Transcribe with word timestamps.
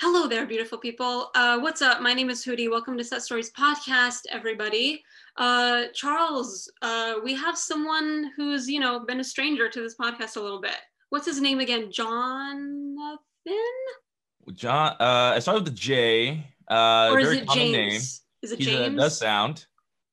Hello 0.00 0.28
there, 0.28 0.46
beautiful 0.46 0.78
people. 0.78 1.30
Uh, 1.34 1.58
what's 1.58 1.82
up? 1.82 2.00
My 2.00 2.14
name 2.14 2.30
is 2.30 2.44
Hootie. 2.44 2.70
Welcome 2.70 2.96
to 2.98 3.04
Set 3.04 3.20
Stories 3.22 3.50
Podcast, 3.50 4.20
everybody. 4.30 5.02
Uh, 5.36 5.86
Charles, 5.92 6.70
uh, 6.82 7.14
we 7.24 7.34
have 7.34 7.58
someone 7.58 8.30
who's, 8.36 8.68
you 8.70 8.78
know, 8.78 9.00
been 9.00 9.18
a 9.18 9.24
stranger 9.24 9.68
to 9.68 9.80
this 9.80 9.96
podcast 9.96 10.36
a 10.36 10.40
little 10.40 10.60
bit. 10.60 10.76
What's 11.10 11.26
his 11.26 11.40
name 11.40 11.58
again? 11.58 11.90
Jonathan? 11.90 13.18
John, 14.54 14.92
uh, 15.00 15.32
I 15.34 15.38
started 15.40 15.64
with 15.64 15.72
the 15.74 15.78
J. 15.80 16.46
Uh, 16.70 17.08
or 17.12 17.18
is 17.18 17.26
very 17.26 17.38
it 17.38 17.46
common 17.48 17.64
James? 17.72 17.74
name. 17.74 18.00
Is 18.42 18.52
it 18.52 18.58
He's 18.58 18.68
a- 18.68 18.70
James? 18.70 18.96
does 19.00 19.18
sound. 19.18 19.66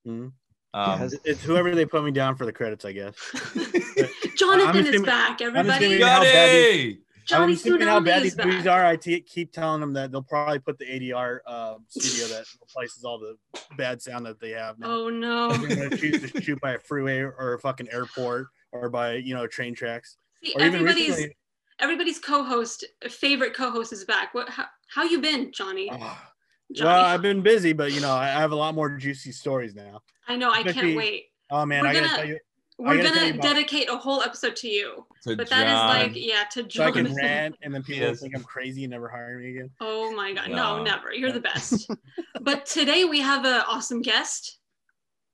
Mhm. 0.07 0.31
Um, 0.73 1.01
It's- 1.03 1.13
it's 1.23 1.43
whoever 1.43 1.73
they 1.75 1.85
put 1.85 2.03
me 2.03 2.11
down 2.11 2.35
for 2.35 2.45
the 2.45 2.51
credits, 2.51 2.85
I 2.85 2.91
guess. 2.91 3.13
Jonathan 4.35 4.67
I'm 4.67 4.85
is 4.93 5.01
back, 5.03 5.41
everybody. 5.41 5.85
assuming- 5.85 6.01
how 6.01 6.21
bad 6.21 6.49
Gotti! 6.49 6.97
Johnny 7.25 7.43
I'm 7.43 7.49
assuming 7.51 7.87
how 7.87 7.99
bad 7.99 8.23
these 8.23 8.37
movies 8.37 8.67
are. 8.67 8.85
I 8.85 8.97
keep 8.97 9.51
telling 9.51 9.81
them 9.81 9.93
that 9.93 10.11
they'll 10.11 10.21
probably 10.21 10.59
put 10.59 10.77
the 10.77 10.85
ADR 10.85 11.39
uh, 11.47 11.75
studio 11.89 12.27
that 12.35 12.45
replaces 12.61 13.03
all 13.03 13.19
the 13.19 13.35
bad 13.77 14.01
sound 14.01 14.25
that 14.27 14.39
they 14.39 14.51
have. 14.51 14.77
Now. 14.79 14.91
Oh 14.91 15.09
no. 15.09 15.51
They're 15.53 15.75
gonna 15.89 15.97
choose 15.97 16.31
to 16.31 16.41
shoot 16.41 16.59
by 16.61 16.73
a 16.73 16.79
freeway 16.79 17.19
or 17.19 17.53
a 17.55 17.59
fucking 17.59 17.89
airport 17.91 18.47
or 18.71 18.89
by 18.89 19.15
you 19.15 19.33
know 19.33 19.47
train 19.47 19.73
tracks. 19.73 20.17
See, 20.43 20.53
Or 20.55 20.61
even 20.61 20.75
everybody's 20.75 21.09
recently, 21.09 21.37
everybody's 21.79 22.19
co-host, 22.19 22.85
favorite 23.09 23.53
co-host 23.55 23.91
is 23.93 24.05
back. 24.05 24.33
What 24.33 24.49
how, 24.49 24.65
how 24.93 25.03
you 25.03 25.19
been, 25.19 25.51
Johnny? 25.51 25.89
Ah, 25.91 26.31
Johnny. 26.73 26.87
well, 26.89 27.05
I've 27.05 27.21
been 27.23 27.41
busy, 27.41 27.73
but 27.73 27.91
you 27.91 28.01
know 28.01 28.11
I 28.11 28.25
I 28.27 28.39
have 28.39 28.51
a 28.51 28.55
lot 28.55 28.75
more 28.75 28.95
juicy 28.97 29.31
stories 29.31 29.73
now. 29.73 30.01
I 30.27 30.35
know, 30.35 30.51
I 30.51 30.63
can't 30.63 30.95
wait. 30.95 31.25
Oh 31.49 31.65
man, 31.65 31.81
We're 31.83 31.89
I 31.89 31.93
gotta 31.93 32.05
gonna- 32.05 32.17
tell 32.17 32.27
you, 32.27 32.39
We're 32.77 33.01
gotta 33.01 33.31
gonna 33.31 33.37
dedicate 33.41 33.89
a 33.89 33.95
whole 33.97 34.21
episode 34.21 34.55
to 34.57 34.67
you. 34.67 35.05
To 35.23 35.35
But 35.37 35.49
that 35.49 35.65
is 35.67 35.73
like, 35.73 36.11
yeah, 36.15 36.43
to 36.51 36.69
so 36.69 36.83
I 36.83 36.91
can 36.91 37.13
rant, 37.15 37.55
and 37.61 37.73
then 37.73 37.83
people 37.83 38.07
Yes. 38.07 38.19
think 38.19 38.35
I'm 38.35 38.43
crazy 38.43 38.83
and 38.83 38.91
never 38.91 39.07
hire 39.07 39.39
me 39.39 39.51
again. 39.51 39.69
Oh 39.79 40.13
my 40.13 40.33
god, 40.33 40.49
No. 40.49 40.77
no, 40.77 40.83
never. 40.83 41.13
You're 41.13 41.31
the 41.31 41.39
best. 41.39 41.89
but 42.41 42.65
today 42.65 43.05
we 43.05 43.21
have 43.21 43.45
an 43.45 43.63
awesome 43.67 44.01
guest. 44.01 44.59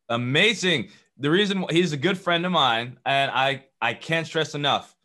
amazing. 0.10 0.90
The 1.18 1.30
reason 1.30 1.66
he's 1.70 1.94
a 1.94 1.98
good 1.98 2.18
friend 2.18 2.46
of 2.46 2.52
mine, 2.52 2.98
and 3.06 3.32
I 3.32 3.66
I 3.82 3.94
can't 3.94 4.26
stress 4.28 4.56
enough 4.56 4.96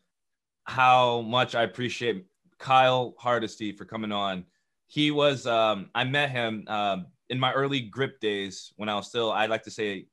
how 0.64 1.20
much 1.22 1.54
I 1.54 1.62
appreciate 1.62 2.26
Kyle 2.58 3.14
Hardesty 3.18 3.72
for 3.72 3.84
coming 3.84 4.12
on. 4.12 4.44
He 4.88 5.10
was 5.10 5.46
um, 5.46 5.90
I 5.94 6.04
met 6.04 6.30
him 6.30 6.64
um, 6.68 7.06
in 7.28 7.38
my 7.38 7.52
early 7.52 7.80
grip 7.80 8.20
days 8.20 8.72
when 8.76 8.88
I 8.88 8.94
was 8.94 9.08
still 9.08 9.30
I'd 9.32 9.50
like 9.50 9.64
to 9.64 9.70
say 9.70 10.06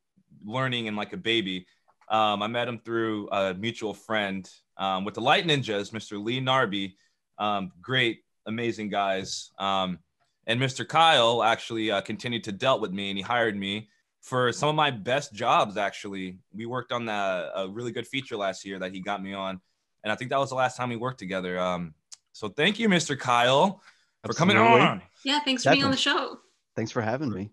learning 0.45 0.87
and 0.87 0.97
like 0.97 1.13
a 1.13 1.17
baby. 1.17 1.65
Um, 2.09 2.43
I 2.43 2.47
met 2.47 2.67
him 2.67 2.79
through 2.79 3.29
a 3.31 3.53
mutual 3.53 3.93
friend 3.93 4.49
um, 4.77 5.05
with 5.05 5.13
the 5.13 5.21
Light 5.21 5.45
Ninjas, 5.45 5.91
Mr. 5.91 6.23
Lee 6.23 6.41
Narby. 6.41 6.93
Um, 7.37 7.71
great, 7.81 8.19
amazing 8.45 8.89
guys. 8.89 9.51
Um, 9.57 9.99
and 10.45 10.59
Mr. 10.59 10.87
Kyle 10.87 11.41
actually 11.41 11.91
uh, 11.91 12.01
continued 12.01 12.43
to 12.45 12.51
dealt 12.51 12.81
with 12.81 12.91
me, 12.91 13.09
and 13.09 13.17
he 13.17 13.23
hired 13.23 13.57
me 13.57 13.89
for 14.21 14.51
some 14.51 14.69
of 14.69 14.75
my 14.75 14.91
best 14.91 15.33
jobs. 15.33 15.77
Actually, 15.77 16.37
we 16.53 16.65
worked 16.65 16.91
on 16.91 17.05
that 17.05 17.51
a 17.55 17.69
really 17.69 17.91
good 17.91 18.07
feature 18.07 18.35
last 18.35 18.65
year 18.65 18.79
that 18.79 18.93
he 18.93 18.99
got 18.99 19.23
me 19.23 19.33
on, 19.33 19.61
and 20.03 20.11
I 20.11 20.15
think 20.15 20.29
that 20.31 20.39
was 20.39 20.49
the 20.49 20.55
last 20.55 20.75
time 20.75 20.89
we 20.89 20.95
worked 20.95 21.19
together. 21.19 21.59
Um, 21.59 21.93
so 22.33 22.49
thank 22.49 22.79
you, 22.79 22.89
Mr. 22.89 23.17
Kyle, 23.17 23.81
for 24.25 24.33
coming 24.33 24.57
on. 24.57 25.01
Yeah, 25.23 25.39
thanks 25.39 25.63
for 25.63 25.71
being 25.71 25.85
on 25.85 25.91
the 25.91 25.97
show. 25.97 26.39
Thanks 26.75 26.91
for 26.91 27.01
having 27.01 27.31
me. 27.31 27.51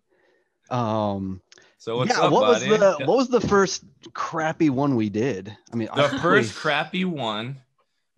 Um, 0.71 1.43
So 1.81 1.97
what's 1.97 2.11
yeah, 2.11 2.21
up, 2.21 2.33
what 2.33 2.43
buddy? 2.43 2.69
was 2.69 2.79
the 2.79 3.07
what 3.07 3.17
was 3.17 3.29
the 3.29 3.41
first 3.41 3.83
crappy 4.13 4.69
one 4.69 4.97
we 4.97 5.09
did? 5.09 5.57
I 5.73 5.77
mean, 5.77 5.89
the 5.97 6.05
I 6.05 6.19
first 6.19 6.55
crappy 6.55 7.07
one? 7.07 7.57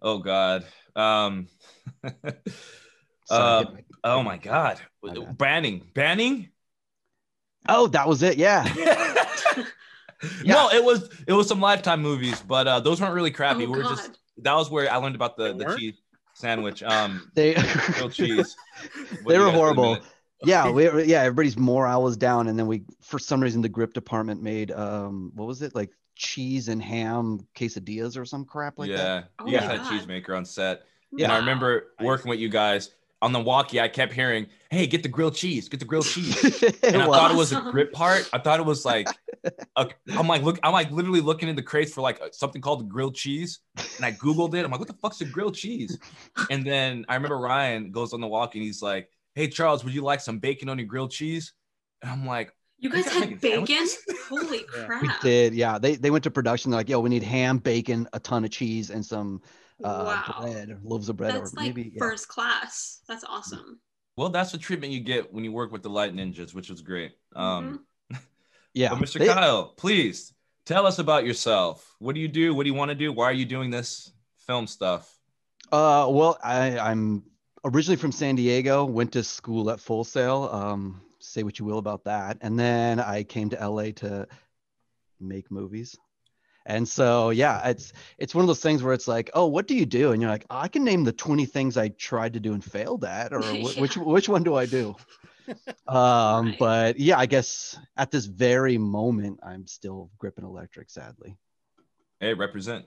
Oh 0.03 0.19
God. 0.19 0.65
Um, 0.97 1.47
Sorry, 2.03 2.35
uh, 3.31 3.65
my- 3.73 3.85
oh 4.03 4.23
my 4.25 4.37
God. 4.37 4.81
My 5.01 5.15
bad. 5.15 5.39
Banning, 5.39 5.87
banning. 5.95 6.49
oh, 7.69 7.87
that 7.87 8.09
was 8.09 8.25
it. 8.25 8.37
Yeah, 8.37 8.65
No, 10.45 10.69
it 10.71 10.83
was 10.83 11.09
it 11.29 11.33
was 11.33 11.47
some 11.47 11.61
lifetime 11.61 12.03
movies, 12.03 12.43
but 12.47 12.67
uh, 12.67 12.81
those 12.81 13.01
weren't 13.01 13.15
really 13.15 13.31
crappy. 13.31 13.65
Oh, 13.65 13.71
we 13.71 13.77
were 13.79 13.83
God. 13.85 13.97
just 13.97 14.19
that 14.39 14.55
was 14.55 14.71
where 14.73 14.91
I 14.93 14.97
learned 14.97 15.15
about 15.15 15.37
the 15.37 15.53
They 15.53 15.59
the 15.59 15.65
weren't? 15.67 15.79
cheese 15.79 16.03
sandwich. 16.35 16.83
Um, 16.83 17.31
they 17.37 17.55
grilled 17.55 18.13
cheese. 18.13 18.57
What 19.23 19.33
they 19.33 19.39
were 19.39 19.47
guys 19.47 19.55
horrible. 19.55 19.99
Admit? 20.43 20.49
yeah, 20.51 20.71
we 20.71 21.05
yeah, 21.05 21.21
everybody's 21.23 21.57
morale 21.59 22.03
was 22.03 22.17
down, 22.17 22.49
and 22.49 22.59
then 22.59 22.67
we, 22.67 22.83
for 23.01 23.19
some 23.19 23.41
reason, 23.43 23.63
the 23.63 23.69
grip 23.69 23.93
department 23.95 24.43
made 24.43 24.71
um, 24.73 25.33
what 25.35 25.47
was 25.49 25.63
it 25.63 25.75
like 25.75 25.91
cheese 26.17 26.69
and 26.69 26.83
ham 26.83 27.41
quesadillas 27.57 28.17
or 28.19 28.25
some 28.25 28.45
crap 28.45 28.79
like 28.79 28.91
that. 28.91 28.97
yeah, 28.97 29.23
Oh 29.39 29.47
you 29.47 29.59
guys 29.59 29.69
my 29.69 29.77
had 29.77 29.81
a 29.81 29.85
cheesemaker 29.85 30.37
on 30.37 30.45
set, 30.45 30.83
Yeah. 31.13 31.25
and 31.25 31.33
I 31.33 31.39
remember 31.39 31.93
working 32.01 32.29
with 32.29 32.39
you 32.39 32.49
guys 32.49 32.91
on 33.23 33.33
the 33.33 33.41
walkie. 33.41 33.81
I 33.81 33.89
kept 33.89 34.13
hearing, 34.13 34.47
"Hey, 34.71 34.87
get 34.87 35.03
the 35.03 35.09
grilled 35.09 35.35
cheese, 35.37 35.69
get 35.69 35.81
the 35.81 35.87
grilled 35.87 36.07
cheese." 36.07 36.63
And 36.83 37.01
I 37.01 37.07
was. 37.07 37.17
thought 37.17 37.31
it 37.31 37.37
was 37.37 37.53
a 37.53 37.61
grip 37.71 37.93
part. 37.93 38.29
I 38.33 38.39
thought 38.39 38.59
it 38.61 38.67
was 38.67 38.85
like, 38.85 39.07
a, 39.77 39.89
I'm 40.19 40.27
like, 40.27 40.43
look, 40.43 40.59
I'm 40.65 40.73
like 40.73 40.91
literally 40.91 41.21
looking 41.21 41.49
in 41.49 41.57
the 41.57 41.63
crates 41.63 41.93
for 41.95 42.01
like 42.01 42.21
something 42.33 42.61
called 42.61 42.81
the 42.81 42.85
grilled 42.85 43.15
cheese, 43.15 43.61
and 43.97 44.05
I 44.05 44.13
googled 44.13 44.55
it. 44.55 44.65
I'm 44.65 44.71
like, 44.71 44.81
what 44.81 44.89
the 44.89 44.95
fuck's 45.01 45.21
a 45.21 45.25
grilled 45.25 45.55
cheese? 45.55 45.99
And 46.51 46.67
then 46.67 47.07
I 47.09 47.15
remember 47.15 47.39
Ryan 47.39 47.91
goes 47.93 48.13
on 48.13 48.21
the 48.21 48.27
walk 48.29 48.55
and 48.57 48.63
he's 48.65 48.83
like, 48.83 49.09
Hey 49.35 49.49
Charles, 49.49 49.85
would 49.85 49.95
you 49.95 50.03
like 50.03 50.21
some 50.21 50.39
bacon 50.39 50.69
on 50.69 50.79
your 50.79 50.87
grilled 50.87 51.11
cheese? 51.11 51.53
And 52.03 52.11
I'm 52.11 52.27
like, 52.27 52.53
You 52.79 52.91
guys 52.91 53.05
guys 53.05 53.15
had 53.15 53.41
bacon? 53.41 53.87
Holy 54.29 54.63
crap. 54.65 55.03
We 55.03 55.11
did, 55.23 55.55
yeah. 55.55 55.79
They 55.79 55.97
they 55.97 56.11
went 56.11 56.25
to 56.25 56.31
production. 56.31 56.71
They're 56.71 56.81
like, 56.81 56.89
yo, 56.89 57.01
we 57.01 57.09
need 57.09 57.23
ham, 57.23 57.59
bacon, 57.59 58.09
a 58.13 58.21
ton 58.21 58.45
of 58.45 58.51
cheese, 58.51 58.91
and 58.91 59.05
some 59.05 59.41
uh, 59.83 60.23
wow. 60.29 60.41
bread, 60.43 60.79
loaves 60.83 61.09
of 61.09 61.17
bread, 61.17 61.35
That's 61.35 61.53
or 61.53 61.57
like 61.57 61.67
maybe 61.67 61.93
yeah. 61.95 61.99
first 61.99 62.29
class. 62.29 63.01
That's 63.09 63.25
awesome. 63.25 63.81
well, 64.17 64.29
that's 64.29 64.53
the 64.53 64.59
treatment 64.59 64.93
you 64.93 65.01
get 65.01 65.33
when 65.33 65.45
you 65.45 65.53
work 65.53 65.73
with 65.73 65.83
the 65.83 65.91
Light 65.91 66.15
Ninjas, 66.15 66.55
which 66.55 66.71
was 66.71 66.83
great. 66.83 67.13
Um, 67.35 67.85
yeah. 68.75 68.91
but 68.91 68.99
Mr. 68.99 69.19
they- 69.19 69.27
Kyle, 69.29 69.69
please 69.77 70.33
tell 70.67 70.87
us 70.87 70.99
about 70.99 71.25
yourself. 71.25 71.95
What 71.99 72.15
do 72.15 72.21
you 72.21 72.29
do? 72.29 72.55
What 72.55 72.65
do 72.65 72.69
you 72.69 72.75
want 72.75 72.91
to 72.91 72.95
do? 72.95 73.13
Why 73.13 73.25
are 73.25 73.33
you 73.33 73.47
doing 73.47 73.71
this 73.71 74.13
film 74.47 74.67
stuff? 74.67 75.13
Uh, 75.73 76.07
well, 76.11 76.39
I, 76.45 76.79
I'm 76.79 77.23
originally 77.65 77.97
from 77.97 78.13
San 78.13 78.37
Diego. 78.37 78.85
Went 78.85 79.13
to 79.13 79.23
school 79.25 79.71
at 79.71 79.81
Full 79.81 80.05
Sail. 80.05 80.49
Um, 80.53 81.01
say 81.19 81.43
what 81.43 81.59
you 81.59 81.65
will 81.65 81.79
about 81.79 82.05
that, 82.05 82.39
and 82.41 82.59
then 82.59 82.99
I 83.01 83.23
came 83.23 83.51
to 83.51 83.69
LA 83.69 83.93
to 83.97 84.27
make 85.21 85.51
movies. 85.51 85.97
And 86.65 86.89
so, 86.89 87.31
yeah, 87.31 87.69
it's 87.69 87.93
it's 88.19 88.35
one 88.35 88.43
of 88.43 88.47
those 88.47 88.61
things 88.61 88.83
where 88.83 88.95
it's 88.95 89.09
like, 89.09 89.31
oh, 89.35 89.47
what 89.47 89.67
do 89.67 89.75
you 89.75 89.85
do? 89.87 90.13
And 90.13 90.23
you're 90.23 90.31
like, 90.31 90.47
I 90.49 90.69
can 90.69 90.85
name 90.85 91.03
the 91.03 91.13
20 91.13 91.45
things 91.47 91.77
I 91.77 91.89
tried 91.89 92.35
to 92.35 92.41
do 92.41 92.53
and 92.53 92.65
failed 92.65 93.05
at, 93.05 93.33
or 93.33 93.41
wh- 93.43 93.79
which 93.81 93.97
which 93.97 94.29
one 94.29 94.43
do 94.43 94.55
I 94.55 94.67
do? 94.67 94.95
Um, 95.89 96.47
Right. 96.47 96.59
but 96.61 96.99
yeah, 97.01 97.19
I 97.19 97.27
guess 97.27 97.77
at 97.97 98.13
this 98.13 98.27
very 98.27 98.79
moment, 98.79 99.41
I'm 99.43 99.67
still 99.67 100.09
gripping 100.17 100.45
electric, 100.45 100.89
sadly. 100.89 101.37
Hey, 102.21 102.33
represent. 102.33 102.85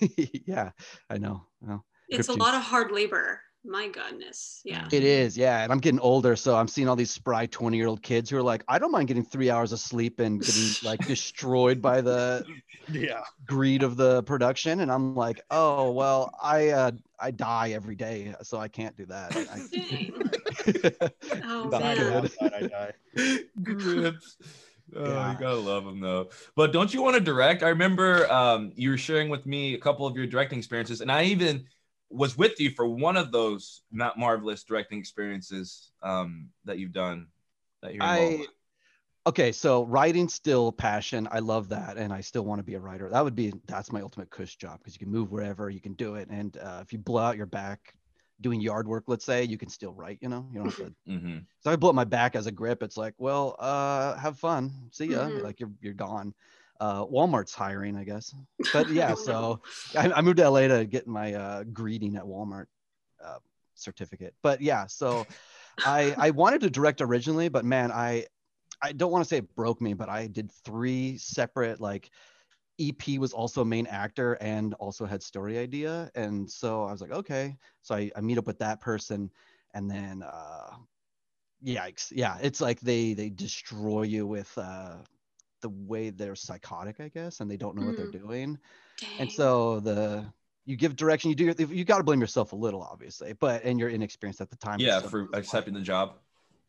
yeah, 0.44 0.72
I 1.08 1.16
know. 1.16 1.46
Well, 1.62 1.86
It's 2.10 2.28
a 2.28 2.32
Grip 2.32 2.40
lot 2.42 2.54
of 2.54 2.60
hard 2.60 2.92
labor. 2.92 3.40
My 3.64 3.88
goodness. 3.88 4.60
Yeah. 4.64 4.88
It 4.90 5.02
is, 5.02 5.36
yeah. 5.36 5.62
And 5.62 5.72
I'm 5.72 5.78
getting 5.78 6.00
older, 6.00 6.36
so 6.36 6.56
I'm 6.56 6.68
seeing 6.68 6.88
all 6.88 6.96
these 6.96 7.10
spry 7.10 7.46
20 7.46 7.76
year 7.76 7.86
old 7.86 8.02
kids 8.02 8.30
who 8.30 8.36
are 8.36 8.42
like, 8.42 8.64
I 8.68 8.78
don't 8.78 8.92
mind 8.92 9.08
getting 9.08 9.24
three 9.24 9.50
hours 9.50 9.72
of 9.72 9.80
sleep 9.80 10.20
and 10.20 10.44
getting 10.44 10.76
like 10.82 11.04
destroyed 11.06 11.80
by 11.80 12.00
the 12.00 12.46
Yeah, 12.88 13.22
greed 13.46 13.82
of 13.82 13.96
the 13.96 14.22
production. 14.24 14.80
And 14.80 14.90
I'm 14.92 15.14
like, 15.14 15.40
oh 15.50 15.92
well, 15.92 16.30
I 16.42 16.68
uh, 16.68 16.90
I 17.18 17.30
die 17.30 17.70
every 17.72 17.96
day, 17.96 18.34
so 18.42 18.58
I 18.58 18.68
can't 18.68 18.96
do 18.96 19.06
that. 19.06 19.36
Dang. 19.70 20.12
I- 20.66 21.10
Oh, 21.44 21.70
Not 21.70 21.82
Inside 21.82 21.98
or 21.98 22.04
man. 22.10 22.30
good. 22.30 22.32
I 22.52 22.62
die. 22.62 22.92
Grips. 23.62 24.36
Oh, 24.96 25.20
Yeah. 25.20 25.30
you 25.30 25.36
gotta 25.36 25.58
love 25.58 25.84
them 25.84 26.00
though. 26.00 26.30
But 26.56 26.72
don't 26.72 26.92
you 26.94 27.02
want 27.02 27.14
to 27.16 27.20
direct? 27.20 27.62
I 27.62 27.68
remember 27.68 28.30
um, 28.32 28.72
you 28.74 28.90
were 28.90 28.96
sharing 28.98 29.28
with 29.28 29.44
me 29.46 29.74
a 29.74 29.78
couple 29.78 30.06
of 30.06 30.16
your 30.16 30.26
directing 30.26 30.58
experiences, 30.58 31.00
and 31.00 31.12
I 31.12 31.24
even 31.24 31.66
was 32.10 32.36
with 32.38 32.58
you 32.60 32.70
for 32.70 32.88
one 32.88 33.16
of 33.16 33.32
those 33.32 33.82
not 33.92 34.18
marvelous 34.18 34.62
directing 34.64 34.98
experiences 34.98 35.90
um, 36.02 36.48
that 36.64 36.78
you've 36.78 36.92
done. 36.92 37.28
That 37.82 37.94
you're 37.94 38.04
involved 38.04 38.34
I 38.34 38.40
with. 38.40 38.48
okay, 39.26 39.52
so 39.52 39.84
writing 39.84 40.28
still 40.28 40.72
passion. 40.72 41.28
I 41.30 41.38
love 41.40 41.68
that, 41.68 41.96
and 41.96 42.12
I 42.12 42.20
still 42.20 42.44
want 42.44 42.58
to 42.60 42.64
be 42.64 42.74
a 42.74 42.80
writer. 42.80 43.08
That 43.10 43.22
would 43.22 43.36
be 43.36 43.52
that's 43.66 43.92
my 43.92 44.00
ultimate 44.00 44.30
cush 44.30 44.56
job 44.56 44.78
because 44.78 44.94
you 44.94 45.00
can 45.00 45.10
move 45.10 45.30
wherever, 45.30 45.70
you 45.70 45.80
can 45.80 45.94
do 45.94 46.14
it, 46.16 46.28
and 46.30 46.56
uh, 46.56 46.80
if 46.82 46.92
you 46.92 46.98
blow 46.98 47.22
out 47.22 47.36
your 47.36 47.46
back 47.46 47.94
doing 48.40 48.60
yard 48.60 48.86
work, 48.86 49.04
let's 49.08 49.24
say, 49.24 49.42
you 49.44 49.58
can 49.58 49.68
still 49.68 49.92
write. 49.92 50.18
You 50.20 50.28
know, 50.28 50.46
you 50.52 50.58
don't 50.60 50.66
have 50.66 50.76
to. 50.76 50.94
Mhm. 51.08 51.44
So 51.60 51.70
I 51.72 51.76
blow 51.76 51.88
up 51.88 51.96
my 51.96 52.04
back 52.04 52.36
as 52.36 52.46
a 52.46 52.52
grip. 52.52 52.82
It's 52.82 52.96
like, 52.96 53.14
well, 53.18 53.56
uh, 53.58 54.16
have 54.16 54.38
fun. 54.38 54.70
See 54.92 55.06
ya. 55.06 55.28
Mhm. 55.28 55.42
Like 55.42 55.58
you're 55.60 55.72
you're 55.80 55.94
gone. 55.94 56.34
Uh, 56.80 57.04
Walmart's 57.04 57.54
hiring, 57.54 57.96
I 57.96 58.04
guess. 58.04 58.34
But 58.72 58.88
yeah, 58.90 59.14
so 59.14 59.60
I, 59.96 60.12
I 60.12 60.20
moved 60.20 60.36
to 60.38 60.48
LA 60.48 60.68
to 60.68 60.84
get 60.84 61.06
my 61.06 61.34
uh, 61.34 61.64
greeting 61.64 62.16
at 62.16 62.22
Walmart 62.24 62.66
uh, 63.24 63.38
certificate. 63.74 64.34
But 64.42 64.60
yeah, 64.60 64.86
so 64.86 65.26
I 65.84 66.14
I 66.16 66.30
wanted 66.30 66.60
to 66.62 66.70
direct 66.70 67.00
originally, 67.00 67.48
but 67.48 67.64
man, 67.64 67.90
I 67.90 68.26
I 68.80 68.92
don't 68.92 69.10
want 69.10 69.24
to 69.24 69.28
say 69.28 69.38
it 69.38 69.54
broke 69.54 69.80
me, 69.80 69.94
but 69.94 70.08
I 70.08 70.26
did 70.26 70.52
three 70.52 71.18
separate 71.18 71.80
like 71.80 72.10
EP 72.80 73.18
was 73.18 73.32
also 73.32 73.62
a 73.62 73.64
main 73.64 73.86
actor 73.86 74.34
and 74.34 74.74
also 74.74 75.04
had 75.04 75.22
story 75.22 75.58
idea. 75.58 76.10
And 76.14 76.48
so 76.48 76.84
I 76.84 76.92
was 76.92 77.00
like, 77.00 77.10
okay. 77.10 77.56
So 77.82 77.94
I, 77.94 78.10
I 78.14 78.20
meet 78.20 78.38
up 78.38 78.46
with 78.46 78.58
that 78.60 78.80
person 78.80 79.30
and 79.74 79.90
then 79.90 80.22
uh, 80.22 80.76
yikes, 81.64 82.12
yeah, 82.14 82.38
it's 82.40 82.60
like 82.60 82.80
they 82.80 83.14
they 83.14 83.30
destroy 83.30 84.02
you 84.02 84.26
with 84.26 84.52
uh, 84.56 84.96
the 85.60 85.68
way 85.70 86.10
they're 86.10 86.34
psychotic, 86.36 87.00
I 87.00 87.08
guess, 87.08 87.40
and 87.40 87.50
they 87.50 87.56
don't 87.56 87.76
know 87.76 87.86
what 87.86 87.96
they're 87.96 88.10
doing, 88.10 88.58
and 89.18 89.30
so 89.30 89.80
the 89.80 90.26
you 90.64 90.76
give 90.76 90.96
direction, 90.96 91.30
you 91.30 91.34
do 91.34 91.54
you 91.74 91.84
got 91.84 91.98
to 91.98 92.04
blame 92.04 92.20
yourself 92.20 92.52
a 92.52 92.56
little, 92.56 92.82
obviously, 92.82 93.32
but 93.32 93.64
and 93.64 93.80
you're 93.80 93.88
inexperienced 93.88 94.40
at 94.40 94.50
the 94.50 94.56
time. 94.56 94.80
Yeah, 94.80 95.00
for 95.00 95.22
it's 95.22 95.32
like- 95.32 95.42
accepting 95.42 95.74
the 95.74 95.80
job. 95.80 96.14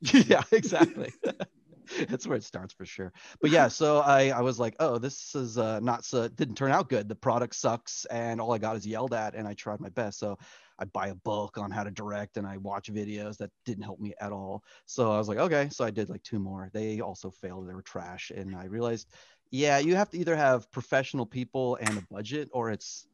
yeah 0.14 0.44
exactly. 0.52 1.12
That's 2.08 2.26
where 2.28 2.38
it 2.38 2.44
starts 2.44 2.74
for 2.74 2.86
sure. 2.86 3.12
But 3.42 3.50
yeah 3.52 3.68
so 3.68 4.00
i 4.00 4.30
i 4.30 4.42
was 4.42 4.60
like 4.60 4.76
oh 4.80 4.98
this 4.98 5.36
is 5.36 5.58
uh 5.58 5.80
not 5.82 6.06
so 6.06 6.28
didn't 6.30 6.56
turn 6.56 6.72
out 6.72 6.88
good. 6.88 7.10
The 7.10 7.16
product 7.16 7.56
sucks 7.56 8.06
and 8.06 8.40
all 8.40 8.54
i 8.54 8.58
got 8.58 8.78
is 8.78 8.88
yelled 8.88 9.14
at 9.14 9.36
and 9.36 9.48
i 9.48 9.54
tried 9.54 9.82
my 9.82 9.90
best. 9.90 10.20
So 10.20 10.38
i 10.80 10.86
buy 10.86 11.08
a 11.08 11.16
book 11.16 11.58
on 11.58 11.70
how 11.72 11.84
to 11.84 11.92
direct 11.92 12.38
and 12.38 12.48
i 12.48 12.58
watch 12.58 12.92
videos 12.92 13.38
that 13.38 13.52
didn't 13.66 13.84
help 13.84 14.00
me 14.00 14.14
at 14.20 14.32
all 14.32 14.64
so 14.86 15.12
i 15.12 15.18
was 15.18 15.28
like 15.28 15.38
okay 15.38 15.68
so 15.72 15.84
i 15.84 15.92
did 15.92 16.10
like 16.10 16.24
two 16.24 16.40
more 16.40 16.70
they 16.74 17.00
also 17.00 17.30
failed 17.30 17.68
they 17.68 17.74
were 17.74 17.82
trash 17.82 18.32
and 18.36 18.56
i 18.56 18.66
realized 18.66 19.10
yeah 19.52 19.78
you 19.78 19.96
have 19.96 20.10
to 20.10 20.18
either 20.18 20.36
have 20.36 20.70
professional 20.72 21.26
people 21.26 21.78
and 21.82 21.98
a 21.98 22.04
budget 22.12 22.50
or 22.52 22.72
it's 22.72 23.08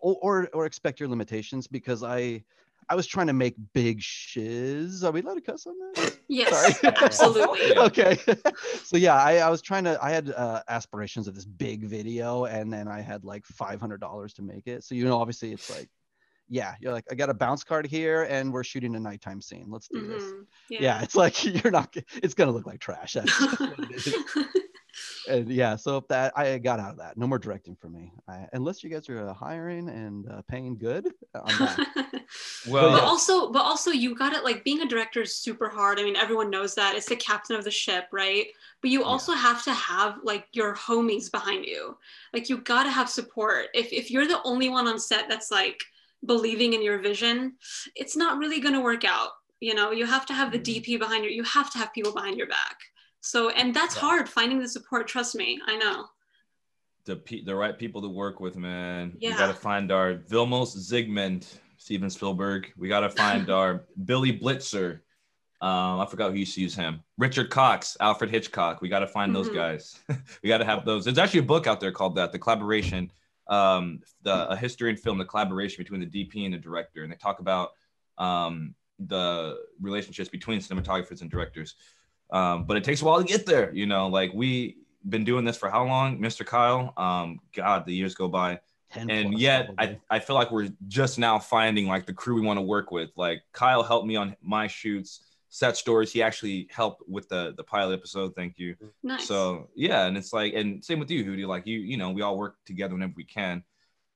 or 0.00 0.16
or, 0.22 0.48
or 0.52 0.66
expect 0.66 1.00
your 1.00 1.08
limitations 1.08 1.66
because 1.66 2.02
i 2.02 2.42
I 2.90 2.94
was 2.94 3.06
trying 3.06 3.26
to 3.26 3.32
make 3.34 3.54
big 3.74 4.00
shiz. 4.00 5.04
Are 5.04 5.12
we 5.12 5.20
allowed 5.20 5.34
to 5.34 5.40
cuss 5.42 5.66
on 5.66 5.74
that? 5.78 6.16
Yes, 6.28 6.50
Sorry. 6.50 6.94
absolutely. 7.02 7.76
Okay. 7.76 8.18
so 8.82 8.96
yeah, 8.96 9.14
I, 9.14 9.36
I 9.36 9.50
was 9.50 9.60
trying 9.60 9.84
to. 9.84 9.98
I 10.02 10.10
had 10.10 10.30
uh, 10.30 10.62
aspirations 10.68 11.28
of 11.28 11.34
this 11.34 11.44
big 11.44 11.84
video, 11.84 12.46
and 12.46 12.72
then 12.72 12.88
I 12.88 13.00
had 13.00 13.24
like 13.24 13.44
five 13.44 13.80
hundred 13.80 14.00
dollars 14.00 14.32
to 14.34 14.42
make 14.42 14.66
it. 14.66 14.84
So 14.84 14.94
you 14.94 15.04
know, 15.04 15.18
obviously, 15.18 15.52
it's 15.52 15.70
like, 15.70 15.88
yeah, 16.48 16.74
you're 16.80 16.92
like, 16.92 17.04
I 17.10 17.14
got 17.14 17.30
a 17.30 17.34
bounce 17.34 17.64
card 17.64 17.86
here, 17.86 18.24
and 18.24 18.52
we're 18.52 18.64
shooting 18.64 18.94
a 18.96 19.00
nighttime 19.00 19.40
scene. 19.40 19.66
Let's 19.68 19.88
do 19.88 20.06
this. 20.06 20.22
Mhm. 20.22 20.46
Yeah. 20.70 21.02
it's 21.02 21.14
like 21.14 21.44
you're 21.64 21.72
not. 21.72 21.94
It's 22.22 22.34
gonna 22.34 22.52
look 22.52 22.66
like 22.66 22.80
trash. 22.80 23.14
That's 23.14 23.40
what 23.60 23.78
it 23.78 24.06
is. 24.06 24.14
and 25.28 25.48
yeah, 25.50 25.76
so 25.76 26.04
that 26.08 26.32
I 26.36 26.58
got 26.58 26.80
out 26.80 26.92
of 26.92 26.98
that. 26.98 27.16
No 27.16 27.26
more 27.26 27.38
directing 27.38 27.76
for 27.76 27.88
me, 27.88 28.12
I, 28.28 28.46
unless 28.52 28.82
you 28.82 28.90
guys 28.90 29.08
are 29.08 29.28
uh, 29.28 29.34
hiring 29.34 29.88
and 29.88 30.28
uh, 30.30 30.42
paying 30.48 30.76
good. 30.76 31.12
I'm 31.34 31.58
back. 31.58 31.78
Well, 32.68 32.90
but 32.90 33.04
also 33.04 33.50
but 33.50 33.62
also 33.62 33.90
you 33.90 34.14
got 34.14 34.34
it 34.34 34.44
like 34.44 34.62
being 34.62 34.82
a 34.82 34.86
director 34.86 35.22
is 35.22 35.34
super 35.34 35.66
hard 35.66 35.98
i 35.98 36.02
mean 36.02 36.14
everyone 36.14 36.50
knows 36.50 36.74
that 36.74 36.94
it's 36.94 37.08
the 37.08 37.16
captain 37.16 37.56
of 37.56 37.64
the 37.64 37.70
ship 37.70 38.04
right 38.12 38.48
but 38.82 38.90
you 38.90 39.02
also 39.02 39.32
have 39.32 39.64
to 39.64 39.72
have 39.72 40.18
like 40.22 40.46
your 40.52 40.74
homies 40.74 41.32
behind 41.32 41.64
you 41.64 41.96
like 42.34 42.50
you 42.50 42.58
got 42.58 42.82
to 42.82 42.90
have 42.90 43.08
support 43.08 43.68
if 43.72 43.90
if 43.94 44.10
you're 44.10 44.26
the 44.26 44.42
only 44.42 44.68
one 44.68 44.86
on 44.86 44.98
set 44.98 45.26
that's 45.26 45.50
like 45.50 45.82
believing 46.26 46.72
in 46.72 46.82
your 46.82 46.98
vision 46.98 47.54
it's 47.94 48.16
not 48.16 48.38
really 48.38 48.60
going 48.60 48.74
to 48.74 48.80
work 48.80 49.04
out 49.04 49.30
you 49.60 49.74
know 49.74 49.90
you 49.92 50.04
have 50.04 50.26
to 50.26 50.34
have 50.34 50.50
the 50.52 50.58
Mhm. 50.58 50.84
dp 50.84 50.98
behind 50.98 51.24
you 51.24 51.30
you 51.30 51.44
have 51.44 51.70
to 51.72 51.78
have 51.78 51.92
people 51.92 52.12
behind 52.12 52.36
your 52.36 52.48
back 52.48 52.76
so 53.20 53.50
and 53.50 53.74
that's 53.74 53.94
Yeah. 53.94 54.00
hard 54.02 54.28
finding 54.28 54.58
the 54.58 54.68
support 54.68 55.06
trust 55.06 55.34
me 55.36 55.60
i 55.66 55.76
know 55.76 56.06
the 57.04 57.16
pe- 57.16 57.42
the 57.44 57.54
right 57.54 57.78
people 57.78 58.02
to 58.02 58.08
work 58.08 58.38
with, 58.38 58.54
man. 58.56 59.12
We 59.14 59.28
Yeah. 59.28 59.38
got 59.38 59.46
to 59.46 59.54
find 59.54 59.90
our 59.90 60.16
Vilmos 60.16 60.76
Zsigmond, 60.76 61.46
Steven 61.78 62.10
Spielberg. 62.10 62.70
We 62.76 62.86
got 62.88 63.00
to 63.00 63.08
find 63.08 63.48
our 63.60 63.86
Billy 64.04 64.38
Bitzer. 64.38 65.00
Um, 65.62 66.00
I 66.00 66.06
forgot 66.06 66.32
who 66.32 66.36
used 66.36 66.54
to 66.56 66.60
use 66.60 66.74
him. 66.74 67.02
Richard 67.16 67.48
Cox, 67.48 67.96
Alfred 67.98 68.28
Hitchcock. 68.30 68.82
We 68.82 68.90
got 68.90 68.98
to 68.98 69.06
find 69.06 69.34
those 69.34 69.48
Mhm. 69.48 69.54
guys. 69.54 69.98
we 70.42 70.48
got 70.50 70.58
to 70.58 70.66
have 70.66 70.84
those. 70.84 71.06
There's 71.06 71.16
actually 71.16 71.40
a 71.40 71.44
book 71.44 71.66
out 71.66 71.80
there 71.80 71.92
called 71.92 72.14
that, 72.16 72.30
the 72.30 72.38
collaboration, 72.38 73.10
um, 73.48 74.00
the 74.22 74.48
a 74.48 74.56
history 74.56 74.90
and 74.90 74.98
film, 74.98 75.18
the 75.18 75.24
collaboration 75.24 75.82
between 75.82 76.00
the 76.00 76.06
DP 76.06 76.44
and 76.44 76.54
the 76.54 76.58
director, 76.58 77.02
and 77.02 77.12
they 77.12 77.16
talk 77.16 77.40
about 77.40 77.70
um, 78.18 78.74
the 78.98 79.56
relationships 79.80 80.28
between 80.28 80.60
cinematographers 80.60 81.22
and 81.22 81.30
directors. 81.30 81.74
Um, 82.30 82.64
but 82.64 82.76
it 82.76 82.84
takes 82.84 83.00
a 83.00 83.04
while 83.04 83.18
to 83.18 83.24
get 83.24 83.46
there. 83.46 83.72
You 83.72 83.86
know, 83.86 84.08
like 84.08 84.32
we 84.34 84.78
been 85.08 85.24
doing 85.24 85.44
this 85.44 85.56
for 85.56 85.70
how 85.70 85.84
long, 85.84 86.18
Mr. 86.18 86.44
Kyle? 86.44 86.92
Um, 86.96 87.40
God, 87.54 87.86
the 87.86 87.94
years 87.94 88.14
go 88.14 88.28
by, 88.28 88.60
10 88.90 89.10
and 89.10 89.38
yet 89.38 89.70
I. 89.78 89.98
I 90.10 90.18
feel 90.18 90.36
like 90.36 90.50
we're 90.50 90.70
just 90.86 91.18
now 91.18 91.38
finding 91.38 91.86
like 91.86 92.06
the 92.06 92.12
crew 92.12 92.34
we 92.34 92.40
want 92.40 92.58
to 92.58 92.62
work 92.62 92.90
with. 92.90 93.10
Like 93.16 93.42
Kyle 93.52 93.82
helped 93.82 94.06
me 94.06 94.16
on 94.16 94.36
my 94.42 94.66
shoots, 94.66 95.20
set 95.48 95.76
stories. 95.76 96.12
He 96.12 96.22
actually 96.22 96.68
helped 96.70 97.02
with 97.08 97.28
the 97.28 97.54
the 97.56 97.64
pilot 97.64 97.94
episode. 97.94 98.34
Thank 98.34 98.58
you. 98.58 98.76
nice 99.02 99.26
So 99.26 99.68
yeah, 99.74 100.06
and 100.06 100.16
it's 100.16 100.32
like, 100.32 100.54
and 100.54 100.84
same 100.84 100.98
with 100.98 101.10
you, 101.10 101.24
Hootie. 101.24 101.46
Like 101.46 101.66
you, 101.66 101.78
you 101.78 101.96
know, 101.96 102.10
we 102.10 102.22
all 102.22 102.38
work 102.38 102.56
together 102.64 102.94
whenever 102.94 103.14
we 103.16 103.24
can. 103.24 103.62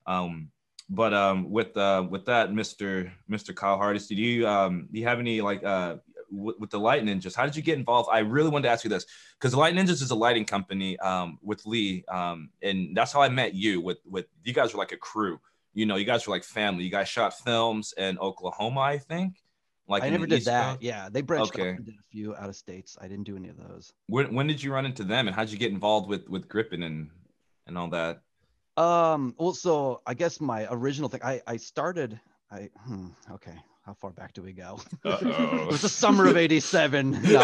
Um, 0.07 0.51
but 0.89 1.15
um, 1.15 1.51
with 1.51 1.77
uh, 1.77 2.07
with 2.09 2.27
that, 2.27 2.51
Mr. 2.51 3.11
Mr. 3.31 3.55
Kyle 3.55 3.77
Hardesty, 3.77 4.15
do 4.15 4.23
you 4.23 4.47
um, 4.47 4.89
do 4.93 5.01
you 5.01 5.07
have 5.07 5.21
any 5.21 5.41
like 5.41 5.65
uh, 5.65 5.97
w- 6.31 6.57
with 6.59 6.71
the 6.71 6.79
Light 6.79 7.03
Ninjas? 7.03 7.35
How 7.35 7.45
did 7.45 7.57
you 7.57 7.63
get 7.63 7.79
involved? 7.79 8.11
I 8.13 8.19
really 8.19 8.51
wanted 8.51 8.65
to 8.65 8.71
ask 8.71 8.85
you 8.85 8.91
this 8.91 9.07
because 9.39 9.53
the 9.53 9.59
Light 9.59 9.75
Ninjas 9.75 10.03
is 10.03 10.11
a 10.11 10.15
lighting 10.15 10.45
company 10.45 10.99
um, 10.99 11.39
with 11.43 11.65
Lee, 11.65 12.05
um, 12.09 12.51
and 12.63 12.95
that's 12.97 13.13
how 13.13 13.23
I 13.23 13.29
met 13.29 13.55
you. 13.55 13.81
With 13.81 13.99
with 14.05 14.27
you 14.45 14.53
guys 14.53 14.75
were 14.75 14.79
like 14.79 14.93
a 14.93 14.99
crew. 14.99 15.41
You 15.73 15.87
know, 15.87 15.97
you 15.97 16.05
guys 16.05 16.27
were 16.27 16.35
like 16.35 16.45
family. 16.45 16.85
You 16.85 16.91
guys 16.91 17.09
shot 17.09 17.39
films 17.39 17.95
in 17.97 18.19
Oklahoma, 18.19 18.81
I 18.81 18.99
think. 18.99 19.37
Like 19.89 20.05
I 20.05 20.11
never 20.11 20.27
did 20.27 20.39
East 20.39 20.47
that. 20.47 20.71
Coast? 20.75 20.83
Yeah, 20.83 21.09
they 21.11 21.23
branched 21.23 21.55
Okay. 21.59 21.77
did 21.77 21.95
a 21.95 22.03
few 22.11 22.35
out 22.37 22.49
of 22.49 22.57
states. 22.57 22.97
I 23.01 23.09
didn't 23.09 23.25
do 23.25 23.37
any 23.37 23.49
of 23.49 23.57
those. 23.57 23.93
When 24.07 24.35
when 24.35 24.47
did 24.47 24.63
you 24.63 24.73
run 24.73 24.87
into 24.87 25.05
them, 25.05 25.27
and 25.27 25.35
how'd 25.35 25.51
you 25.51 25.59
get 25.59 25.73
involved 25.73 26.09
with 26.09 26.29
with 26.29 26.49
Grippin 26.49 26.83
and 26.85 27.11
and 27.67 27.77
all 27.77 27.89
that? 27.91 28.23
Um, 28.77 29.35
well, 29.39 29.53
so 29.53 30.01
I 30.07 30.15
guess 30.15 30.41
my 30.41 30.67
original 30.71 31.09
thing, 31.09 31.21
I 31.23 31.43
I 31.47 31.57
started. 31.57 32.19
I 32.51 32.71
hmm, 32.87 33.09
okay. 33.33 33.55
How 33.85 33.95
far 33.95 34.13
back 34.13 34.33
do 34.33 34.43
we 34.43 34.53
go? 34.53 34.79
It 35.05 35.67
was 35.67 35.83
the 35.83 35.89
summer 35.89 36.27
of 36.29 36.37
'87. 36.37 37.11
No, 37.23 37.41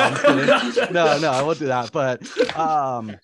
no, 0.93 1.19
no, 1.19 1.31
I 1.33 1.43
won't 1.43 1.59
do 1.59 1.67
that. 1.67 1.91
But 1.93 2.23
um, 2.57 3.17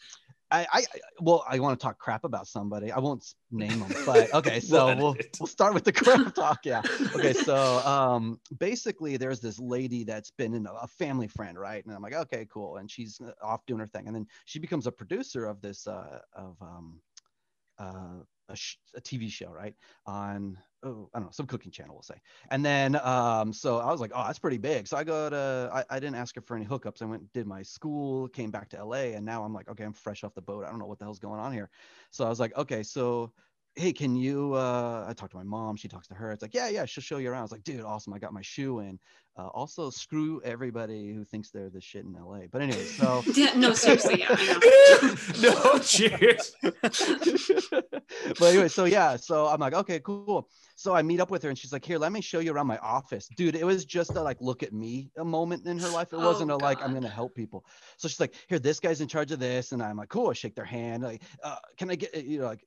I, 0.55 0.67
I, 0.73 0.85
well, 1.21 1.45
I 1.49 1.59
want 1.59 1.79
to 1.79 1.83
talk 1.85 1.99
crap 1.99 2.25
about 2.25 2.47
somebody. 2.47 2.93
I 2.93 2.99
won't 2.99 3.25
name 3.51 3.81
them, 3.81 3.93
but 4.07 4.33
okay. 4.35 4.61
So 4.61 4.87
We'll 4.87 4.97
we'll 4.97 5.13
it. 5.15 5.37
we'll 5.41 5.47
start 5.47 5.75
with 5.75 5.85
the 5.85 5.93
crap 5.93 6.35
talk. 6.43 6.61
Yeah. 6.65 6.83
Okay. 7.17 7.33
So 7.33 7.57
um, 7.85 8.41
basically, 8.59 9.17
there's 9.17 9.41
this 9.41 9.59
lady 9.59 10.05
that's 10.05 10.31
been 10.31 10.55
in 10.55 10.67
a, 10.67 10.73
a 10.73 10.87
family 10.87 11.29
friend, 11.29 11.59
right? 11.59 11.85
And 11.85 11.95
I'm 11.95 12.03
like, 12.03 12.15
okay, 12.15 12.47
cool. 12.53 12.77
And 12.77 12.91
she's 12.91 13.21
uh, 13.21 13.33
off 13.45 13.67
doing 13.67 13.81
her 13.81 13.87
thing, 13.87 14.07
and 14.07 14.15
then 14.15 14.27
she 14.45 14.59
becomes 14.59 14.87
a 14.87 14.93
producer 14.93 15.47
of 15.47 15.61
this 15.61 15.87
uh, 15.87 16.21
of 16.35 16.57
um, 16.61 17.01
uh, 17.79 18.23
a, 18.49 18.57
sh- 18.57 18.77
a 18.95 19.01
TV 19.01 19.31
show, 19.31 19.51
right? 19.51 19.75
On 20.07 20.57
oh, 20.85 21.09
I 21.15 21.19
don't 21.19 21.27
know, 21.27 21.31
some 21.33 21.47
cooking 21.47 21.73
channel, 21.73 21.95
we'll 21.95 22.03
say. 22.03 22.21
And 22.51 22.65
then 22.65 22.97
um, 22.97 23.53
so 23.53 23.79
I 23.79 23.91
was 23.91 24.01
like, 24.01 24.13
oh, 24.15 24.25
that's 24.27 24.39
pretty 24.39 24.59
big. 24.59 24.87
So 24.87 24.97
I 24.97 25.05
go 25.05 25.31
to 25.31 25.71
I, 25.73 25.97
I 25.97 26.01
didn't 26.01 26.17
ask 26.17 26.35
her 26.37 26.41
for 26.41 26.57
any 26.57 26.67
hookups. 26.67 27.03
I 27.03 27.07
went 27.07 27.33
did 27.33 27.47
my 27.47 27.63
school, 27.63 28.29
came 28.29 28.51
back 28.51 28.69
to 28.71 28.85
LA, 28.85 29.15
and 29.17 29.25
now 29.25 29.45
I'm 29.45 29.53
like, 29.55 29.69
okay, 29.69 29.85
I'm 29.85 29.93
fresh 29.93 30.25
off 30.25 30.35
the 30.35 30.43
boat. 30.43 30.65
I 30.65 30.71
don't 30.71 30.79
know 30.79 30.87
what 30.87 30.99
the 30.99 31.05
hell's 31.05 31.19
going 31.19 31.41
on 31.41 31.53
here. 31.53 31.71
So 32.11 32.25
I 32.25 32.29
was 32.29 32.41
like, 32.41 32.57
okay, 32.57 32.83
so 32.83 33.33
hey, 33.77 33.93
can 33.93 34.15
you 34.17 34.55
uh 34.55 35.05
I 35.09 35.13
talked 35.15 35.33
to 35.33 35.37
my 35.37 35.43
mom, 35.45 35.77
she 35.77 35.89
talks 35.89 36.07
to 36.09 36.15
her. 36.15 36.31
It's 36.33 36.43
like, 36.43 36.55
yeah, 36.55 36.69
yeah, 36.69 36.85
she'll 36.85 37.03
show 37.03 37.19
you 37.19 37.31
around. 37.31 37.41
I 37.41 37.43
was 37.43 37.53
like, 37.53 37.65
dude, 37.65 37.81
awesome. 37.83 38.13
I 38.15 38.19
got 38.19 38.33
my 38.33 38.43
shoe 38.43 38.81
in. 38.81 38.99
Uh, 39.37 39.49
also 39.49 39.91
screw 39.91 40.41
everybody 40.45 41.13
who 41.13 41.25
thinks 41.25 41.51
they're 41.51 41.69
the 41.69 41.81
shit 41.81 42.05
in 42.05 42.13
LA. 42.13 42.43
But 42.53 42.63
anyway, 42.63 42.85
so 42.85 43.23
no 43.57 43.73
seriously 43.73 44.21
yeah 44.21 44.29
no, 45.43 45.79
cheers. 45.83 46.55
but 48.39 48.43
anyway, 48.43 48.69
so 48.69 48.85
yeah, 48.85 49.17
so 49.17 49.47
I'm 49.49 49.59
like, 49.61 49.75
okay, 49.75 49.99
cool. 50.01 50.49
So 50.77 50.95
I 50.95 51.03
meet 51.03 51.21
up 51.21 51.31
with 51.31 51.43
her 51.43 51.49
and 51.49 51.59
she's 51.59 51.73
like, 51.73 51.85
here, 51.85 51.99
let 51.99 52.13
me 52.13 52.21
show 52.21 52.39
you 52.41 52.53
around 52.53 52.67
my 52.67 52.79
office. 52.79 53.29
Dude, 53.37 53.55
it 53.57 53.65
was 53.65 53.85
just 53.85 54.15
a 54.17 54.23
like 54.23 54.37
look 54.41 54.63
at 54.63 54.73
me 54.73 55.11
a 55.19 55.25
moment 55.25 55.67
in 55.67 55.79
her 55.79 55.89
life. 55.89 56.13
It 56.13 56.17
Oh, 56.17 56.27
wasn't 56.27 56.51
a 56.51 56.57
like, 56.57 56.81
I'm 56.83 56.93
gonna 56.95 57.09
help 57.09 57.35
people. 57.35 57.65
So 57.97 58.09
she's 58.09 58.21
like, 58.21 58.35
here, 58.49 58.59
this 58.59 58.81
guy's 58.81 59.01
in 59.01 59.09
charge 59.09 59.31
of 59.33 59.39
this. 59.39 59.73
And 59.73 59.83
I'm 59.83 59.97
like, 59.97 60.09
cool, 60.09 60.31
I 60.31 60.33
shake 60.33 60.55
their 60.55 60.65
hand. 60.65 61.03
Like, 61.03 61.23
uh, 61.43 61.57
can 61.77 61.91
I 61.91 61.95
get 61.97 62.25
you 62.25 62.39
know, 62.41 62.47
like 62.47 62.65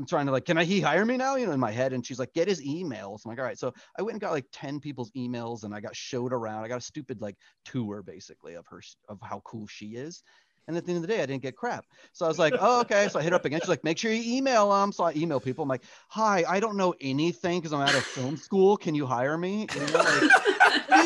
I'm 0.00 0.06
trying 0.06 0.26
to 0.26 0.32
like, 0.32 0.44
can 0.44 0.58
I 0.58 0.64
he 0.64 0.80
hire 0.80 1.04
me 1.04 1.16
now? 1.16 1.36
You 1.36 1.46
know, 1.46 1.52
in 1.52 1.60
my 1.60 1.70
head. 1.70 1.92
And 1.92 2.04
she's 2.04 2.18
like, 2.18 2.32
get 2.32 2.48
his 2.48 2.62
emails. 2.62 3.20
I'm 3.24 3.30
like, 3.30 3.38
all 3.38 3.44
right. 3.44 3.58
So 3.58 3.72
I 3.98 4.02
went 4.02 4.14
and 4.14 4.20
got 4.20 4.32
like 4.32 4.46
10 4.52 4.80
people's 4.80 5.10
emails 5.12 5.64
and 5.64 5.74
I 5.74 5.80
got 5.80 5.96
showed 5.96 6.32
around. 6.32 6.64
I 6.64 6.68
got 6.68 6.78
a 6.78 6.82
stupid 6.82 7.20
like 7.20 7.36
tour 7.64 8.02
basically 8.02 8.54
of 8.54 8.66
her 8.68 8.80
of 9.08 9.18
how 9.22 9.40
cool 9.44 9.66
she 9.66 9.96
is. 9.96 10.22
And 10.68 10.76
at 10.76 10.84
the 10.84 10.90
end 10.90 10.96
of 10.96 11.02
the 11.02 11.14
day, 11.14 11.22
I 11.22 11.26
didn't 11.26 11.42
get 11.42 11.54
crap. 11.54 11.84
So 12.12 12.24
I 12.24 12.28
was 12.28 12.40
like, 12.40 12.54
oh, 12.58 12.80
okay. 12.80 13.06
So 13.08 13.20
I 13.20 13.22
hit 13.22 13.30
her 13.30 13.36
up 13.36 13.44
again. 13.44 13.60
She's 13.60 13.68
like, 13.68 13.84
make 13.84 13.98
sure 13.98 14.10
you 14.12 14.36
email 14.36 14.70
them. 14.70 14.90
So 14.90 15.04
I 15.04 15.12
email 15.14 15.38
people. 15.38 15.62
I'm 15.62 15.68
like, 15.68 15.84
hi, 16.08 16.44
I 16.48 16.58
don't 16.58 16.76
know 16.76 16.92
anything 17.00 17.60
because 17.60 17.72
I'm 17.72 17.82
out 17.82 17.94
of 17.94 18.02
film 18.02 18.36
school. 18.36 18.76
Can 18.76 18.94
you 18.94 19.06
hire 19.06 19.38
me? 19.38 19.68
You 19.72 19.80
know, 19.80 19.92
like, 19.92 20.30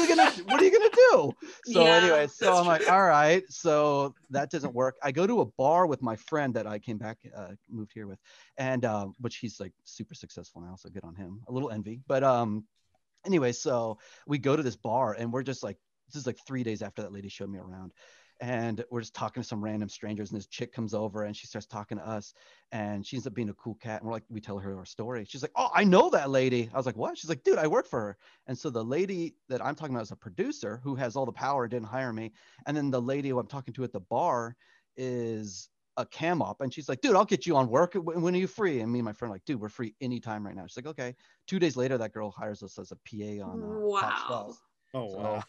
are 0.00 0.06
you 0.06 0.16
gonna 0.16 0.30
what 0.48 0.60
are 0.60 0.64
you 0.64 0.72
gonna 0.72 0.90
do? 0.90 1.32
So 1.72 1.84
Yeah, 1.84 1.96
anyway, 1.96 2.26
so 2.26 2.52
I'm 2.54 2.66
like, 2.66 2.90
all 2.90 3.04
right. 3.04 3.42
So 3.48 4.14
that 4.30 4.50
doesn't 4.50 4.74
work. 4.74 4.96
I 5.02 5.12
go 5.12 5.26
to 5.26 5.40
a 5.40 5.46
bar 5.46 5.86
with 5.86 6.02
my 6.02 6.16
friend 6.16 6.54
that 6.54 6.66
I 6.66 6.78
came 6.78 6.98
back, 6.98 7.18
uh, 7.36 7.52
moved 7.68 7.92
here 7.94 8.06
with, 8.06 8.18
and 8.58 8.84
um, 8.84 9.14
which 9.20 9.36
he's 9.36 9.60
like 9.60 9.72
super 9.84 10.14
successful 10.14 10.62
now, 10.62 10.76
so 10.76 10.88
good 10.90 11.04
on 11.04 11.14
him. 11.14 11.40
A 11.48 11.52
little 11.52 11.70
envy, 11.70 12.00
but 12.06 12.24
um, 12.24 12.64
anyway, 13.26 13.52
so 13.52 13.98
we 14.26 14.38
go 14.38 14.56
to 14.56 14.62
this 14.62 14.76
bar 14.76 15.14
and 15.14 15.32
we're 15.32 15.42
just 15.42 15.62
like, 15.62 15.76
this 16.08 16.20
is 16.20 16.26
like 16.26 16.38
three 16.46 16.62
days 16.62 16.82
after 16.82 17.02
that 17.02 17.12
lady 17.12 17.28
showed 17.28 17.50
me 17.50 17.58
around. 17.58 17.92
And 18.40 18.82
we're 18.90 19.00
just 19.00 19.14
talking 19.14 19.42
to 19.42 19.46
some 19.48 19.62
random 19.62 19.88
strangers 19.88 20.30
and 20.30 20.38
this 20.38 20.46
chick 20.46 20.72
comes 20.72 20.94
over 20.94 21.24
and 21.24 21.36
she 21.36 21.46
starts 21.46 21.66
talking 21.66 21.98
to 21.98 22.08
us 22.08 22.32
and 22.72 23.06
she 23.06 23.16
ends 23.16 23.26
up 23.26 23.34
being 23.34 23.50
a 23.50 23.54
cool 23.54 23.74
cat 23.74 24.00
and 24.00 24.06
we're 24.08 24.14
like 24.14 24.22
we 24.30 24.40
tell 24.40 24.58
her 24.58 24.76
our 24.78 24.84
story. 24.86 25.24
She's 25.28 25.42
like 25.42 25.52
oh 25.56 25.68
i 25.74 25.84
know 25.84 26.08
that 26.10 26.30
lady. 26.30 26.70
I 26.72 26.76
was 26.76 26.86
like 26.86 26.96
what? 26.96 27.18
She's 27.18 27.28
like 27.28 27.42
dude 27.44 27.58
i 27.58 27.66
work 27.66 27.86
for 27.86 28.00
her. 28.00 28.16
And 28.46 28.56
so 28.58 28.70
the 28.70 28.82
lady 28.82 29.34
that 29.48 29.64
i'm 29.64 29.74
talking 29.74 29.94
about 29.94 30.04
is 30.04 30.10
a 30.10 30.16
producer 30.16 30.80
who 30.82 30.94
has 30.94 31.16
all 31.16 31.26
the 31.26 31.32
power 31.32 31.68
didn't 31.68 31.88
hire 31.88 32.12
me. 32.12 32.32
And 32.66 32.76
then 32.76 32.90
the 32.90 33.02
lady 33.02 33.28
who 33.28 33.38
i'm 33.38 33.46
talking 33.46 33.74
to 33.74 33.84
at 33.84 33.92
the 33.92 34.00
bar 34.00 34.56
is 34.96 35.68
a 35.96 36.06
cam 36.06 36.40
op 36.40 36.60
and 36.62 36.72
she's 36.72 36.88
like 36.88 37.00
dude 37.02 37.16
i'll 37.16 37.24
get 37.26 37.46
you 37.46 37.56
on 37.56 37.68
work. 37.68 37.92
When 37.94 38.22
when 38.22 38.34
are 38.34 38.38
you 38.38 38.46
free? 38.46 38.80
And 38.80 38.90
me 38.90 39.00
and 39.00 39.04
my 39.06 39.12
friend 39.12 39.30
are 39.30 39.34
like 39.34 39.44
dude 39.44 39.60
we're 39.60 39.68
free 39.68 39.94
anytime 40.00 40.46
right 40.46 40.54
now. 40.56 40.66
She's 40.66 40.76
like 40.76 40.86
okay. 40.86 41.14
Two 41.46 41.58
days 41.58 41.76
later 41.76 41.98
that 41.98 42.12
girl 42.14 42.30
hires 42.30 42.62
us 42.62 42.78
as 42.78 42.90
a 42.90 42.96
pa 42.96 43.44
on 43.44 43.62
uh, 43.62 43.80
Wow. 43.80 44.00
Chef. 44.48 44.56
Oh 44.94 45.08
So- 45.10 45.18
wow. 45.18 45.44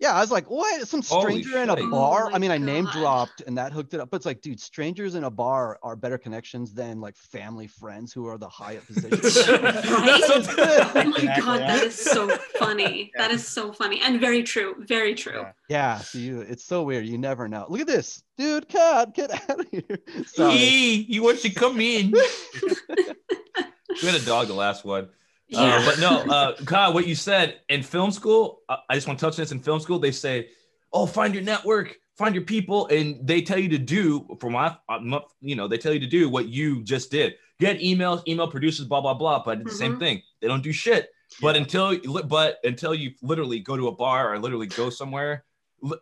Yeah, 0.00 0.12
I 0.14 0.20
was 0.20 0.30
like, 0.30 0.48
what? 0.48 0.86
Some 0.86 1.02
Holy 1.02 1.42
stranger 1.42 1.58
in 1.58 1.70
a 1.70 1.76
shit. 1.76 1.84
Oh 1.86 1.90
bar? 1.90 2.30
my 2.30 2.36
I 2.36 2.38
mean, 2.38 2.52
I 2.52 2.58
name 2.58 2.84
God. 2.84 2.92
dropped 2.92 3.40
and 3.48 3.58
that 3.58 3.72
hooked 3.72 3.94
it 3.94 4.00
up. 4.00 4.10
But 4.10 4.18
it's 4.18 4.26
like, 4.26 4.40
dude, 4.40 4.60
strangers 4.60 5.16
in 5.16 5.24
a 5.24 5.30
bar 5.30 5.78
are 5.82 5.96
better 5.96 6.16
connections 6.18 6.72
than 6.72 7.00
like 7.00 7.16
family 7.16 7.66
friends 7.66 8.12
who 8.12 8.26
are 8.28 8.38
the 8.38 8.48
high 8.48 8.76
up 8.76 8.86
positions. 8.86 9.34
That's 9.46 10.48
Oh 10.58 10.92
my 10.94 11.16
Exactly. 11.16 11.26
god, 11.42 11.60
that 11.62 11.82
is 11.82 11.96
so 11.96 12.28
funny. 12.58 13.10
That 13.16 13.32
is 13.32 13.46
so 13.46 13.72
funny 13.72 14.00
and 14.00 14.20
very 14.20 14.44
true. 14.44 14.76
Very 14.86 15.14
true. 15.16 15.40
Yeah. 15.40 15.52
yeah, 15.68 15.98
so 15.98 16.18
you, 16.18 16.40
it's 16.42 16.64
so 16.64 16.84
weird. 16.84 17.04
You 17.04 17.18
never 17.18 17.48
know. 17.48 17.66
Look 17.68 17.80
at 17.80 17.86
this, 17.88 18.22
dude. 18.36 18.68
God, 18.68 19.14
get 19.14 19.32
out 19.50 19.60
of 19.60 19.66
here. 19.70 19.98
Sorry. 20.26 20.56
Hey, 20.56 20.88
you 21.08 21.24
want 21.24 21.40
to 21.40 21.50
come 21.50 21.80
in? 21.80 22.12
we 22.12 24.06
had 24.08 24.14
a 24.14 24.24
dog 24.24 24.46
the 24.46 24.54
last 24.54 24.84
one. 24.84 25.08
Yeah. 25.48 25.76
Uh, 25.76 25.84
but 25.84 25.98
no, 25.98 26.20
uh, 26.30 26.56
Kyle, 26.66 26.92
what 26.92 27.06
you 27.06 27.14
said 27.14 27.60
in 27.68 27.82
film 27.82 28.10
school, 28.10 28.60
I, 28.68 28.78
I 28.90 28.94
just 28.94 29.06
want 29.06 29.18
to 29.18 29.24
touch 29.26 29.34
on 29.34 29.42
this. 29.42 29.52
In 29.52 29.60
film 29.60 29.80
school, 29.80 29.98
they 29.98 30.10
say, 30.12 30.48
"Oh, 30.92 31.06
find 31.06 31.34
your 31.34 31.42
network, 31.42 31.96
find 32.16 32.34
your 32.34 32.44
people," 32.44 32.86
and 32.88 33.26
they 33.26 33.40
tell 33.42 33.58
you 33.58 33.68
to 33.70 33.78
do, 33.78 34.36
from 34.40 34.52
my, 34.52 34.76
uh, 34.88 34.98
you 35.40 35.56
know, 35.56 35.66
they 35.68 35.78
tell 35.78 35.92
you 35.92 36.00
to 36.00 36.06
do 36.06 36.28
what 36.28 36.48
you 36.48 36.82
just 36.82 37.10
did. 37.10 37.34
Get 37.60 37.78
emails, 37.80 38.22
email 38.28 38.48
producers, 38.48 38.86
blah 38.86 39.00
blah 39.00 39.14
blah. 39.14 39.42
But 39.42 39.64
the 39.64 39.70
same 39.70 39.94
Mhm. 39.96 39.98
thing, 39.98 40.22
they 40.40 40.48
don't 40.48 40.62
do 40.62 40.72
shit. 40.72 41.08
But 41.42 41.56
until, 41.56 41.98
but 42.24 42.56
until 42.64 42.94
you 42.94 43.12
literally 43.22 43.60
go 43.60 43.76
to 43.76 43.88
a 43.88 43.92
bar 43.92 44.32
or 44.32 44.38
literally 44.38 44.66
go 44.66 44.88
somewhere, 44.90 45.44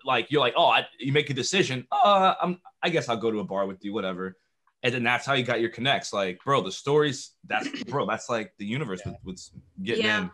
like 0.05 0.31
you're 0.31 0.41
like, 0.41 0.55
oh, 0.57 0.67
I, 0.67 0.87
you 1.01 1.13
make 1.13 1.31
a 1.31 1.35
decision. 1.35 1.87
Uh, 1.91 2.35
I'm, 2.41 2.61
I 2.83 2.91
guess 2.91 3.09
I'll 3.09 3.17
go 3.17 3.31
to 3.31 3.41
a 3.41 3.45
bar 3.45 3.67
with 3.67 3.85
you, 3.85 3.93
whatever. 3.93 4.37
And 4.83 4.95
then 4.95 5.03
that's 5.03 5.27
how 5.27 5.33
you 5.35 5.43
got 5.45 5.61
your 5.61 5.71
connects. 5.71 6.13
Like, 6.13 6.39
bro, 6.45 6.61
the 6.61 6.71
stories. 6.73 7.33
That's 7.47 7.69
bro. 7.89 8.07
That's 8.07 8.29
like 8.29 8.53
the 8.59 8.67
universe 8.67 9.01
with, 9.05 9.17
with 9.25 9.51
getting 9.83 10.05
Yeah. 10.05 10.23
in. 10.23 10.31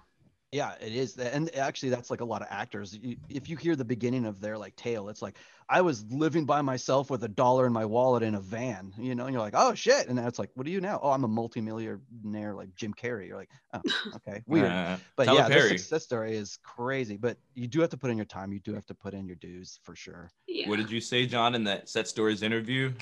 Yeah, 0.54 0.74
it 0.82 0.94
is. 0.94 1.16
And 1.16 1.48
actually, 1.56 1.88
that's 1.88 2.10
like 2.10 2.20
a 2.20 2.26
lot 2.26 2.42
of 2.42 2.48
actors. 2.50 2.98
If 3.30 3.48
you 3.48 3.56
hear 3.56 3.74
the 3.74 3.86
beginning 3.86 4.26
of 4.26 4.38
their 4.38 4.58
like 4.58 4.76
tale, 4.76 5.08
it's 5.08 5.22
like 5.22 5.38
I 5.70 5.80
was 5.80 6.04
living 6.12 6.44
by 6.44 6.60
myself 6.60 7.08
with 7.08 7.24
a 7.24 7.28
dollar 7.28 7.64
in 7.66 7.72
my 7.72 7.86
wallet 7.86 8.22
in 8.22 8.34
a 8.34 8.40
van, 8.40 8.92
you 8.98 9.14
know, 9.14 9.24
and 9.24 9.32
you're 9.32 9.40
like, 9.40 9.54
oh 9.56 9.72
shit. 9.72 10.08
And 10.08 10.18
then 10.18 10.26
it's 10.26 10.38
like, 10.38 10.50
what 10.52 10.66
do 10.66 10.70
you 10.72 10.82
now? 10.82 11.00
Oh, 11.02 11.08
I'm 11.12 11.24
a 11.24 11.28
multimillionaire 11.28 12.52
like 12.54 12.74
Jim 12.76 12.92
Carrey. 12.92 13.28
You're 13.28 13.38
like, 13.38 13.48
oh, 13.72 13.80
okay, 14.16 14.42
weird. 14.46 14.70
Uh, 14.70 14.98
But 15.16 15.24
Tyler 15.24 15.38
yeah, 15.38 15.48
Perry. 15.48 15.68
this 15.70 15.82
success 15.84 16.04
story 16.04 16.36
is 16.36 16.58
crazy. 16.62 17.16
But 17.16 17.38
you 17.54 17.66
do 17.66 17.80
have 17.80 17.88
to 17.88 17.96
put 17.96 18.10
in 18.10 18.18
your 18.18 18.26
time. 18.26 18.52
You 18.52 18.60
do 18.60 18.74
have 18.74 18.84
to 18.86 18.94
put 18.94 19.14
in 19.14 19.26
your 19.26 19.36
dues 19.36 19.80
for 19.84 19.96
sure. 19.96 20.30
Yeah. 20.46 20.68
What 20.68 20.76
did 20.76 20.90
you 20.90 21.00
say, 21.00 21.24
John, 21.24 21.54
in 21.54 21.64
that 21.64 21.88
set 21.88 22.08
stories 22.08 22.42
interview? 22.42 22.92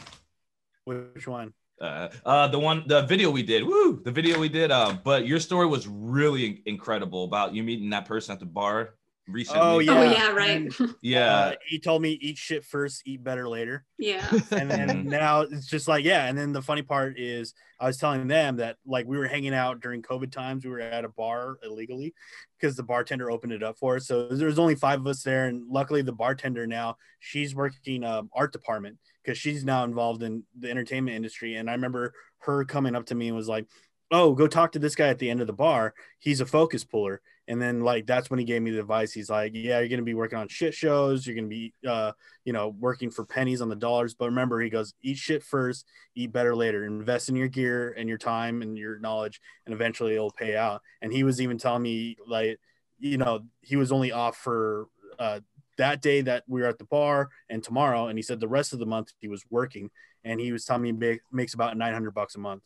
Which 0.91 1.29
one? 1.29 1.53
Uh, 1.81 2.09
uh, 2.27 2.49
the 2.49 2.59
one, 2.59 2.85
the 2.87 3.03
video 3.03 3.31
we 3.31 3.43
did. 3.43 3.65
Woo, 3.65 4.03
the 4.05 4.11
video 4.11 4.39
we 4.39 4.49
did. 4.49 4.71
Uh, 4.71 4.95
but 5.03 5.27
your 5.27 5.41
story 5.41 5.67
was 5.67 5.87
really 5.89 6.63
incredible 6.67 7.25
about 7.25 7.55
you 7.55 7.63
meeting 7.63 7.91
that 7.91 8.07
person 8.07 8.33
at 8.33 8.41
the 8.41 8.47
bar 8.47 8.95
recently. 9.33 9.61
Oh, 9.63 9.79
yeah. 9.79 9.99
Oh 9.99 10.03
yeah, 10.03 10.33
right. 10.33 10.73
yeah. 11.03 11.35
Uh, 11.35 11.55
he 11.67 11.79
told 11.79 12.03
me 12.03 12.13
eat 12.21 12.37
shit 12.39 12.65
first, 12.65 13.03
eat 13.07 13.23
better 13.23 13.49
later. 13.49 13.85
yeah. 13.99 14.27
And 14.51 14.71
then 14.71 14.89
Mhm. 14.89 15.05
now 15.05 15.43
it's 15.43 15.67
just 15.67 15.89
like, 15.89 16.05
yeah. 16.05 16.27
And 16.27 16.37
then 16.37 16.53
the 16.53 16.63
funny 16.63 16.83
part 16.83 17.19
is 17.19 17.55
I 17.79 17.87
was 17.87 17.97
telling 17.97 18.27
them 18.29 18.57
that 18.57 18.77
like 18.87 19.07
we 19.07 19.17
were 19.19 19.27
hanging 19.29 19.55
out 19.55 19.81
during 19.81 20.03
COVID 20.03 20.31
times. 20.33 20.65
We 20.65 20.71
were 20.71 20.81
at 20.81 21.05
a 21.05 21.09
bar 21.09 21.59
illegally 21.63 22.15
because 22.59 22.77
the 22.77 22.83
bartender 22.83 23.31
opened 23.31 23.53
it 23.53 23.63
up 23.63 23.79
for 23.79 23.97
us. 23.97 24.07
So 24.07 24.29
there 24.29 24.47
was 24.49 24.59
only 24.59 24.75
five 24.75 25.01
of 25.01 25.07
us 25.07 25.23
there. 25.23 25.47
And 25.47 25.67
luckily 25.71 26.03
the 26.03 26.13
bartender 26.13 26.67
now 26.67 26.97
she's 27.19 27.55
working 27.55 28.05
um, 28.05 28.31
art 28.35 28.53
department 28.53 28.99
because 29.25 29.39
she's 29.39 29.65
now 29.65 29.85
involved 29.85 30.23
in 30.23 30.43
the 30.59 30.71
entertainment 30.71 31.17
industry. 31.17 31.55
And 31.57 31.69
I 31.71 31.73
remember 31.75 32.13
her 32.41 32.65
coming 32.65 32.95
up 32.97 33.07
to 33.07 33.15
me 33.15 33.29
and 33.29 33.37
was 33.37 33.49
like, 33.49 33.67
oh, 34.13 34.33
go 34.35 34.47
talk 34.49 34.73
to 34.73 34.79
this 34.81 34.97
guy 34.97 35.07
at 35.09 35.19
the 35.19 35.31
end 35.31 35.41
of 35.41 35.47
the 35.47 35.53
bar. 35.53 35.95
He's 36.19 36.41
a 36.41 36.47
focus 36.47 36.83
puller. 36.85 37.21
And 37.51 37.61
then 37.61 37.81
like 37.81 38.07
that's 38.07 38.31
when 38.31 38.39
he 38.39 38.45
gave 38.45 38.63
me 38.63 38.71
the 38.71 38.79
advice. 38.79 39.13
He's 39.13 39.29
like, 39.29 39.51
yeah, 39.57 39.81
you're 39.81 39.89
gonna 39.89 40.03
be 40.03 40.15
working 40.15 40.39
on 40.39 40.47
shit 40.47 40.73
shows. 40.73 41.27
You're 41.27 41.35
gonna 41.35 41.49
be, 41.49 41.75
uh, 41.85 42.13
you 42.45 42.53
know, 42.53 42.69
working 42.79 43.11
for 43.11 43.25
pennies 43.25 43.61
on 43.61 43.69
the 43.69 43.75
dollars. 43.75 44.15
But 44.15 44.27
remember, 44.27 44.61
he 44.61 44.71
goes, 44.71 44.95
eat 45.03 45.17
shit 45.17 45.43
first, 45.43 45.85
eat 46.15 46.33
better 46.33 46.55
later. 46.55 46.85
Invest 46.85 47.29
in 47.29 47.35
your 47.35 47.49
gear 47.49 47.93
and 47.99 48.09
your 48.09 48.19
time 48.19 48.63
and 48.63 48.79
your 48.79 49.01
knowledge, 49.01 49.41
and 49.67 49.75
eventually 49.75 50.15
it'll 50.15 50.31
pay 50.31 50.57
out. 50.57 50.81
And 51.03 51.13
he 51.13 51.25
was 51.25 51.41
even 51.41 51.59
telling 51.59 51.83
me 51.83 52.17
like, 52.25 52.61
you 53.01 53.19
know, 53.19 53.41
he 53.63 53.75
was 53.75 53.91
only 53.91 54.13
off 54.13 54.37
for 54.37 54.87
uh, 55.19 55.41
that 55.77 56.03
day 56.03 56.21
that 56.21 56.45
we 56.47 56.61
were 56.61 56.69
at 56.69 56.79
the 56.79 56.85
bar 56.85 57.31
and 57.49 57.65
tomorrow. 57.65 58.07
And 58.07 58.17
he 58.17 58.23
said 58.23 58.39
the 58.39 58.47
rest 58.47 58.73
of 58.73 58.79
the 58.79 58.87
month 58.87 59.09
he 59.19 59.27
was 59.27 59.43
working, 59.51 59.91
and 60.23 60.39
he 60.39 60.53
was 60.53 60.65
telling 60.65 60.83
me 60.83 61.19
makes 61.33 61.55
about 61.55 61.77
900 61.77 62.13
bucks 62.13 62.37
a 62.37 62.39
month, 62.39 62.63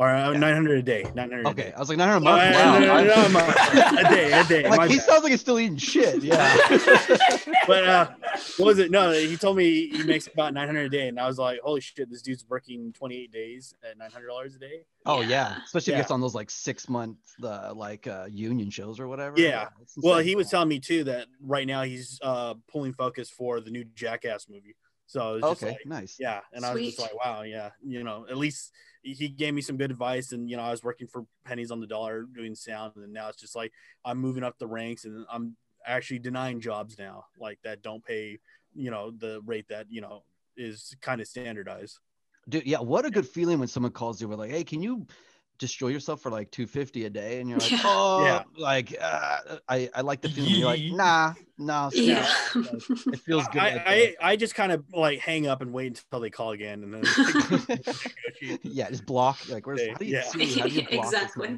or 0.00 0.08
uh, 0.08 0.32
900 0.32 0.78
a 0.78 0.82
day. 0.82 1.02
900 1.14 1.44
a 1.44 1.48
Okay, 1.50 1.62
day. 1.64 1.72
I 1.76 1.78
was 1.78 1.90
like, 1.90 1.98
900 1.98 2.16
a 2.16 2.20
month. 2.20 2.42
yeah, 2.42 2.72
Wow. 2.72 2.78
no, 2.78 2.86
no, 2.86 2.92
I'm- 2.94 3.06
no, 3.06 3.14
no, 3.14 3.22
a 3.22 3.28
month. 3.28 3.48
a 3.98 4.08
day, 4.08 4.32
a 4.32 4.44
day. 4.44 4.68
like 4.68 4.78
my 4.78 4.88
he 4.88 4.96
bad. 4.96 5.04
sounds 5.06 5.22
like 5.22 5.30
he's 5.32 5.40
still 5.42 5.58
eating 5.58 5.76
shit. 5.76 6.22
Yeah. 6.22 6.56
but 7.66 7.84
uh, 7.84 8.10
what 8.56 8.66
was 8.66 8.78
it? 8.78 8.90
No, 8.90 9.12
he 9.12 9.36
told 9.36 9.58
me 9.58 9.88
he 9.88 10.02
makes 10.04 10.26
about 10.26 10.54
900 10.54 10.84
a 10.84 10.88
day, 10.88 11.08
and 11.08 11.20
I 11.20 11.26
was 11.26 11.38
like, 11.38 11.60
holy 11.62 11.82
shit, 11.82 12.10
this 12.10 12.22
dude's 12.22 12.46
working 12.48 12.94
28 12.94 13.30
days 13.30 13.74
at 13.88 13.98
900 13.98 14.26
dollars 14.26 14.54
a 14.54 14.58
day. 14.58 14.86
Oh 15.04 15.20
yeah, 15.20 15.28
Yeah. 15.28 15.56
especially 15.64 15.78
if 15.78 15.86
Yeah. 15.88 15.96
he 15.96 16.00
gets 16.00 16.10
on 16.10 16.20
those 16.22 16.34
like 16.34 16.50
six 16.50 16.88
month 16.88 17.18
uh, 17.44 17.74
like 17.74 18.06
uh, 18.06 18.26
union 18.30 18.70
shows 18.70 18.98
or 18.98 19.06
whatever. 19.06 19.38
Yeah. 19.38 19.68
it's 19.82 19.94
Well, 19.98 20.18
he 20.20 20.34
was 20.34 20.48
telling 20.48 20.68
me 20.68 20.80
too 20.80 21.04
that 21.04 21.26
right 21.42 21.66
now 21.66 21.82
he's 21.82 22.18
uh 22.22 22.54
pulling 22.72 22.94
focus 22.94 23.28
for 23.28 23.60
the 23.60 23.70
new 23.70 23.84
Jackass 23.94 24.46
movie. 24.48 24.76
So 25.06 25.34
it's 25.34 25.46
just 25.46 25.62
Okay, 25.62 25.72
like, 25.72 25.86
nice. 25.86 26.16
yeah, 26.20 26.40
and 26.54 26.64
I 26.64 26.72
was 26.72 26.84
just 26.84 27.00
like, 27.00 27.12
wow, 27.14 27.42
yeah, 27.42 27.70
you 27.84 28.02
know, 28.04 28.26
at 28.30 28.36
least 28.38 28.70
he 29.02 29.28
gave 29.28 29.54
me 29.54 29.62
some 29.62 29.76
good 29.76 29.90
advice, 29.90 30.32
and 30.32 30.48
you 30.48 30.56
know, 30.56 30.62
I 30.62 30.70
was 30.70 30.82
working 30.82 31.06
for 31.06 31.24
pennies 31.44 31.70
on 31.70 31.80
the 31.80 31.86
dollar 31.86 32.22
doing 32.22 32.54
sound, 32.54 32.92
and 32.96 33.12
now 33.12 33.28
it's 33.28 33.40
just 33.40 33.56
like 33.56 33.72
I'm 34.04 34.18
moving 34.18 34.44
up 34.44 34.58
the 34.58 34.66
ranks, 34.66 35.04
and 35.04 35.24
I'm 35.30 35.56
actually 35.86 36.18
denying 36.18 36.60
jobs 36.60 36.98
now, 36.98 37.24
like 37.38 37.58
that 37.64 37.82
don't 37.82 38.04
pay, 38.04 38.38
you 38.74 38.90
know, 38.90 39.10
the 39.10 39.40
rate 39.44 39.68
that 39.68 39.86
you 39.90 40.00
know 40.00 40.24
is 40.56 40.94
kind 41.00 41.20
of 41.20 41.26
standardized. 41.26 41.98
Dude, 42.48 42.66
yeah, 42.66 42.80
what 42.80 43.04
a 43.04 43.10
good 43.10 43.26
feeling 43.26 43.58
when 43.58 43.68
someone 43.68 43.92
calls 43.92 44.20
you 44.20 44.28
with 44.28 44.38
like, 44.38 44.50
"Hey, 44.50 44.64
can 44.64 44.82
you 44.82 45.06
destroy 45.60 45.88
yourself 45.88 46.20
for 46.22 46.30
like 46.30 46.50
250 46.50 47.04
a 47.04 47.10
day?" 47.10 47.40
And 47.40 47.48
you're 47.48 47.58
like, 47.60 47.70
Yeah. 47.70 47.80
"Oh, 47.84 48.24
Yeah. 48.24 48.42
like 48.58 48.96
uh, 49.00 49.58
I 49.68 49.88
I 49.94 50.00
like 50.00 50.20
the 50.22 50.28
feeling." 50.28 50.50
You're 50.56 50.66
like, 50.66 50.82
"Nah, 50.90 51.34
nah." 51.58 51.90
Yeah. 51.94 52.26
it." 52.56 52.82
It 53.12 53.20
feels 53.20 53.46
good. 53.48 53.60
I, 53.62 54.14
I, 54.20 54.30
I 54.32 54.36
just 54.36 54.56
kind 54.56 54.72
of 54.72 54.84
like 54.92 55.20
hang 55.20 55.46
up 55.46 55.60
and 55.62 55.72
wait 55.72 55.86
until 55.88 56.18
they 56.20 56.30
call 56.30 56.50
again, 56.50 56.82
and 56.82 56.92
then 56.94 57.00
that. 57.04 58.58
yeah, 58.62 58.90
just 58.90 59.06
block. 59.06 59.38
Like, 59.48 59.66
where's 59.66 59.86
how 59.86 59.94
do 59.94 60.04
you 60.06 60.16
Yeah. 60.16 60.22
see? 60.22 60.58
How 60.58 60.66
do 60.66 60.74
you 60.74 60.82
block 60.88 61.04
Exactly. 61.12 61.48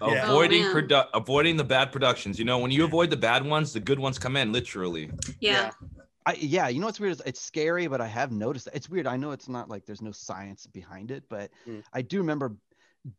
Yeah. 0.00 0.28
Avoiding 0.30 0.62
Oh, 0.66 0.74
produ- 0.74 1.08
avoiding 1.14 1.56
the 1.56 1.64
bad 1.64 1.90
productions. 1.90 2.38
You 2.38 2.44
know, 2.44 2.58
when 2.58 2.70
you 2.70 2.84
avoid 2.84 3.08
the 3.10 3.16
bad 3.16 3.44
ones, 3.44 3.72
the 3.72 3.80
good 3.80 3.98
ones 3.98 4.18
come 4.18 4.36
in 4.36 4.52
literally. 4.52 5.10
yeah. 5.40 5.70
I 6.26 6.34
yeah, 6.40 6.66
you 6.68 6.80
know 6.80 6.86
what's 6.86 6.98
weird 6.98 7.12
is 7.12 7.22
it's 7.24 7.40
scary, 7.40 7.86
but 7.86 8.00
I 8.00 8.08
have 8.08 8.32
noticed 8.32 8.64
that. 8.64 8.74
it's 8.74 8.90
weird. 8.90 9.06
I 9.06 9.16
know 9.16 9.30
it's 9.30 9.48
not 9.48 9.70
like 9.70 9.86
there's 9.86 10.02
no 10.02 10.10
science 10.10 10.66
behind 10.66 11.10
it, 11.12 11.22
but 11.30 11.50
Mm. 11.68 11.82
I 11.92 12.02
do 12.02 12.18
remember 12.18 12.56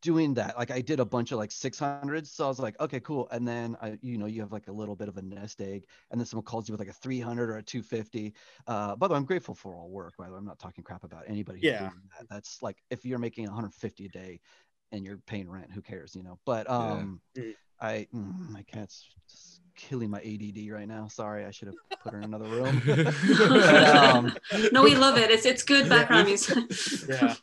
doing 0.02 0.34
that. 0.36 0.58
Like 0.58 0.72
I 0.72 0.82
did 0.82 1.00
a 1.00 1.06
bunch 1.06 1.32
of 1.32 1.38
like 1.38 1.52
600s, 1.52 2.32
so 2.32 2.46
I 2.46 2.48
was 2.48 2.60
like, 2.60 2.80
okay, 2.80 3.00
cool. 3.00 3.28
And 3.32 3.48
then 3.48 3.78
I, 3.82 3.98
you 4.02 4.18
know, 4.18 4.26
you 4.26 4.42
have 4.42 4.52
like 4.52 4.68
a 4.68 4.72
little 4.72 4.96
bit 4.96 5.08
of 5.08 5.18
a 5.18 5.22
nest 5.22 5.62
egg, 5.62 5.86
and 6.12 6.20
then 6.20 6.26
someone 6.26 6.46
calls 6.46 6.68
you 6.68 6.74
with 6.74 6.80
like 6.80 6.90
a 6.90 6.94
300 6.94 7.50
or 7.50 7.58
a 7.58 7.64
250. 7.64 8.34
Uh, 8.68 8.96
by 8.96 9.08
the 9.08 9.14
way, 9.14 9.18
I'm 9.18 9.26
grateful 9.26 9.56
for 9.56 9.76
all 9.76 9.90
work. 9.90 10.16
By 10.18 10.26
the 10.28 10.34
way, 10.34 10.38
I'm 10.38 10.46
not 10.46 10.60
talking 10.60 10.84
crap 10.84 11.04
about 11.04 11.24
anybody. 11.28 11.60
who's 11.60 11.72
Yeah. 11.72 11.80
doing 11.80 12.02
that. 12.18 12.28
That's 12.30 12.62
like 12.62 12.78
if 12.90 13.06
you're 13.06 13.20
making 13.20 13.46
150 13.46 14.06
a 14.06 14.10
day 14.10 14.40
and 14.92 15.06
you're 15.06 15.18
paying 15.28 15.50
rent, 15.50 15.72
who 15.72 15.82
cares, 15.82 16.16
you 16.16 16.24
know? 16.24 16.40
But 16.46 16.70
um, 16.70 17.22
Mm. 17.38 17.54
I 17.80 18.08
mm, 18.14 18.50
my 18.50 18.64
cat's 18.64 19.06
just 19.30 19.62
killing 19.76 20.10
my 20.10 20.20
ADD 20.20 20.72
right 20.72 20.88
now. 20.88 21.08
Sorry, 21.08 21.46
I 21.46 21.52
should 21.52 21.68
have 21.68 21.78
put 22.02 22.12
her 22.14 22.20
in 22.20 22.26
another 22.26 22.48
room. 22.48 22.82
But, 23.48 23.96
um, 23.96 24.36
No, 24.72 24.82
we 24.84 24.96
love 24.96 25.18
it. 25.18 25.30
It's 25.30 25.46
it's 25.46 25.64
good 25.64 25.88
background 25.88 26.26
music. 26.26 26.58
yeah, 27.08 27.36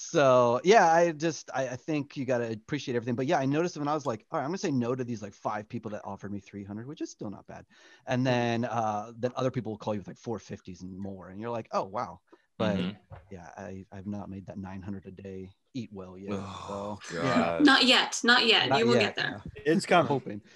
so 0.00 0.60
yeah, 0.64 0.90
I 0.92 1.12
just 1.12 1.50
I, 1.54 1.68
I 1.68 1.76
think 1.76 2.16
you 2.16 2.24
gotta 2.24 2.50
appreciate 2.52 2.94
everything. 2.96 3.14
But 3.14 3.26
yeah, 3.26 3.38
I 3.38 3.46
noticed 3.46 3.76
when 3.76 3.88
I 3.88 3.94
was 3.94 4.06
like, 4.06 4.24
all 4.30 4.38
right, 4.38 4.44
I'm 4.44 4.50
gonna 4.50 4.58
say 4.58 4.70
no 4.70 4.94
to 4.94 5.04
these 5.04 5.22
like 5.22 5.34
five 5.34 5.68
people 5.68 5.90
that 5.92 6.00
offered 6.04 6.32
me 6.32 6.40
300, 6.40 6.86
which 6.86 7.00
is 7.00 7.10
still 7.10 7.30
not 7.30 7.46
bad. 7.46 7.64
And 8.06 8.26
then 8.26 8.64
uh 8.64 9.12
then 9.18 9.32
other 9.36 9.50
people 9.50 9.72
will 9.72 9.78
call 9.78 9.94
you 9.94 10.00
with 10.00 10.08
like 10.08 10.16
450s 10.18 10.82
and 10.82 10.98
more, 10.98 11.28
and 11.28 11.40
you're 11.40 11.50
like, 11.50 11.68
oh 11.72 11.84
wow. 11.84 12.20
But 12.58 12.76
Mhm. 12.76 12.96
yeah, 13.30 13.48
I 13.56 13.84
I've 13.92 14.06
not 14.06 14.28
made 14.30 14.46
that 14.46 14.58
900 14.58 15.06
a 15.06 15.10
day 15.10 15.50
eat 15.74 15.90
well 15.92 16.18
yet. 16.18 16.32
Oh, 16.34 16.98
so 17.04 17.22
God. 17.22 17.64
Not 17.64 17.84
yet. 17.84 18.20
Not 18.24 18.46
yet. 18.46 18.68
not 18.68 18.78
you 18.78 18.86
will 18.86 18.94
yet, 18.94 19.14
get 19.14 19.16
there. 19.16 19.42
yeah. 19.56 19.72
it's 19.72 19.86
kind 19.86 20.00
of 20.02 20.08
hoping. 20.08 20.40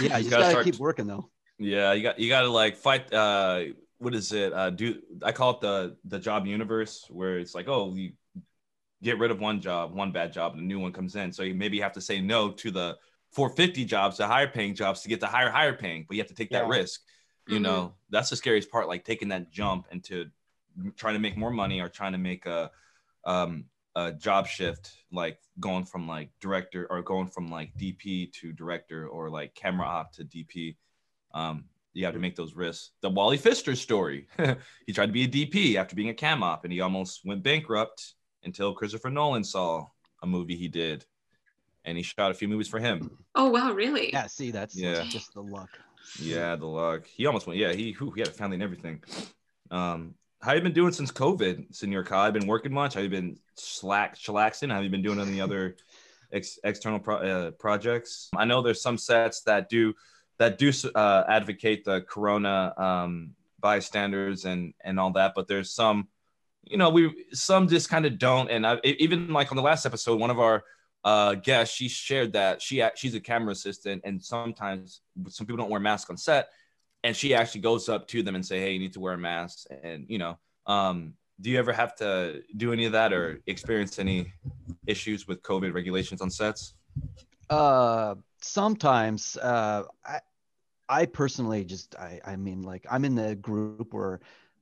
Yeah, 0.00 0.16
you 0.16 0.24
just 0.24 0.30
gotta 0.30 0.42
gotta 0.44 0.50
start- 0.50 0.64
keep 0.64 0.78
working 0.78 1.06
though. 1.06 1.28
Yeah, 1.58 1.92
you 1.92 2.02
got 2.02 2.18
you 2.18 2.28
got 2.30 2.42
to 2.42 2.50
like 2.50 2.76
fight. 2.76 3.12
Uh, 3.12 3.64
what 3.98 4.14
is 4.14 4.32
it? 4.32 4.52
Uh, 4.52 4.70
do 4.70 5.00
I 5.22 5.30
call 5.32 5.50
it 5.52 5.60
the 5.60 5.96
the 6.06 6.18
job 6.18 6.46
universe 6.46 7.04
where 7.10 7.38
it's 7.38 7.54
like, 7.54 7.68
oh, 7.68 7.92
you 7.94 8.12
get 9.04 9.18
rid 9.18 9.30
of 9.30 9.38
one 9.38 9.60
job, 9.60 9.94
one 9.94 10.10
bad 10.10 10.32
job, 10.32 10.54
and 10.54 10.62
a 10.62 10.64
new 10.64 10.80
one 10.80 10.92
comes 10.92 11.14
in. 11.14 11.30
So 11.32 11.42
you 11.42 11.54
maybe 11.54 11.78
have 11.80 11.92
to 11.92 12.00
say 12.00 12.20
no 12.20 12.50
to 12.52 12.70
the 12.70 12.96
450 13.32 13.84
jobs, 13.84 14.16
the 14.16 14.26
higher 14.26 14.48
paying 14.48 14.74
jobs 14.74 15.02
to 15.02 15.08
get 15.08 15.20
the 15.20 15.26
higher 15.26 15.50
higher 15.50 15.74
paying, 15.74 16.04
but 16.08 16.16
you 16.16 16.22
have 16.22 16.28
to 16.28 16.34
take 16.34 16.50
that 16.50 16.62
Yeah. 16.62 16.68
risk. 16.68 17.02
You 17.46 17.58
Mhm. 17.58 17.62
know, 17.62 17.94
that's 18.10 18.30
the 18.30 18.36
scariest 18.36 18.70
part, 18.70 18.88
like 18.88 19.04
taking 19.04 19.28
that 19.28 19.50
jump 19.50 19.86
into 19.92 20.30
trying 20.96 21.14
to 21.14 21.20
make 21.20 21.36
more 21.36 21.50
money 21.50 21.80
or 21.80 21.88
trying 21.88 22.12
to 22.12 22.18
make 22.18 22.46
a 22.46 22.70
um 23.24 23.66
a 23.96 24.12
job 24.12 24.48
shift, 24.48 24.90
like 25.12 25.38
going 25.60 25.84
from 25.84 26.08
like 26.08 26.30
director 26.40 26.86
or 26.90 27.00
going 27.02 27.28
from 27.28 27.48
like 27.48 27.76
DP 27.76 28.32
to 28.32 28.52
director 28.52 29.06
or 29.06 29.30
like 29.30 29.54
camera 29.54 29.86
op 29.86 30.12
to 30.14 30.24
DP. 30.24 30.76
Um, 31.32 31.66
you 31.92 32.04
have 32.04 32.14
to 32.14 32.20
make 32.20 32.34
those 32.34 32.54
risks. 32.54 32.90
The 33.02 33.10
Wally 33.10 33.36
Pfister 33.36 33.76
story. 33.76 34.26
he 34.86 34.92
tried 34.92 35.06
to 35.06 35.12
be 35.12 35.24
a 35.24 35.28
DP 35.28 35.76
after 35.76 35.94
being 35.94 36.08
a 36.08 36.14
cam 36.14 36.42
op 36.42 36.64
and 36.64 36.72
he 36.72 36.80
almost 36.80 37.20
went 37.24 37.44
bankrupt 37.44 38.14
until 38.44 38.74
Christopher 38.74 39.10
Nolan 39.10 39.44
saw 39.44 39.86
a 40.22 40.26
movie 40.26 40.56
he 40.56 40.68
did. 40.68 41.04
And 41.84 41.96
he 41.98 42.02
shot 42.02 42.30
a 42.30 42.34
few 42.34 42.48
movies 42.48 42.68
for 42.68 42.78
him. 42.78 43.10
Oh 43.34 43.50
wow, 43.50 43.72
really? 43.72 44.10
Yeah, 44.12 44.26
see, 44.26 44.50
that's 44.50 44.74
Yeah. 44.74 45.04
just 45.04 45.34
the 45.34 45.42
luck. 45.42 45.78
Yeah, 46.18 46.56
the 46.56 46.66
luck. 46.66 47.06
He 47.06 47.26
almost 47.26 47.46
went. 47.46 47.58
Yeah, 47.58 47.72
he 47.72 47.92
whew, 47.92 48.10
he 48.12 48.20
had 48.20 48.28
a 48.28 48.32
family 48.32 48.54
and 48.54 48.62
everything. 48.62 49.02
Um, 49.70 50.14
how 50.40 50.52
you 50.52 50.60
been 50.60 50.72
doing 50.72 50.92
since 50.92 51.10
COVID, 51.10 51.74
Senor 51.74 52.04
Kyle? 52.04 52.24
Have 52.24 52.34
you 52.34 52.40
been 52.40 52.48
working 52.48 52.72
much? 52.72 52.94
Have 52.94 53.02
you 53.02 53.10
been 53.10 53.38
slack 53.54 54.16
chillaxing? 54.16 54.70
Have 54.72 54.84
you 54.84 54.90
been 54.90 55.02
doing 55.02 55.18
any 55.20 55.40
other 55.40 55.76
ex- 56.32 56.58
external 56.64 56.98
pro- 57.00 57.16
uh, 57.16 57.50
projects? 57.52 58.28
I 58.36 58.44
know 58.44 58.60
there's 58.62 58.82
some 58.82 58.98
sets 58.98 59.42
that 59.42 59.68
do 59.68 59.94
that 60.38 60.58
do 60.58 60.70
uh, 60.94 61.24
advocate 61.28 61.84
the 61.84 62.02
Corona 62.02 62.74
um, 62.76 63.30
bystanders 63.60 64.44
and 64.44 64.74
and 64.82 64.98
all 65.00 65.12
that, 65.12 65.32
but 65.34 65.48
there's 65.48 65.70
some, 65.70 66.08
you 66.66 66.76
know, 66.76 66.90
we 66.90 67.26
some 67.32 67.68
just 67.68 67.88
kind 67.88 68.06
of 68.06 68.18
don't. 68.18 68.50
And 68.50 68.66
I, 68.66 68.78
even 68.84 69.32
like 69.32 69.52
on 69.52 69.56
the 69.56 69.62
last 69.62 69.86
episode, 69.86 70.20
one 70.20 70.30
of 70.30 70.40
our 70.40 70.64
uh, 71.04 71.34
guest, 71.34 71.74
she 71.74 71.88
shared 71.88 72.32
that 72.32 72.62
she 72.62 72.82
she's 72.96 73.14
a 73.14 73.20
camera 73.20 73.52
assistant, 73.52 74.02
and 74.04 74.22
sometimes 74.22 75.02
some 75.28 75.46
people 75.46 75.58
don't 75.58 75.70
wear 75.70 75.80
masks 75.80 76.10
on 76.10 76.16
set, 76.16 76.48
and 77.02 77.16
she 77.16 77.34
actually 77.34 77.60
goes 77.60 77.88
up 77.88 78.08
to 78.08 78.22
them 78.22 78.34
and 78.34 78.44
say, 78.44 78.60
"Hey, 78.60 78.72
you 78.72 78.78
need 78.78 78.94
to 78.94 79.00
wear 79.00 79.14
a 79.14 79.18
mask." 79.18 79.66
And 79.82 80.06
you 80.08 80.18
know, 80.18 80.38
um, 80.66 81.14
do 81.40 81.50
you 81.50 81.58
ever 81.58 81.72
have 81.72 81.94
to 81.96 82.42
do 82.56 82.72
any 82.72 82.84
of 82.84 82.92
that 82.92 83.12
or 83.12 83.40
experience 83.46 83.98
any 83.98 84.32
issues 84.86 85.26
with 85.26 85.42
COVID 85.42 85.74
regulations 85.74 86.20
on 86.20 86.30
sets? 86.30 86.74
Uh, 87.50 88.14
sometimes, 88.40 89.36
uh, 89.36 89.84
I, 90.04 90.20
I 90.88 91.06
personally 91.06 91.64
just, 91.64 91.96
I, 91.96 92.20
I 92.24 92.36
mean, 92.36 92.62
like, 92.62 92.86
I'm 92.90 93.04
in 93.04 93.14
the 93.14 93.34
group 93.34 93.92
where 93.92 94.20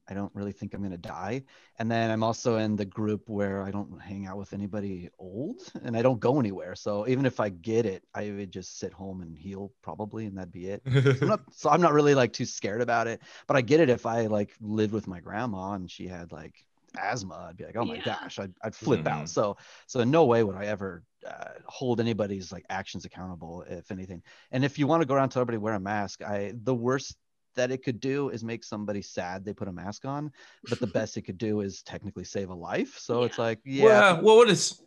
I 0.08 0.14
don't 0.14 0.34
really 0.34 0.52
think 0.52 0.74
I'm 0.74 0.82
gonna 0.82 0.98
die, 0.98 1.44
and 1.78 1.90
then 1.90 2.10
I'm 2.10 2.22
also 2.22 2.56
in 2.56 2.76
the 2.76 2.84
group 2.84 3.28
where 3.28 3.62
I 3.62 3.70
don't 3.70 4.00
hang 4.00 4.26
out 4.26 4.36
with 4.38 4.52
anybody 4.52 5.08
old, 5.18 5.60
and 5.82 5.96
I 5.96 6.02
don't 6.02 6.20
go 6.20 6.40
anywhere. 6.40 6.74
So 6.74 7.06
even 7.08 7.26
if 7.26 7.40
I 7.40 7.48
get 7.50 7.86
it, 7.86 8.04
I 8.14 8.30
would 8.32 8.50
just 8.52 8.78
sit 8.78 8.92
home 8.92 9.22
and 9.22 9.36
heal 9.38 9.72
probably, 9.82 10.26
and 10.26 10.36
that'd 10.36 10.52
be 10.52 10.68
it. 10.68 10.82
I'm 11.20 11.28
not, 11.28 11.40
so 11.52 11.70
I'm 11.70 11.80
not 11.80 11.92
really 11.92 12.14
like 12.14 12.32
too 12.32 12.44
scared 12.44 12.80
about 12.82 13.06
it. 13.06 13.20
But 13.46 13.56
I 13.56 13.60
get 13.60 13.80
it 13.80 13.90
if 13.90 14.06
I 14.06 14.26
like 14.26 14.52
lived 14.60 14.92
with 14.92 15.06
my 15.06 15.20
grandma 15.20 15.72
and 15.74 15.90
she 15.90 16.08
had 16.08 16.32
like 16.32 16.54
asthma, 17.00 17.46
I'd 17.48 17.56
be 17.56 17.64
like, 17.64 17.76
oh 17.76 17.84
my 17.84 17.96
Yeah. 17.96 18.02
gosh, 18.04 18.38
I'd, 18.38 18.52
I'd 18.62 18.74
flip 18.74 19.00
Mhm. 19.00 19.06
out. 19.06 19.28
So 19.28 19.56
so 19.86 20.00
in 20.00 20.10
no 20.10 20.24
way 20.26 20.42
would 20.42 20.56
I 20.56 20.66
ever 20.66 21.04
uh, 21.26 21.50
hold 21.66 22.00
anybody's 22.00 22.52
like 22.52 22.64
actions 22.68 23.04
accountable, 23.04 23.62
if 23.68 23.90
anything. 23.90 24.22
And 24.50 24.64
if 24.64 24.78
you 24.78 24.86
want 24.86 25.02
to 25.02 25.06
go 25.06 25.14
around 25.14 25.30
to 25.30 25.38
everybody 25.38 25.58
wear 25.58 25.74
a 25.74 25.80
mask, 25.80 26.22
I 26.22 26.52
the 26.54 26.74
worst 26.74 27.16
that 27.54 27.70
it 27.70 27.82
could 27.84 28.00
do 28.00 28.28
is 28.30 28.42
make 28.44 28.64
somebody 28.64 29.02
sad 29.02 29.44
they 29.44 29.52
put 29.52 29.68
a 29.68 29.72
mask 29.72 30.04
on, 30.04 30.30
but 30.68 30.78
the 30.80 30.86
best 30.98 31.16
it 31.16 31.22
could 31.22 31.38
do 31.38 31.60
is 31.60 31.82
technically 31.82 32.24
save 32.24 32.50
a 32.50 32.54
life. 32.54 32.98
So 32.98 33.22
it's 33.24 33.38
like, 33.38 33.58
yeah, 33.64 33.84
Well, 33.84 34.22
well, 34.22 34.36
what 34.38 34.48
is 34.50 34.80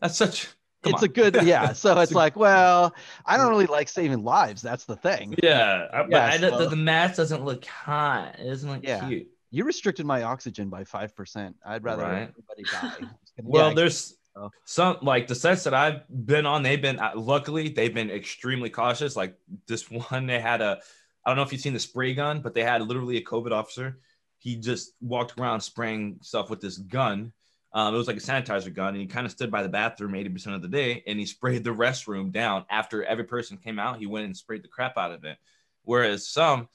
that's 0.00 0.16
such? 0.16 0.48
come 0.82 0.92
it's 0.94 1.02
on. 1.02 1.08
a 1.08 1.12
good 1.12 1.34
yeah. 1.42 1.72
So 1.72 1.98
it's 2.00 2.12
a- 2.12 2.14
like, 2.16 2.36
well, 2.36 2.94
I 3.26 3.36
don't 3.36 3.50
really 3.50 3.66
like 3.66 3.88
saving 3.88 4.22
lives. 4.22 4.62
That's 4.62 4.84
the 4.84 4.96
thing. 4.96 5.34
Yeah, 5.42 5.86
I- 5.92 6.02
but 6.02 6.10
Yeah, 6.10 6.26
I, 6.26 6.38
the, 6.38 6.68
the 6.68 6.76
mask 6.76 7.16
doesn't 7.16 7.44
look 7.44 7.64
hot. 7.64 8.36
It 8.38 8.48
doesn't 8.48 8.70
look 8.70 8.82
Yeah. 8.84 9.06
cute. 9.08 9.26
You 9.50 9.64
restricted 9.64 10.04
my 10.04 10.22
oxygen 10.24 10.68
by 10.68 10.84
five 10.84 11.16
percent. 11.16 11.56
I'd 11.64 11.82
rather 11.82 12.02
Right. 12.02 12.28
everybody 12.28 12.64
die. 12.70 13.08
Well, 13.42 13.68
Yeah, 13.68 13.74
there's 13.74 14.14
so. 14.34 14.50
some 14.64 14.98
like 15.00 15.26
the 15.28 15.34
sets 15.34 15.64
that 15.64 15.72
I've 15.74 16.02
been 16.26 16.44
on. 16.44 16.62
They've 16.62 16.82
been 16.82 16.98
uh, 16.98 17.12
luckily 17.14 17.68
they've 17.70 17.94
been 17.94 18.10
extremely 18.10 18.68
cautious. 18.68 19.16
Like 19.16 19.36
this 19.66 19.88
one, 19.90 20.26
they 20.26 20.38
had 20.40 20.60
a 20.60 20.80
I 21.28 21.30
don't 21.30 21.36
know 21.36 21.42
if 21.42 21.52
you've 21.52 21.60
seen 21.60 21.74
the 21.74 21.78
spray 21.78 22.14
gun, 22.14 22.40
but 22.40 22.54
they 22.54 22.62
had 22.62 22.80
literally 22.80 23.18
a 23.18 23.22
COVID 23.22 23.52
officer. 23.52 23.98
He 24.38 24.56
just 24.56 24.92
walked 25.02 25.38
around 25.38 25.60
spraying 25.60 26.20
stuff 26.22 26.48
with 26.48 26.62
this 26.62 26.78
gun. 26.78 27.34
Um, 27.74 27.94
it 27.94 27.98
was 27.98 28.06
like 28.06 28.16
a 28.16 28.20
sanitizer 28.20 28.72
gun, 28.72 28.94
and 28.94 28.96
he 29.02 29.06
kind 29.06 29.26
of 29.26 29.32
stood 29.32 29.50
by 29.50 29.62
the 29.62 29.68
bathroom 29.68 30.12
80% 30.12 30.54
of 30.54 30.62
the 30.62 30.68
day, 30.68 31.02
and 31.06 31.18
he 31.18 31.26
sprayed 31.26 31.64
the 31.64 31.74
restroom 31.74 32.32
down. 32.32 32.64
After 32.70 33.04
every 33.04 33.24
person 33.24 33.58
came 33.58 33.78
out, 33.78 33.98
he 33.98 34.06
went 34.06 34.24
and 34.24 34.34
sprayed 34.34 34.64
the 34.64 34.68
crap 34.68 34.96
out 34.96 35.12
of 35.12 35.24
it. 35.24 35.36
Whereas 35.82 36.26
some, 36.26 36.70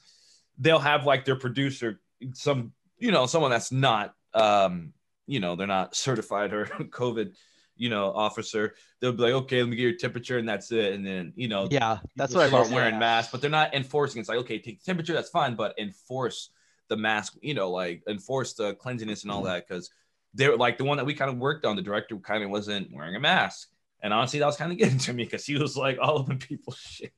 they'll 0.59 0.77
have 0.77 1.07
like 1.07 1.25
their 1.25 1.35
producer, 1.35 1.99
some 2.33 2.73
you 2.99 3.11
know, 3.11 3.25
someone 3.25 3.49
that's 3.49 3.71
not, 3.71 4.13
um, 4.35 4.93
you 5.25 5.39
know, 5.39 5.55
they're 5.55 5.65
not 5.65 5.95
certified 5.95 6.53
or 6.53 6.65
COVID, 6.91 7.33
you 7.75 7.89
know, 7.89 8.11
officer. 8.11 8.75
They'll 8.99 9.13
be 9.13 9.23
like, 9.23 9.33
okay, 9.33 9.61
let 9.61 9.69
me 9.69 9.75
get 9.75 9.83
your 9.83 9.95
temperature, 9.97 10.37
and 10.37 10.47
that's 10.47 10.71
it. 10.71 10.93
And 10.93 11.05
then 11.05 11.33
you 11.35 11.47
know, 11.47 11.67
yeah, 11.71 11.99
that's 12.15 12.31
people 12.31 12.41
what 12.41 12.45
I 12.45 12.49
start 12.49 12.69
wearing 12.71 12.95
yeah. 12.95 12.99
masks, 12.99 13.31
but 13.31 13.41
they're 13.41 13.49
not 13.49 13.73
enforcing. 13.73 14.19
It's 14.19 14.29
like, 14.29 14.39
okay, 14.39 14.59
take 14.59 14.79
the 14.79 14.85
temperature, 14.85 15.13
that's 15.13 15.29
fine, 15.29 15.55
but 15.55 15.77
enforce 15.79 16.49
the 16.89 16.97
mask, 16.97 17.35
you 17.41 17.53
know, 17.53 17.69
like 17.71 18.03
enforce 18.07 18.53
the 18.53 18.75
cleanliness 18.75 19.23
and 19.23 19.31
all 19.31 19.43
that. 19.43 19.67
Cause 19.67 19.89
they're 20.33 20.57
like 20.57 20.77
the 20.77 20.83
one 20.83 20.97
that 20.97 21.05
we 21.05 21.13
kind 21.13 21.29
of 21.31 21.37
worked 21.37 21.65
on, 21.65 21.75
the 21.75 21.81
director 21.81 22.17
kind 22.17 22.43
of 22.43 22.49
wasn't 22.49 22.89
wearing 22.93 23.15
a 23.15 23.19
mask. 23.19 23.69
And 24.01 24.13
honestly, 24.13 24.39
that 24.39 24.45
was 24.45 24.57
kind 24.57 24.71
of 24.71 24.77
getting 24.77 24.97
to 24.99 25.13
me 25.13 25.23
because 25.23 25.45
he 25.45 25.55
was 25.57 25.77
like 25.77 25.97
all 26.01 26.19
up 26.19 26.29
in 26.29 26.37
people's 26.37 26.77
shit. 26.79 27.13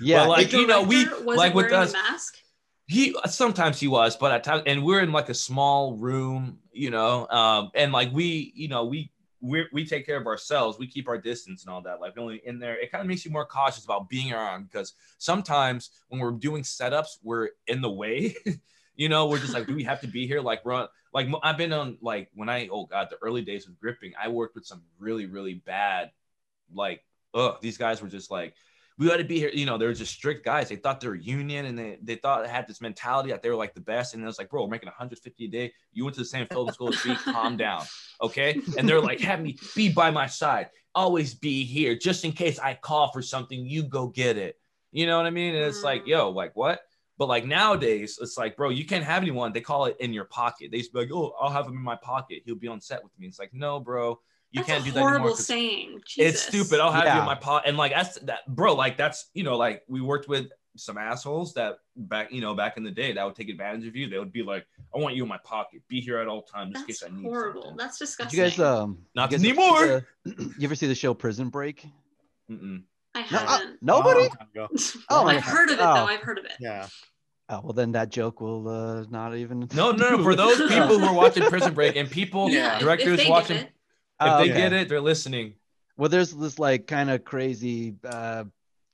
Yeah, 0.00 0.24
But, 0.24 0.28
like, 0.28 0.52
you 0.52 0.66
know, 0.66 0.82
we- 0.82 1.06
like 1.06 1.54
with 1.54 1.70
wearing 1.70 1.74
us- 1.74 1.92
mask. 1.92 2.36
He 2.88 3.16
sometimes 3.28 3.80
he 3.80 3.88
was, 3.88 4.16
but 4.16 4.30
at 4.30 4.44
times, 4.44 4.62
and 4.66 4.84
we're 4.84 5.00
in 5.00 5.10
like 5.10 5.28
a 5.28 5.34
small 5.34 5.96
room, 5.96 6.60
you 6.70 6.90
know, 6.90 7.26
um, 7.26 7.72
and 7.74 7.90
like 7.90 8.12
we, 8.12 8.52
you 8.54 8.68
know, 8.68 8.84
we 8.84 9.10
we 9.46 9.66
we 9.72 9.86
take 9.86 10.04
care 10.04 10.16
of 10.16 10.26
ourselves. 10.26 10.78
We 10.78 10.86
keep 10.86 11.08
our 11.08 11.18
distance 11.18 11.64
and 11.64 11.72
all 11.72 11.80
that. 11.82 12.00
Like 12.00 12.18
only 12.18 12.42
in 12.44 12.58
there, 12.58 12.78
it 12.78 12.90
kind 12.90 13.00
of 13.00 13.08
makes 13.08 13.24
you 13.24 13.30
more 13.30 13.46
cautious 13.46 13.84
about 13.84 14.08
being 14.08 14.32
around 14.32 14.64
because 14.70 14.94
sometimes 15.18 15.90
when 16.08 16.20
we're 16.20 16.32
doing 16.32 16.62
setups, 16.62 17.18
we're 17.22 17.50
in 17.66 17.80
the 17.80 17.90
way. 17.90 18.34
you 18.96 19.08
know, 19.08 19.26
we're 19.26 19.38
just 19.38 19.54
like, 19.54 19.66
do 19.66 19.74
we 19.74 19.84
have 19.84 20.00
to 20.00 20.08
be 20.08 20.26
here? 20.26 20.40
Like 20.40 20.62
run. 20.64 20.88
Like 21.12 21.28
I've 21.42 21.56
been 21.56 21.72
on 21.72 21.98
like 22.00 22.28
when 22.34 22.48
I 22.48 22.68
oh 22.70 22.86
god 22.86 23.08
the 23.10 23.18
early 23.22 23.42
days 23.42 23.66
of 23.66 23.78
gripping, 23.78 24.12
I 24.20 24.28
worked 24.28 24.54
with 24.54 24.66
some 24.66 24.82
really 24.98 25.26
really 25.26 25.54
bad, 25.54 26.10
like 26.74 27.02
oh 27.32 27.56
these 27.60 27.78
guys 27.78 28.02
were 28.02 28.08
just 28.08 28.30
like 28.30 28.54
we 28.98 29.06
got 29.06 29.18
to 29.18 29.24
be 29.24 29.38
here. 29.38 29.50
You 29.52 29.66
know, 29.66 29.76
they 29.76 29.86
were 29.86 29.92
just 29.92 30.12
strict 30.12 30.44
guys. 30.44 30.68
They 30.68 30.76
thought 30.76 31.00
they 31.00 31.08
were 31.08 31.14
union 31.14 31.66
and 31.66 31.78
they, 31.78 31.98
they 32.02 32.14
thought 32.14 32.44
they 32.44 32.50
had 32.50 32.66
this 32.66 32.80
mentality 32.80 33.30
that 33.30 33.42
they 33.42 33.50
were 33.50 33.56
like 33.56 33.74
the 33.74 33.80
best. 33.80 34.14
And 34.14 34.22
it 34.22 34.26
was 34.26 34.38
like, 34.38 34.48
bro, 34.48 34.62
we're 34.62 34.70
making 34.70 34.86
150 34.86 35.44
a 35.44 35.48
day. 35.48 35.72
You 35.92 36.04
went 36.04 36.14
to 36.14 36.22
the 36.22 36.26
same 36.26 36.46
film 36.46 36.70
school 36.70 36.88
as 36.88 37.04
me. 37.04 37.14
Calm 37.16 37.56
down. 37.56 37.84
Okay. 38.22 38.60
And 38.78 38.88
they're 38.88 39.00
like, 39.00 39.20
have 39.20 39.42
me 39.42 39.58
be 39.74 39.92
by 39.92 40.10
my 40.10 40.26
side. 40.26 40.70
Always 40.94 41.34
be 41.34 41.64
here. 41.64 41.94
Just 41.94 42.24
in 42.24 42.32
case 42.32 42.58
I 42.58 42.74
call 42.74 43.12
for 43.12 43.20
something, 43.20 43.66
you 43.66 43.82
go 43.82 44.06
get 44.06 44.38
it. 44.38 44.58
You 44.92 45.06
know 45.06 45.18
what 45.18 45.26
I 45.26 45.30
mean? 45.30 45.54
And 45.54 45.64
it's 45.64 45.82
like, 45.82 46.02
mm-hmm. 46.02 46.10
yo, 46.10 46.30
like 46.30 46.56
what? 46.56 46.80
But 47.18 47.28
like 47.28 47.44
nowadays, 47.44 48.18
it's 48.20 48.38
like, 48.38 48.56
bro, 48.56 48.70
you 48.70 48.86
can't 48.86 49.04
have 49.04 49.22
anyone. 49.22 49.52
They 49.52 49.60
call 49.60 49.86
it 49.86 49.96
in 50.00 50.12
your 50.12 50.24
pocket. 50.24 50.70
They 50.70 50.78
used 50.78 50.92
to 50.92 50.94
be 50.94 51.00
like, 51.00 51.12
oh, 51.12 51.34
I'll 51.40 51.50
have 51.50 51.66
him 51.66 51.74
in 51.74 51.82
my 51.82 51.96
pocket. 51.96 52.42
He'll 52.44 52.54
be 52.54 52.68
on 52.68 52.80
set 52.80 53.02
with 53.02 53.12
me. 53.18 53.26
It's 53.26 53.38
like, 53.38 53.52
no, 53.52 53.80
bro, 53.80 54.20
you 54.52 54.60
That's 54.60 54.68
can't 54.68 54.82
a 54.82 54.86
do 54.86 54.92
that 54.92 55.00
horrible 55.00 55.16
anymore. 55.26 55.36
'cause- 55.36 55.46
saying. 55.46 56.00
it's 56.16 56.42
stupid. 56.42 56.80
I'll 56.80 56.92
have 56.92 57.04
you 57.12 57.20
in 57.20 57.26
my 57.26 57.34
pot. 57.34 57.64
And 57.66 57.76
like 57.76 57.92
that's 57.92 58.18
that, 58.20 58.46
bro. 58.46 58.74
Like 58.74 58.96
that's 58.96 59.28
you 59.34 59.42
know, 59.42 59.56
like 59.56 59.82
we 59.88 60.00
worked 60.00 60.28
with 60.28 60.46
some 60.78 60.98
assholes 60.98 61.54
that 61.54 61.78
back 61.96 62.30
you 62.30 62.40
know 62.42 62.54
back 62.54 62.76
in 62.76 62.84
the 62.84 62.90
day 62.90 63.12
that 63.12 63.24
would 63.24 63.34
take 63.34 63.48
advantage 63.48 63.86
of 63.86 63.96
you. 63.96 64.08
They 64.08 64.18
would 64.18 64.32
be 64.32 64.42
like, 64.42 64.66
I 64.94 64.98
want 64.98 65.14
you 65.16 65.22
in 65.22 65.28
my 65.28 65.38
pocket. 65.38 65.82
Be 65.88 66.00
here 66.00 66.18
at 66.18 66.28
all 66.28 66.42
times 66.42 66.72
just 66.74 66.82
in 66.82 66.86
case 66.86 67.02
I 67.02 67.08
need 67.16 67.24
horrible. 67.24 67.62
something. 67.62 67.76
That's 67.78 67.98
Did 67.98 68.04
disgusting. 68.04 68.38
you 68.38 68.44
guys 68.44 68.60
um 68.60 68.98
Not 69.14 69.32
you 69.32 69.38
guys 69.38 69.46
ever 69.46 69.60
anymore. 69.60 70.06
the- 70.24 70.54
you 70.58 70.64
ever 70.64 70.74
see 70.74 70.86
the 70.86 70.94
show 70.94 71.12
Prison 71.14 71.48
Break? 71.48 71.86
Mm-mm. 72.50 72.82
I 73.14 73.20
No, 73.22 73.38
uh, 73.38 73.46
haven't. 73.46 73.82
nobody. 73.82 74.20
Long 74.20 74.68
time. 74.68 74.68
Oh 75.10 75.26
I've 75.26 75.42
heard 75.44 75.70
of 75.70 75.78
it 75.78 75.82
Oh. 75.82 75.94
though. 75.94 76.06
I've 76.06 76.20
heard 76.20 76.38
of 76.38 76.44
it. 76.44 76.52
Yeah. 76.60 76.86
Oh 77.48 77.60
well, 77.62 77.72
then 77.72 77.92
that 77.92 78.10
joke 78.10 78.40
will 78.40 78.68
uh, 78.68 79.04
not 79.08 79.34
even. 79.36 79.68
No, 79.74 79.92
no, 79.92 80.16
no. 80.16 80.22
For 80.22 80.34
those 80.42 80.58
people 80.68 80.98
who 80.98 81.04
are 81.06 81.14
watching 81.14 81.44
Prison 81.44 81.72
Break 81.74 81.96
and 81.96 82.10
people, 82.10 82.50
Yeah. 82.50 82.68
if- 82.68 82.74
if 82.74 82.80
directors 82.82 83.16
they 83.18 83.30
watching, 83.30 83.66
if 84.20 84.26
Oh, 84.26 84.38
they 84.38 84.50
okay. 84.50 84.56
get 84.56 84.72
it, 84.72 84.88
they're 84.88 85.00
listening. 85.00 85.54
Well, 85.96 86.08
there's 86.08 86.32
this 86.32 86.58
like 86.58 86.86
kind 86.86 87.10
of 87.10 87.24
crazy, 87.24 87.94
uh, 88.04 88.44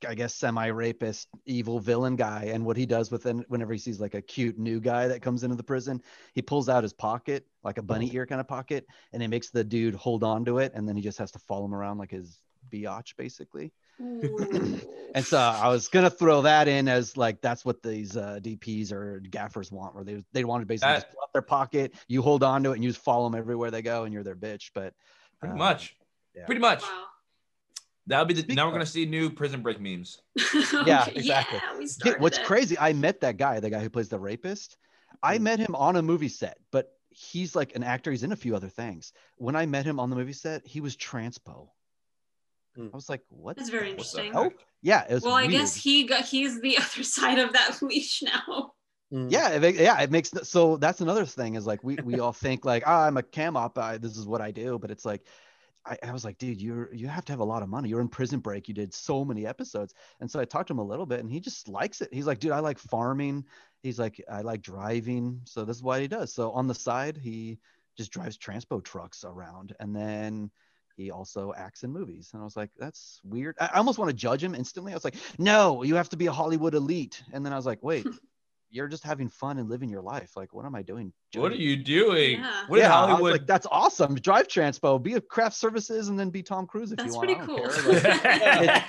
I 0.07 0.15
guess, 0.15 0.35
semi-rapist, 0.35 1.27
evil 1.45 1.79
villain 1.79 2.15
guy, 2.15 2.49
and 2.53 2.65
what 2.65 2.77
he 2.77 2.85
does 2.85 3.11
within 3.11 3.45
whenever 3.47 3.73
he 3.73 3.79
sees 3.79 3.99
like 3.99 4.15
a 4.15 4.21
cute 4.21 4.57
new 4.57 4.79
guy 4.79 5.07
that 5.07 5.21
comes 5.21 5.43
into 5.43 5.55
the 5.55 5.63
prison, 5.63 6.01
he 6.33 6.41
pulls 6.41 6.69
out 6.69 6.83
his 6.83 6.93
pocket, 6.93 7.45
like 7.63 7.77
a 7.77 7.81
bunny 7.81 8.13
ear 8.13 8.25
kind 8.25 8.41
of 8.41 8.47
pocket, 8.47 8.85
and 9.11 9.21
he 9.21 9.27
makes 9.27 9.49
the 9.49 9.63
dude 9.63 9.95
hold 9.95 10.23
on 10.23 10.45
to 10.45 10.59
it, 10.59 10.71
and 10.75 10.87
then 10.87 10.95
he 10.95 11.01
just 11.01 11.17
has 11.17 11.31
to 11.31 11.39
follow 11.39 11.65
him 11.65 11.73
around 11.75 11.97
like 11.97 12.11
his 12.11 12.41
biatch, 12.69 13.15
basically. 13.17 13.71
Ooh. 14.01 14.79
And 15.15 15.23
so 15.23 15.37
I 15.37 15.67
was 15.69 15.87
gonna 15.89 16.09
throw 16.09 16.41
that 16.41 16.67
in 16.67 16.87
as 16.87 17.15
like 17.17 17.39
that's 17.41 17.63
what 17.63 17.83
these 17.83 18.17
uh, 18.17 18.39
DPs 18.41 18.91
or 18.91 19.19
gaffers 19.29 19.71
want, 19.71 19.93
where 19.93 20.03
they 20.03 20.23
they 20.33 20.43
want 20.43 20.61
to 20.61 20.65
basically 20.65 20.93
That- 20.93 21.01
just 21.03 21.13
pull 21.13 21.21
out 21.23 21.31
their 21.33 21.41
pocket, 21.43 21.93
you 22.07 22.21
hold 22.21 22.41
on 22.43 22.63
to 22.63 22.71
it, 22.71 22.75
and 22.75 22.83
you 22.83 22.89
just 22.89 23.03
follow 23.03 23.29
them 23.29 23.37
everywhere 23.37 23.69
they 23.71 23.81
go, 23.83 24.03
and 24.05 24.13
you're 24.13 24.23
their 24.23 24.35
bitch. 24.35 24.71
But 24.73 24.93
Pretty 25.39 25.53
uh, 25.53 25.57
much. 25.57 25.95
yeah. 26.35 26.45
Pretty 26.45 26.61
much. 26.61 26.81
wow. 26.81 27.03
That'll 28.07 28.25
be 28.25 28.33
the 28.33 28.41
Speak 28.41 28.55
now 28.57 28.65
we're 28.65 28.73
gonna 28.73 28.85
see 28.85 29.05
new 29.05 29.29
prison 29.29 29.61
break 29.61 29.79
memes. 29.79 30.19
Yeah, 30.85 31.07
exactly. 31.15 31.59
Yeah, 31.63 31.77
we 31.77 31.83
Yeah, 31.83 31.87
started 31.89 32.21
what's 32.21 32.37
it. 32.39 32.43
crazy? 32.45 32.77
I 32.79 32.91
met 32.93 33.21
that 33.21 33.37
guy, 33.37 33.59
the 33.59 33.69
guy 33.69 33.79
who 33.79 33.89
plays 33.89 34.09
the 34.09 34.19
rapist. 34.19 34.77
I 35.21 35.37
Mm. 35.37 35.41
met 35.41 35.59
him 35.59 35.75
on 35.75 35.95
a 35.95 36.01
movie 36.01 36.27
set, 36.27 36.57
but 36.71 36.91
he's 37.11 37.55
like 37.55 37.75
an 37.75 37.83
actor. 37.83 38.09
He's 38.11 38.23
in 38.23 38.31
a 38.31 38.35
few 38.35 38.55
other 38.55 38.67
things. 38.67 39.13
When 39.37 39.55
I 39.55 39.65
met 39.67 39.85
him 39.85 39.99
on 39.99 40.09
the 40.09 40.15
movie 40.15 40.33
set, 40.33 40.65
he 40.65 40.81
was 40.81 40.97
transpo. 40.97 41.69
Mm. 42.77 42.89
I 42.91 42.95
was 42.95 43.09
like, 43.09 43.21
what? 43.29 43.57
That's 43.57 43.69
very 43.69 43.85
the 43.85 43.91
interesting. 43.91 44.31
Oh, 44.35 44.51
Yeah, 44.81 45.05
it 45.09 45.13
was 45.13 45.23
Well, 45.23 45.33
I 45.33 45.47
guess 45.47 45.75
he 45.75 46.05
got 46.05 46.25
he's 46.25 46.59
the 46.61 46.77
other 46.81 47.03
side 47.03 47.39
of 47.39 47.53
that 47.53 47.81
leash 47.81 48.23
now. 48.23 48.73
Mm. 49.13 49.31
yeah 49.31 49.49
it, 49.49 49.75
yeah 49.75 50.01
it 50.01 50.09
makes 50.09 50.31
so 50.41 50.75
that's 50.77 51.01
another 51.01 51.23
thing 51.23 51.53
is 51.53 51.67
like 51.67 51.83
we 51.83 51.97
we 52.03 52.19
all 52.19 52.33
think 52.33 52.65
like 52.65 52.81
ah, 52.87 53.05
i'm 53.05 53.17
a 53.17 53.21
cam 53.21 53.55
op 53.55 53.77
I, 53.77 53.97
this 53.97 54.17
is 54.17 54.25
what 54.25 54.41
i 54.41 54.49
do 54.49 54.79
but 54.79 54.89
it's 54.89 55.05
like 55.05 55.21
I, 55.85 55.97
I 56.03 56.11
was 56.11 56.25
like 56.25 56.39
dude 56.39 56.59
you're 56.59 56.91
you 56.91 57.07
have 57.07 57.23
to 57.25 57.31
have 57.31 57.39
a 57.39 57.43
lot 57.43 57.61
of 57.61 57.69
money 57.69 57.89
you're 57.89 58.01
in 58.01 58.07
prison 58.07 58.39
break 58.39 58.67
you 58.67 58.73
did 58.73 58.91
so 58.91 59.23
many 59.23 59.45
episodes 59.45 59.93
and 60.19 60.31
so 60.31 60.39
i 60.39 60.45
talked 60.45 60.69
to 60.69 60.73
him 60.73 60.79
a 60.79 60.83
little 60.83 61.05
bit 61.05 61.19
and 61.19 61.29
he 61.29 61.39
just 61.39 61.67
likes 61.67 62.01
it 62.01 62.11
he's 62.11 62.25
like 62.25 62.39
dude 62.39 62.53
i 62.53 62.59
like 62.59 62.79
farming 62.79 63.45
he's 63.83 63.99
like 63.99 64.19
i 64.31 64.41
like 64.41 64.63
driving 64.63 65.39
so 65.43 65.63
this 65.63 65.77
is 65.77 65.83
what 65.83 66.01
he 66.01 66.07
does 66.07 66.33
so 66.33 66.51
on 66.51 66.65
the 66.65 66.73
side 66.73 67.15
he 67.15 67.59
just 67.95 68.11
drives 68.11 68.35
transpo 68.35 68.83
trucks 68.83 69.23
around 69.23 69.75
and 69.79 69.95
then 69.95 70.49
he 70.95 71.11
also 71.11 71.53
acts 71.55 71.83
in 71.83 71.91
movies. 71.91 72.29
And 72.33 72.41
i 72.41 72.45
was 72.45 72.57
like 72.57 72.71
that's 72.77 73.21
weird. 73.23 73.55
I 73.59 73.77
almost 73.77 73.99
want 73.99 74.09
to 74.09 74.15
judge 74.15 74.43
him 74.43 74.55
instantly. 74.55 74.93
I 74.93 74.95
was 74.95 75.03
like 75.03 75.15
no 75.37 75.83
you 75.83 75.95
have 75.95 76.09
to 76.09 76.17
be 76.17 76.27
a 76.27 76.31
hollywood 76.31 76.73
elite. 76.73 77.23
And 77.31 77.45
then 77.45 77.53
i 77.53 77.55
was 77.55 77.65
like 77.65 77.81
wait 77.83 78.05
you're 78.73 78.87
just 78.87 79.03
having 79.03 79.29
fun 79.29 79.59
and 79.59 79.69
living 79.69 79.87
your 79.87 80.01
life. 80.01 80.31
Like, 80.35 80.51
what 80.53 80.65
am 80.65 80.73
I 80.73 80.81
doing? 80.81 81.13
What 81.35 81.51
are 81.51 81.55
you 81.55 81.75
doing? 81.77 82.39
Yeah. 82.39 82.63
What 82.67 82.79
yeah, 82.79 82.85
in 82.87 82.91
I 82.91 83.01
was 83.01 83.09
Hollywood? 83.11 83.31
like, 83.33 83.47
that's 83.47 83.67
awesome. 83.71 84.15
Drive 84.15 84.47
transpo, 84.47 85.01
be 85.01 85.13
a 85.13 85.21
craft 85.21 85.55
services, 85.55 86.09
and 86.09 86.19
then 86.19 86.29
be 86.31 86.41
Tom 86.43 86.65
Cruise 86.65 86.91
if 86.91 86.97
That's 86.97 87.13
you 87.13 87.15
want. 87.15 87.47
That's 87.47 87.81
pretty 87.83 87.91
cool. 87.91 87.93
Like, 87.93 88.83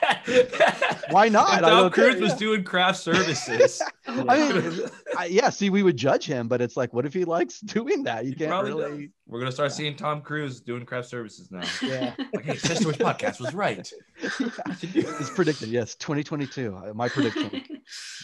why 1.10 1.28
not? 1.28 1.58
If 1.58 1.64
I 1.64 1.68
Tom 1.68 1.70
don't 1.82 1.92
Cruise 1.92 2.14
care, 2.14 2.22
was 2.22 2.32
yeah. 2.32 2.38
doing 2.38 2.64
craft 2.64 2.98
services. 3.00 3.82
I 4.06 4.60
mean, 4.60 4.80
I, 5.18 5.26
yeah. 5.26 5.50
See, 5.50 5.70
we 5.70 5.82
would 5.82 5.96
judge 5.96 6.24
him, 6.26 6.48
but 6.48 6.60
it's 6.62 6.76
like, 6.76 6.92
what 6.94 7.04
if 7.06 7.12
he 7.14 7.24
likes 7.24 7.60
doing 7.60 8.04
that? 8.04 8.24
You 8.24 8.30
He 8.30 8.36
can't 8.36 8.64
really. 8.64 9.00
does. 9.06 9.08
We're 9.26 9.38
gonna 9.40 9.52
start 9.52 9.72
seeing 9.72 9.96
Tom 9.96 10.20
Cruise 10.22 10.60
doing 10.60 10.84
craft 10.86 11.08
services 11.08 11.50
now. 11.50 11.62
Yeah. 11.82 12.14
Like, 12.34 12.44
hey, 12.44 12.56
Test 12.56 12.80
Stories 12.82 12.98
podcast 12.98 13.40
was 13.40 13.52
right. 13.54 13.90
It's 14.20 15.30
predicted. 15.30 15.68
Yes, 15.68 15.94
2022. 15.96 16.74
uh, 16.76 16.94
My 16.94 17.08
prediction. 17.08 17.62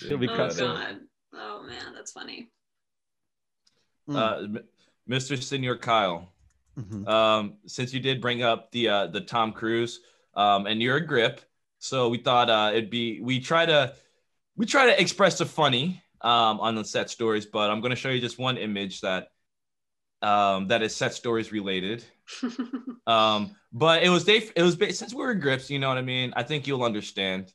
It'll 0.04 0.18
be 0.18 0.28
oh 0.28 0.34
craft 0.34 0.54
service. 0.54 0.78
god. 0.78 1.00
Oh 1.40 1.62
man, 1.62 1.94
that's 1.94 2.12
funny. 2.12 2.50
Mm. 4.08 4.16
Uh, 4.56 4.60
Mr. 5.08 5.42
Senior 5.42 5.76
Kyle, 5.76 6.32
Mhm. 6.78 7.08
um, 7.08 7.54
since 7.66 7.92
you 7.94 8.00
did 8.00 8.20
bring 8.20 8.42
up 8.42 8.70
the 8.72 8.88
uh, 8.88 9.06
the 9.06 9.20
Tom 9.20 9.52
Cruise, 9.52 10.00
um, 10.34 10.66
and 10.66 10.82
you're 10.82 10.96
a 10.96 11.06
grip, 11.06 11.40
so 11.78 12.08
we 12.08 12.18
thought 12.18 12.50
uh, 12.50 12.70
it'd 12.72 12.90
be 12.90 13.20
we 13.20 13.40
try 13.40 13.64
to 13.66 13.94
we 14.56 14.66
try 14.66 14.86
to 14.86 15.00
express 15.00 15.38
the 15.38 15.46
funny 15.46 16.02
um, 16.20 16.60
on 16.60 16.74
the 16.74 16.84
set 16.84 17.08
stories, 17.10 17.46
but 17.46 17.70
I'm 17.70 17.80
going 17.80 17.90
to 17.90 17.96
show 17.96 18.10
you 18.10 18.20
just 18.20 18.38
one 18.38 18.58
image 18.58 19.00
that 19.00 19.28
um, 20.22 20.68
that 20.68 20.82
is 20.82 20.94
set 20.94 21.14
stories 21.14 21.52
related. 21.52 22.04
Um, 23.06 23.56
but 23.72 24.04
it 24.04 24.08
was 24.08 24.24
they 24.24 24.36
it 24.54 24.62
was 24.62 24.76
since 24.96 25.12
we 25.12 25.20
were 25.22 25.34
grips, 25.34 25.68
you 25.68 25.80
know 25.80 25.88
what 25.88 25.98
I 25.98 26.02
mean. 26.02 26.32
I 26.36 26.44
think 26.44 26.66
you'll 26.68 26.84
understand, 26.84 27.52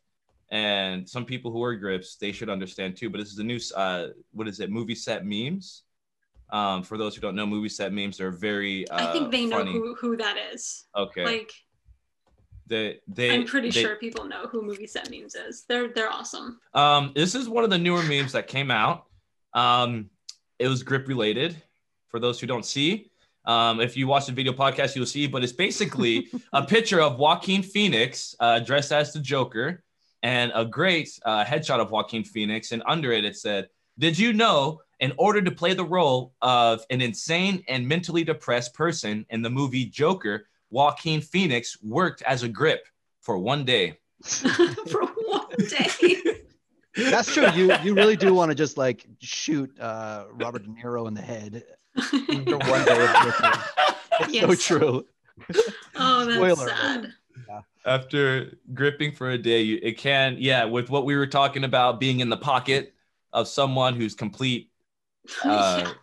and 0.51 1.07
some 1.07 1.25
people 1.25 1.51
who 1.51 1.63
are 1.63 1.75
grips 1.75 2.17
they 2.17 2.31
should 2.31 2.49
understand 2.49 2.95
too. 2.95 3.09
But 3.09 3.19
this 3.19 3.31
is 3.31 3.39
a 3.39 3.43
new 3.43 3.59
uh, 3.75 4.07
what 4.31 4.47
is 4.47 4.59
it? 4.59 4.69
Movie 4.69 4.95
set 4.95 5.25
memes. 5.25 5.83
Um, 6.51 6.83
for 6.83 6.97
those 6.97 7.15
who 7.15 7.21
don't 7.21 7.35
know, 7.35 7.45
movie 7.45 7.69
set 7.69 7.91
memes 7.91 8.21
are 8.21 8.31
very. 8.31 8.87
Uh, 8.89 9.09
I 9.09 9.11
think 9.11 9.31
they 9.31 9.45
know 9.45 9.65
who, 9.65 9.95
who 9.95 10.15
that 10.17 10.37
is. 10.53 10.85
Okay. 10.95 11.25
Like 11.25 11.51
they 12.67 12.99
they. 13.07 13.31
I'm 13.31 13.45
pretty 13.45 13.69
they- 13.69 13.81
sure 13.81 13.95
people 13.95 14.25
know 14.25 14.47
who 14.47 14.61
movie 14.61 14.87
set 14.87 15.09
memes 15.09 15.35
is. 15.35 15.65
They're 15.67 15.89
they're 15.89 16.11
awesome. 16.11 16.59
Um, 16.73 17.11
this 17.15 17.35
is 17.35 17.49
one 17.49 17.63
of 17.63 17.69
the 17.69 17.77
newer 17.77 18.03
memes 18.03 18.31
that 18.33 18.47
came 18.47 18.71
out. 18.71 19.05
Um, 19.53 20.09
it 20.59 20.67
was 20.67 20.83
grip 20.83 21.07
related. 21.07 21.55
For 22.07 22.19
those 22.19 22.39
who 22.39 22.47
don't 22.47 22.65
see, 22.65 23.11
um, 23.45 23.81
if 23.81 23.97
you 23.97 24.07
watch 24.07 24.25
the 24.25 24.31
video 24.31 24.53
podcast, 24.53 24.95
you'll 24.95 25.05
see. 25.05 25.27
But 25.27 25.43
it's 25.43 25.51
basically 25.51 26.29
a 26.53 26.63
picture 26.63 27.01
of 27.01 27.17
Joaquin 27.19 27.61
Phoenix 27.61 28.35
uh, 28.39 28.59
dressed 28.59 28.91
as 28.91 29.11
the 29.11 29.19
Joker, 29.19 29.83
and 30.23 30.51
a 30.55 30.65
great 30.65 31.09
uh, 31.25 31.43
headshot 31.45 31.79
of 31.79 31.91
Joaquin 31.91 32.23
Phoenix. 32.23 32.71
And 32.71 32.83
under 32.85 33.11
it, 33.11 33.25
it 33.25 33.37
said, 33.37 33.69
"Did 33.99 34.17
you 34.17 34.33
know?" 34.33 34.81
In 35.01 35.11
order 35.17 35.41
to 35.41 35.51
play 35.51 35.73
the 35.73 35.83
role 35.83 36.33
of 36.41 36.85
an 36.89 37.01
insane 37.01 37.65
and 37.67 37.85
mentally 37.85 38.23
depressed 38.23 38.73
person 38.73 39.25
in 39.29 39.41
the 39.41 39.49
movie 39.49 39.85
Joker, 39.85 40.47
Joaquin 40.69 41.19
Phoenix 41.19 41.77
worked 41.83 42.21
as 42.21 42.43
a 42.43 42.47
grip 42.47 42.87
for 43.21 43.37
one 43.37 43.65
day. 43.65 43.99
For 44.23 45.03
one 45.03 45.47
day. 45.69 46.23
That's 47.11 47.33
true. 47.33 47.49
You 47.51 47.73
you 47.83 47.93
really 47.93 48.15
do 48.15 48.33
want 48.33 48.51
to 48.51 48.55
just 48.55 48.77
like 48.77 49.05
shoot 49.19 49.77
uh, 49.79 50.25
Robert 50.31 50.63
De 50.63 50.69
Niro 50.69 51.07
in 51.09 51.13
the 51.13 51.21
head 51.21 51.63
for 51.93 52.57
one 52.57 52.85
day 52.85 53.05
of 53.05 53.15
gripping. 53.21 54.41
So 54.41 54.55
true. 54.55 55.05
oh, 55.95 56.25
that's 56.25 56.35
Spoiler. 56.35 56.69
sad. 56.69 57.13
After 57.85 58.57
gripping 58.73 59.11
for 59.11 59.29
a 59.31 59.37
day 59.37 59.65
it 59.65 59.97
can 59.97 60.35
yeah 60.39 60.63
with 60.65 60.89
what 60.89 61.05
we 61.05 61.15
were 61.15 61.27
talking 61.27 61.63
about 61.63 61.99
being 61.99 62.19
in 62.19 62.29
the 62.29 62.37
pocket 62.37 62.93
of 63.33 63.47
someone 63.47 63.93
who's 63.95 64.15
complete 64.15 64.71
uh 65.43 65.81
Yeah. 65.83 65.93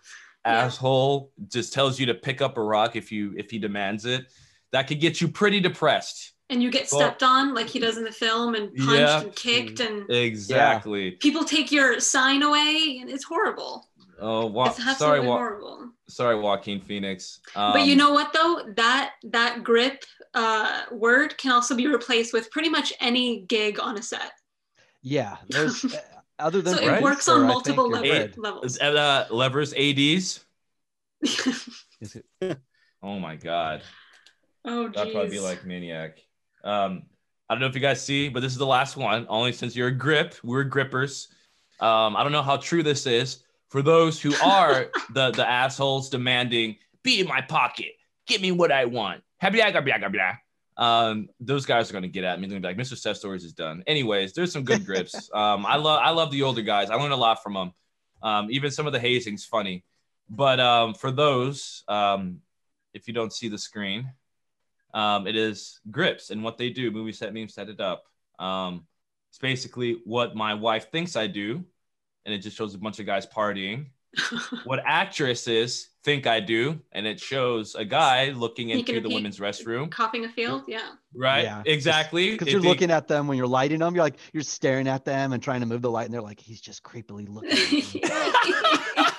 asshole 0.45 1.33
just 1.49 1.73
tells 1.73 1.99
you 2.01 2.07
to 2.07 2.14
pick 2.14 2.40
up 2.42 2.57
a 2.59 2.62
rock 2.62 2.97
if 2.97 3.12
you 3.12 3.35
if 3.37 3.51
he 3.51 3.59
demands 3.59 4.05
it 4.05 4.27
that 4.73 4.87
could 4.88 5.01
get 5.01 5.21
you 5.21 5.29
pretty 5.29 5.61
depressed 5.61 6.33
And 6.51 6.62
you 6.62 6.71
get 6.71 6.88
Well- 6.90 7.01
stepped 7.01 7.23
on 7.23 7.55
like 7.55 7.68
he 7.68 7.79
does 7.79 7.97
in 7.97 8.05
the 8.05 8.12
film 8.12 8.55
and 8.55 8.75
punched 8.77 8.90
Yeah. 8.99 9.21
and 9.21 9.35
kicked 9.35 9.81
and 9.81 10.11
exactly 10.11 11.12
people 11.12 11.45
take 11.45 11.71
your 11.73 12.01
sign 12.01 12.42
away 12.42 12.99
and 13.01 13.09
it's 13.11 13.25
horrible. 13.25 13.88
oh 14.21 14.47
wa- 14.47 14.66
It's 14.77 14.99
sorry 14.99 15.21
wa- 15.21 15.37
horrible. 15.37 15.90
sorry 16.09 16.37
joaquin 16.38 16.81
phoenix 16.81 17.40
um, 17.57 17.73
but 17.73 17.87
you 17.87 17.97
know 17.97 18.12
what 18.12 18.33
though? 18.33 18.55
That 18.77 19.12
that 19.31 19.62
grip 19.64 20.05
uh, 20.35 20.83
word 20.90 21.37
can 21.38 21.53
also 21.53 21.75
be 21.77 21.87
replaced 21.87 22.33
with 22.33 22.51
pretty 22.51 22.68
much 22.68 22.92
any 23.01 23.42
gig 23.42 23.79
on 23.81 23.99
a 23.99 24.03
set. 24.03 24.33
Yeah, 25.03 25.37
there's 25.49 25.85
uh, 25.95 25.99
other 26.38 26.62
than 26.62 26.77
So 26.77 26.87
Right. 26.87 26.99
it 26.99 27.03
works 27.03 27.29
on 27.29 27.47
multiple 27.47 27.90
think 27.90 28.05
you're 28.07 28.18
level, 28.18 28.42
levels. 28.42 28.79
uh, 28.79 29.27
levers 29.31 29.75
ads 29.75 30.45
Is 32.01 32.16
it- 32.16 32.59
oh 33.03 33.18
my 33.18 33.37
god 33.37 33.83
oh 34.64 34.88
That'd 34.88 35.12
probably 35.12 35.31
be 35.31 35.40
like 35.40 35.64
Maniac. 35.64 36.18
Um, 36.64 37.03
I 37.49 37.55
don't 37.55 37.61
know 37.61 37.66
if 37.66 37.75
you 37.75 37.81
guys 37.81 38.03
see, 38.05 38.29
but 38.29 38.40
this 38.40 38.53
is 38.53 38.59
the 38.59 38.66
last 38.66 38.97
one. 38.97 39.27
Only 39.29 39.53
since 39.53 39.77
you're 39.77 39.88
a 39.88 39.92
grip, 39.92 40.35
we're 40.42 40.64
grippers. 40.64 41.29
Um, 41.81 42.16
I 42.16 42.23
don't 42.23 42.33
know 42.33 42.42
how 42.42 42.57
true 42.57 42.83
this 42.83 43.07
is 43.07 43.45
for 43.68 43.83
those 43.83 44.21
who 44.21 44.35
are 44.42 44.87
the 45.12 45.33
the 45.33 45.49
assholes 45.49 46.09
demanding 46.09 46.77
be 47.03 47.21
in 47.21 47.27
my 47.27 47.40
pocket, 47.40 47.92
give 48.27 48.40
me 48.40 48.53
what 48.53 48.71
I 48.71 48.85
want. 48.85 49.23
Um, 50.76 51.28
those 51.40 51.66
guys 51.66 51.90
are 51.90 51.92
gonna 51.92 52.09
get 52.09 52.24
at 52.24 52.40
me. 52.40 52.46
They're 52.46 52.61
gonna 52.61 52.74
be 52.74 52.81
like, 52.81 52.87
Mr. 52.87 52.96
Set 52.96 53.16
Stories 53.16 53.44
is 53.44 53.52
done. 53.52 53.83
Anyways, 53.87 54.33
there's 54.33 54.52
some 54.52 54.64
good 54.64 54.87
grips. 54.87 55.31
Um, 55.35 55.66
I 55.66 55.76
love 55.76 56.00
I 56.02 56.11
love 56.11 56.31
the 56.31 56.42
older 56.42 56.62
guys. 56.62 56.90
I 56.90 56.94
learned 56.94 57.12
a 57.12 57.16
lot 57.16 57.42
from 57.42 57.55
them. 57.55 57.72
Um, 58.22 58.48
even 58.50 58.70
some 58.70 58.87
of 58.87 58.92
the 58.92 59.00
hazing's 59.00 59.44
funny. 59.44 59.85
But 60.28 60.61
um, 60.61 60.94
for 60.94 61.11
those, 61.11 61.85
um, 61.88 62.38
if 62.94 63.09
you 63.09 63.14
don't 63.14 63.33
see 63.33 63.48
the 63.48 63.59
screen, 63.59 64.12
um, 64.94 65.26
it 65.26 65.37
is 65.37 65.81
grips 65.90 66.31
and 66.31 66.44
what 66.44 66.59
they 66.59 66.70
do. 66.70 66.90
Movie 66.90 67.12
set 67.12 67.35
memes 67.35 67.55
set 67.55 67.68
it 67.68 67.81
up. 67.81 68.05
Um, 68.38 68.87
it's 69.31 69.38
basically 69.38 70.00
what 70.05 70.37
my 70.37 70.55
wife 70.55 70.90
thinks 70.90 71.16
I 71.16 71.26
do, 71.26 71.64
and 72.24 72.35
it 72.35 72.38
just 72.38 72.57
shows 72.57 72.74
a 72.74 72.78
bunch 72.78 72.98
of 72.98 73.07
guys 73.07 73.26
partying. 73.26 73.87
what 74.64 74.83
actresses 74.85 75.88
think 76.05 76.27
I 76.27 76.41
do, 76.41 76.81
and 76.93 77.07
it 77.07 77.21
shows 77.21 77.75
a 77.75 77.85
guy 77.85 78.31
looking 78.31 78.69
Sneaking 78.69 78.97
into 78.97 79.01
the 79.03 79.09
peek. 79.09 79.15
women's 79.17 79.38
restroom. 79.38 79.91
Copping 79.91 80.25
a 80.25 80.29
field, 80.29 80.62
yeah. 80.67 80.81
Right? 81.15 81.45
Yeah. 81.45 81.62
Exactly. 81.67 82.33
because 82.33 82.49
you're 82.51 82.61
think- 82.61 82.69
looking 82.71 82.91
at 82.91 83.07
them 83.09 83.27
when 83.29 83.37
you're 83.38 83.47
lighting 83.47 83.79
them. 83.81 83.95
You're 83.95 84.05
like 84.05 84.17
you're 84.33 84.43
staring 84.43 84.88
at 84.88 85.05
them 85.05 85.33
and 85.33 85.43
trying 85.43 85.61
to 85.61 85.67
move 85.67 85.83
the 85.83 85.91
light, 85.91 86.07
and 86.07 86.15
they're 86.15 86.21
like, 86.23 86.41
he's 86.41 86.61
just 86.61 86.83
creepily 86.83 87.29
looking. 87.29 88.03
At. 88.05 89.15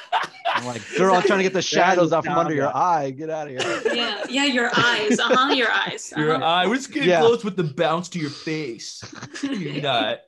I'm 0.55 0.65
like, 0.67 0.81
girl, 0.97 1.15
I'm 1.15 1.23
trying 1.23 1.39
to 1.39 1.43
get 1.43 1.53
the 1.53 1.61
shadows 1.75 2.13
out 2.13 2.25
from 2.25 2.37
under 2.37 2.53
your 2.53 2.75
eye. 2.75 3.09
Get 3.11 3.29
out 3.29 3.47
of 3.49 3.59
here. 3.59 3.81
yeah, 3.95 4.23
yeah, 4.29 4.45
your 4.45 4.69
eyes. 4.77 5.19
Uh 5.19 5.35
huh. 5.35 5.53
Your 5.53 5.71
eyes. 5.71 6.13
Your 6.15 6.35
Uh-huh. 6.35 6.45
eye. 6.45 6.67
We're 6.67 6.75
just 6.75 6.91
getting 6.91 7.09
Yeah. 7.09 7.19
close 7.21 7.43
with 7.43 7.55
the 7.57 7.63
bounce 7.63 8.07
to 8.09 8.19
your 8.19 8.29
face. 8.29 9.03
You're 9.41 9.81
not. 9.81 10.19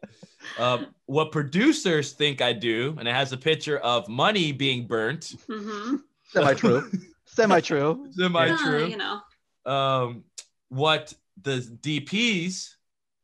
Um, 0.59 0.87
what 1.05 1.31
producers 1.31 2.11
think 2.13 2.41
I 2.41 2.53
do, 2.53 2.95
and 2.99 3.07
it 3.07 3.13
has 3.15 3.31
a 3.33 3.37
picture 3.37 3.77
of 3.79 4.07
money 4.07 4.51
being 4.51 4.87
burnt. 4.87 5.35
Mhm. 5.49 6.01
Semi 6.27 6.53
true. 6.55 6.89
Semi 7.25 7.59
true. 7.61 8.07
Semi 8.11 8.49
Uh, 8.49 8.57
true. 8.57 8.85
you 8.87 8.97
know. 8.97 9.21
um, 9.65 10.23
what 10.69 11.13
the 11.41 11.57
DPs 11.81 12.69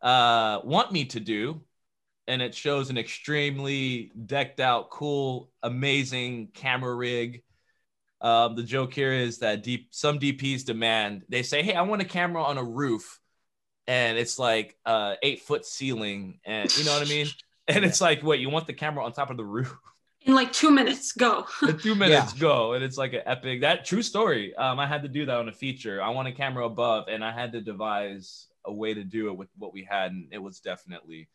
uh, 0.01 0.59
want 0.63 0.91
me 0.91 1.05
to 1.05 1.19
do. 1.19 1.61
And 2.27 2.41
it 2.41 2.53
shows 2.55 2.89
an 2.89 2.97
extremely 2.97 4.11
decked 4.25 4.59
out, 4.59 4.89
cool, 4.89 5.49
amazing 5.63 6.49
camera 6.53 6.93
rig. 6.95 7.43
Um, 8.21 8.55
the 8.55 8.63
joke 8.63 8.93
here 8.93 9.11
is 9.11 9.39
that 9.39 9.63
deep, 9.63 9.87
some 9.91 10.19
DPs 10.19 10.63
demand, 10.63 11.23
they 11.29 11.41
say, 11.43 11.63
Hey, 11.63 11.73
I 11.73 11.81
want 11.81 12.01
a 12.01 12.05
camera 12.05 12.43
on 12.43 12.57
a 12.57 12.63
roof. 12.63 13.19
And 13.87 14.17
it's 14.17 14.37
like 14.37 14.77
uh, 14.85 15.15
eight 15.23 15.41
foot 15.41 15.65
ceiling. 15.65 16.39
And 16.45 16.75
you 16.77 16.85
know 16.85 16.93
what 16.93 17.01
I 17.01 17.09
mean? 17.09 17.27
And 17.67 17.83
it's 17.83 17.99
like, 18.01 18.21
wait, 18.23 18.39
you 18.39 18.49
want 18.49 18.67
the 18.67 18.73
camera 18.73 19.03
on 19.03 19.11
top 19.13 19.29
of 19.31 19.37
the 19.37 19.43
roof? 19.45 19.75
In 20.23 20.35
like 20.35 20.53
two 20.53 20.71
minutes, 20.71 21.13
go. 21.13 21.45
In 21.67 21.77
two 21.77 21.95
minutes 21.95 22.33
go 22.33 22.73
and 22.73 22.83
it's 22.83 22.97
like 22.97 23.13
an 23.13 23.21
epic 23.25 23.61
that 23.61 23.85
true 23.85 24.01
story 24.01 24.55
um 24.55 24.79
i 24.79 24.85
had 24.85 25.01
to 25.03 25.09
do 25.09 25.25
that 25.25 25.37
on 25.37 25.49
a 25.49 25.51
feature 25.51 26.01
i 26.01 26.09
want 26.09 26.27
a 26.27 26.31
camera 26.31 26.65
above 26.65 27.05
and 27.07 27.23
i 27.23 27.31
had 27.31 27.51
to 27.51 27.61
devise 27.61 28.47
a 28.65 28.73
way 28.73 28.93
to 28.93 29.03
do 29.03 29.29
it 29.29 29.37
with 29.37 29.49
what 29.57 29.73
we 29.73 29.83
had 29.83 30.11
and 30.11 30.27
it 30.31 30.37
was 30.37 30.59
definitely 30.59 31.27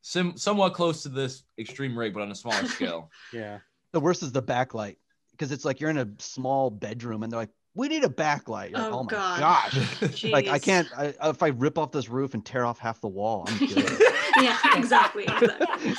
sim- 0.00 0.36
somewhat 0.36 0.74
close 0.74 1.02
to 1.02 1.08
this 1.08 1.44
extreme 1.58 1.98
rig 1.98 2.14
but 2.14 2.22
on 2.22 2.30
a 2.30 2.34
smaller 2.34 2.66
scale 2.76 3.10
Yeah. 3.32 3.58
The 3.92 4.00
worst 4.00 4.22
is 4.22 4.32
the 4.32 4.42
backlight 4.42 4.96
because 5.32 5.52
it's 5.52 5.64
like 5.64 5.80
you're 5.80 5.90
in 5.90 5.98
a 5.98 6.08
small 6.18 6.70
bedroom 6.70 7.22
and 7.22 7.32
they're 7.32 7.40
like, 7.40 7.50
"We 7.74 7.88
need 7.88 8.04
a 8.04 8.08
backlight." 8.08 8.72
Like, 8.72 8.76
Oh, 8.76 9.00
oh 9.00 9.02
my 9.04 9.10
God. 9.10 9.40
gosh! 9.40 10.22
Like 10.32 10.48
I 10.48 10.58
can't. 10.58 10.88
I, 10.96 11.14
if 11.28 11.42
I 11.42 11.48
rip 11.48 11.78
off 11.78 11.92
this 11.92 12.08
roof 12.08 12.34
and 12.34 12.44
tear 12.44 12.64
off 12.64 12.78
half 12.78 13.00
the 13.00 13.08
wall, 13.08 13.44
I'm 13.48 13.58
good. 13.66 14.00
Yeah, 14.40 14.58
exactly. 14.76 15.24
exactly. 15.24 15.94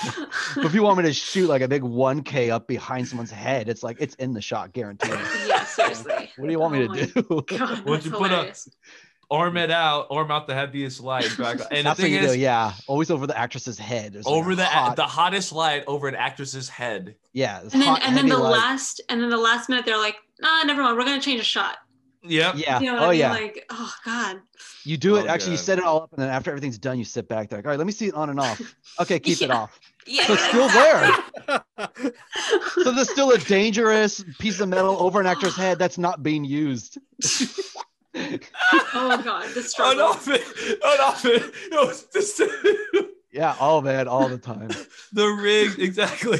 but 0.55 0.65
if 0.65 0.73
you 0.73 0.83
want 0.83 0.97
me 0.97 1.03
to 1.05 1.13
shoot 1.13 1.47
like 1.47 1.61
a 1.61 1.67
big 1.67 1.83
1K 1.83 2.49
up 2.49 2.67
behind 2.67 3.07
someone's 3.07 3.31
head, 3.31 3.69
it's 3.69 3.81
like 3.83 3.97
it's 3.99 4.15
in 4.15 4.33
the 4.33 4.41
shot, 4.41 4.73
guaranteed. 4.73 5.11
yeah, 5.47 5.63
seriously. 5.65 6.31
What 6.37 6.45
do 6.47 6.51
you 6.51 6.59
want 6.59 6.73
me 6.73 6.87
Oh 6.89 6.93
to 6.93 7.05
do? 7.05 7.25
my 7.29 7.57
God, 7.57 7.85
Once 7.85 8.03
that's 8.03 8.05
you 8.05 8.11
put 8.11 8.31
a- 8.31 8.35
hilarious. 8.35 8.69
arm 9.31 9.57
it 9.57 9.71
out 9.71 10.07
arm 10.11 10.29
out 10.31 10.45
the 10.47 10.53
heaviest 10.53 11.01
light 11.01 11.35
back 11.37 11.59
and 11.59 11.59
That's 11.59 11.71
the 11.81 11.87
what 11.89 11.97
thing 11.97 12.13
you 12.13 12.19
is 12.19 12.33
do, 12.33 12.39
yeah. 12.39 12.73
Always 12.87 13.09
over 13.09 13.25
the 13.25 13.37
actress's 13.37 13.79
head. 13.79 14.13
There's 14.13 14.25
like 14.25 14.35
over 14.35 14.53
the 14.55 14.65
hot- 14.65 14.95
the 14.97 15.03
hottest 15.03 15.51
light 15.53 15.83
over 15.87 16.07
an 16.07 16.15
actress's 16.15 16.67
head 16.69 17.15
yeah, 17.33 17.61
this 17.63 17.73
and 17.73 17.81
then 17.81 17.89
hot, 17.89 18.01
and 18.03 18.17
then 18.17 18.27
the 18.27 18.37
light. 18.37 18.51
last 18.51 19.01
and 19.09 19.21
then 19.21 19.29
the 19.29 19.37
last 19.37 19.69
minute 19.69 19.85
they're 19.85 19.97
like, 19.97 20.15
nah, 20.41 20.63
never 20.63 20.81
mind, 20.83 20.97
we're 20.97 21.05
gonna 21.05 21.21
change 21.21 21.41
a 21.41 21.43
shot. 21.43 21.77
yep 22.23 22.55
Yeah. 22.57 22.79
You 22.79 22.87
know 22.87 22.93
what 22.95 23.01
oh 23.03 23.05
I 23.07 23.11
mean? 23.11 23.19
yeah. 23.19 23.31
Like, 23.31 23.65
oh 23.69 23.93
God. 24.05 24.41
you 24.83 24.97
do 24.97 25.15
it. 25.17 25.25
Oh, 25.25 25.27
actually, 25.29 25.51
you 25.53 25.57
God. 25.57 25.65
set 25.65 25.77
it 25.79 25.83
all 25.83 26.03
up, 26.03 26.13
and 26.13 26.21
then 26.21 26.29
after 26.29 26.49
everything's 26.51 26.77
done, 26.77 26.97
you 26.97 27.05
sit 27.05 27.27
back 27.27 27.49
there. 27.49 27.57
Like, 27.59 27.65
all 27.65 27.71
right, 27.71 27.77
let 27.77 27.87
me 27.87 27.93
see 27.93 28.07
it 28.07 28.13
on 28.13 28.29
and 28.29 28.39
off. 28.39 28.61
Okay, 28.99 29.19
keep 29.19 29.41
it 29.41 29.51
off. 29.51 29.77
Yeah. 30.07 30.25
So 30.25 30.33
it's 30.33 30.45
still 30.45 30.67
there. 30.69 31.11
So 32.83 32.91
there's 32.91 33.09
still 33.09 33.31
a 33.31 33.37
dangerous 33.37 34.23
piece 34.39 34.59
of 34.61 34.69
metal 34.69 34.95
over 35.01 35.19
an 35.19 35.25
actor's 35.25 35.55
head 35.55 35.79
that's 35.79 35.97
not 35.97 36.21
being 36.23 36.45
used. 36.45 36.97
oh 38.15 39.21
God, 39.23 39.49
the 39.53 39.59
on 39.59 39.63
struggle. 39.63 40.03
off 40.03 40.27
it 40.29 40.41
on 40.83 40.99
off 41.01 41.25
it 41.25 41.43
no, 41.71 41.89
it's 41.89 42.03
just- 42.13 42.41
yeah. 43.31 43.55
All 43.59 43.81
man, 43.81 44.07
all 44.07 44.29
the 44.29 44.37
time. 44.37 44.69
the 45.11 45.25
rig 45.27 45.77
exactly 45.79 46.39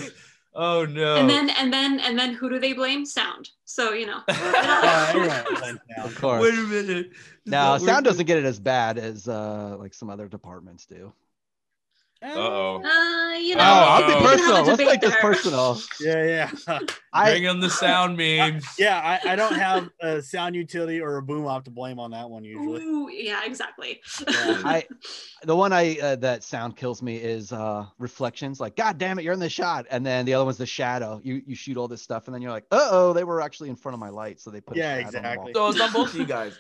oh 0.56 0.86
no 0.86 1.16
And 1.18 1.30
then 1.30 1.50
and 1.52 1.72
then 1.72 2.00
and 2.00 2.18
then 2.18 2.34
who 2.34 2.50
do 2.50 2.60
they 2.60 2.74
blame? 2.74 3.06
Sound. 3.06 3.50
So 3.66 3.94
you 3.94 4.06
know. 4.06 4.22
Yeah, 4.28 5.08
everyone 5.10 5.62
went 5.62 5.80
down. 5.96 6.06
Of 6.06 6.16
course. 6.16 6.42
Wait 6.42 6.54
a 6.54 6.64
minute. 6.64 7.12
Now, 7.46 7.76
Is 7.76 7.84
that 7.84 7.88
sound 7.88 8.06
doesn't 8.06 8.26
get 8.26 8.38
it 8.38 8.46
as 8.46 8.60
bad 8.60 8.98
as 8.98 9.28
uh 9.28 9.76
like 9.80 9.94
some 9.94 10.10
other 10.10 10.28
departments 10.28 10.86
do. 10.86 11.14
Uh-oh. 12.26 12.82
Uh, 12.84 13.38
you 13.38 13.56
Oh. 13.56 13.60
I'll 13.60 14.02
be 14.08 14.08
we 14.08 14.14
can 14.14 14.22
have 14.24 14.26
a 14.26 14.30
personal. 14.38 14.64
Let's 14.64 14.70
debate 14.78 14.88
make 14.88 15.02
this 15.02 15.16
personal. 15.22 15.80
Yeah, 16.00 16.52
yeah. 16.68 16.80
I 17.14 17.32
Bring 17.32 17.44
in 17.46 17.60
the 17.60 17.70
sound 17.70 18.18
memes. 18.18 18.66
Yeah, 18.78 19.00
I, 19.24 19.32
I 19.34 19.36
don't 19.36 19.56
have 19.56 19.90
a 20.02 20.22
sound 20.22 20.56
utility 20.56 21.00
or 21.00 21.18
a 21.18 21.22
boom 21.22 21.46
op 21.46 21.64
to 21.66 21.72
blame 21.72 22.00
on 22.00 22.12
that 22.12 22.30
one 22.30 22.44
usually. 22.44 22.84
Ooh, 22.84 23.10
yeah, 23.10 23.42
exactly. 23.46 24.02
Yeah. 24.28 24.62
I 24.66 24.86
the 25.44 25.56
one 25.56 25.72
I 25.72 25.98
uh, 26.00 26.16
that 26.18 26.44
sound 26.44 26.76
kills 26.76 27.02
me 27.02 27.18
is 27.18 27.52
uh 27.52 27.86
reflections. 28.00 28.60
Like, 28.60 28.76
God 28.76 28.98
damn 28.98 29.20
it, 29.20 29.24
you're 29.24 29.34
in 29.34 29.40
the 29.40 29.50
shot, 29.50 29.86
and 29.92 30.06
then 30.06 30.26
the 30.26 30.34
other 30.34 30.46
one's 30.46 30.58
the 30.58 30.66
shadow. 30.66 31.22
You 31.24 31.42
you 31.46 31.56
shoot 31.56 31.78
all 31.78 31.88
this 31.88 32.02
stuff, 32.02 32.28
and 32.28 32.34
then 32.36 32.42
you're 32.42 32.52
like, 32.52 32.66
uh 32.72 32.88
oh, 32.92 33.14
they 33.14 33.24
were 33.24 33.42
actually 33.42 33.70
in 33.70 33.76
front 33.76 33.94
of 33.94 34.00
my 34.00 34.10
light, 34.10 34.40
so 34.40 34.50
they 34.52 34.62
put 34.62 34.78
a 34.78 34.80
Yeah, 34.80 34.92
on 34.92 34.98
the 34.98 35.04
wall. 35.04 35.08
exactly. 35.08 35.54
So 35.54 35.68
it's 35.70 35.82
on 35.82 35.94
both 35.94 36.14
of 36.14 36.20
you 36.20 36.26
guys. 36.38 36.58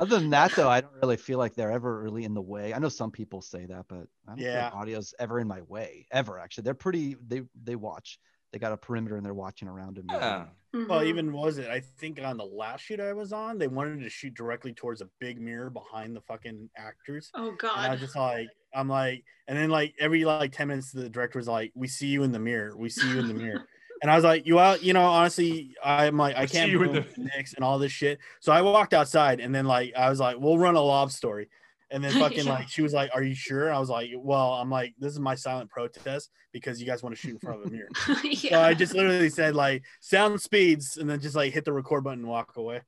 Other 0.00 0.18
than 0.18 0.30
that, 0.30 0.52
though, 0.56 0.68
I 0.68 0.80
don't 0.80 0.92
really 1.02 1.16
feel 1.16 1.38
like 1.38 1.54
they're 1.54 1.70
ever 1.70 2.02
really 2.02 2.24
in 2.24 2.34
the 2.34 2.42
way. 2.42 2.72
I 2.74 2.78
know 2.78 2.88
some 2.88 3.10
people 3.10 3.40
say 3.42 3.66
that, 3.66 3.84
but 3.88 4.06
I 4.26 4.30
don't 4.30 4.38
Yeah. 4.38 4.52
feel 4.70 4.78
like 4.78 4.88
audio's 4.88 5.14
ever 5.18 5.40
in 5.40 5.48
my 5.48 5.62
way 5.62 6.06
ever. 6.10 6.38
Actually, 6.38 6.64
they're 6.64 6.74
pretty. 6.74 7.16
They 7.26 7.42
they 7.62 7.76
watch. 7.76 8.18
They 8.52 8.58
got 8.58 8.72
a 8.72 8.76
perimeter 8.76 9.16
and 9.16 9.24
they're 9.24 9.32
watching 9.32 9.66
around 9.66 9.96
them. 9.96 10.06
Yeah. 10.10 10.46
Well, 10.74 11.00
Mhm. 11.00 11.06
even 11.06 11.32
was 11.32 11.56
it? 11.56 11.68
I 11.70 11.80
think 11.80 12.20
on 12.22 12.36
the 12.36 12.44
last 12.44 12.82
shoot 12.82 13.00
I 13.00 13.14
was 13.14 13.32
on, 13.32 13.56
they 13.58 13.66
wanted 13.68 14.00
to 14.02 14.10
shoot 14.10 14.34
directly 14.34 14.74
towards 14.74 15.00
a 15.00 15.08
big 15.20 15.40
mirror 15.40 15.70
behind 15.70 16.14
the 16.14 16.20
fucking 16.20 16.68
actors. 16.76 17.30
Oh 17.34 17.52
god! 17.52 17.76
And 17.78 17.86
I 17.86 17.90
was 17.92 18.00
just 18.00 18.14
like, 18.16 18.48
I'm 18.74 18.88
like, 18.88 19.24
and 19.48 19.56
then 19.56 19.70
like 19.70 19.94
every 19.98 20.24
like 20.26 20.52
10 20.52 20.68
minutes, 20.68 20.92
the 20.92 21.08
director 21.08 21.38
was 21.38 21.48
like, 21.48 21.72
We 21.74 21.88
see 21.88 22.08
you 22.08 22.22
in 22.24 22.32
the 22.32 22.38
mirror. 22.38 22.76
We 22.76 22.90
see 22.90 23.08
you 23.10 23.20
in 23.20 23.28
the 23.28 23.34
mirror. 23.34 23.66
And 24.02 24.10
I 24.10 24.16
was 24.16 24.24
like, 24.24 24.46
you 24.48 24.58
out, 24.58 24.82
you 24.82 24.92
know, 24.94 25.04
honestly, 25.04 25.76
I'm 25.84 26.16
like, 26.16 26.34
I 26.34 26.40
I 26.42 26.46
can't 26.46 26.68
you 26.72 26.82
in 26.82 26.92
the- 26.92 27.06
Knicks 27.16 27.54
and 27.54 27.62
all 27.64 27.78
this 27.78 27.92
shit. 27.92 28.18
So 28.40 28.50
I 28.50 28.60
walked 28.60 28.94
outside 28.94 29.38
and 29.38 29.54
then 29.54 29.64
like 29.64 29.94
I 29.94 30.10
was 30.10 30.18
like, 30.18 30.38
we'll 30.40 30.58
run 30.58 30.74
a 30.74 30.80
lob 30.80 31.12
story. 31.12 31.48
And 31.92 32.02
then 32.02 32.12
fucking 32.18 32.46
like 32.46 32.68
she 32.68 32.82
was 32.82 32.92
like, 32.92 33.10
Are 33.14 33.22
you 33.22 33.34
sure? 33.34 33.66
And 33.66 33.76
I 33.76 33.78
was 33.78 33.90
like, 33.90 34.10
Well, 34.16 34.54
I'm 34.54 34.70
like, 34.70 34.94
this 34.98 35.12
is 35.12 35.20
my 35.20 35.34
silent 35.34 35.70
protest 35.70 36.30
because 36.52 36.80
you 36.80 36.86
guys 36.86 37.02
want 37.02 37.14
to 37.14 37.20
shoot 37.20 37.32
in 37.32 37.38
front 37.38 37.60
of 37.60 37.66
a 37.66 37.70
mirror. 37.70 37.88
So. 38.34 38.60
I 38.60 38.74
just 38.74 38.94
literally 38.94 39.30
said 39.30 39.54
like 39.54 39.84
sound 40.00 40.40
speeds 40.40 40.96
and 40.96 41.08
then 41.08 41.20
just 41.20 41.36
like 41.36 41.52
hit 41.52 41.64
the 41.64 41.72
record 41.72 42.04
button 42.04 42.20
and 42.20 42.28
walk 42.28 42.56
away. 42.56 42.80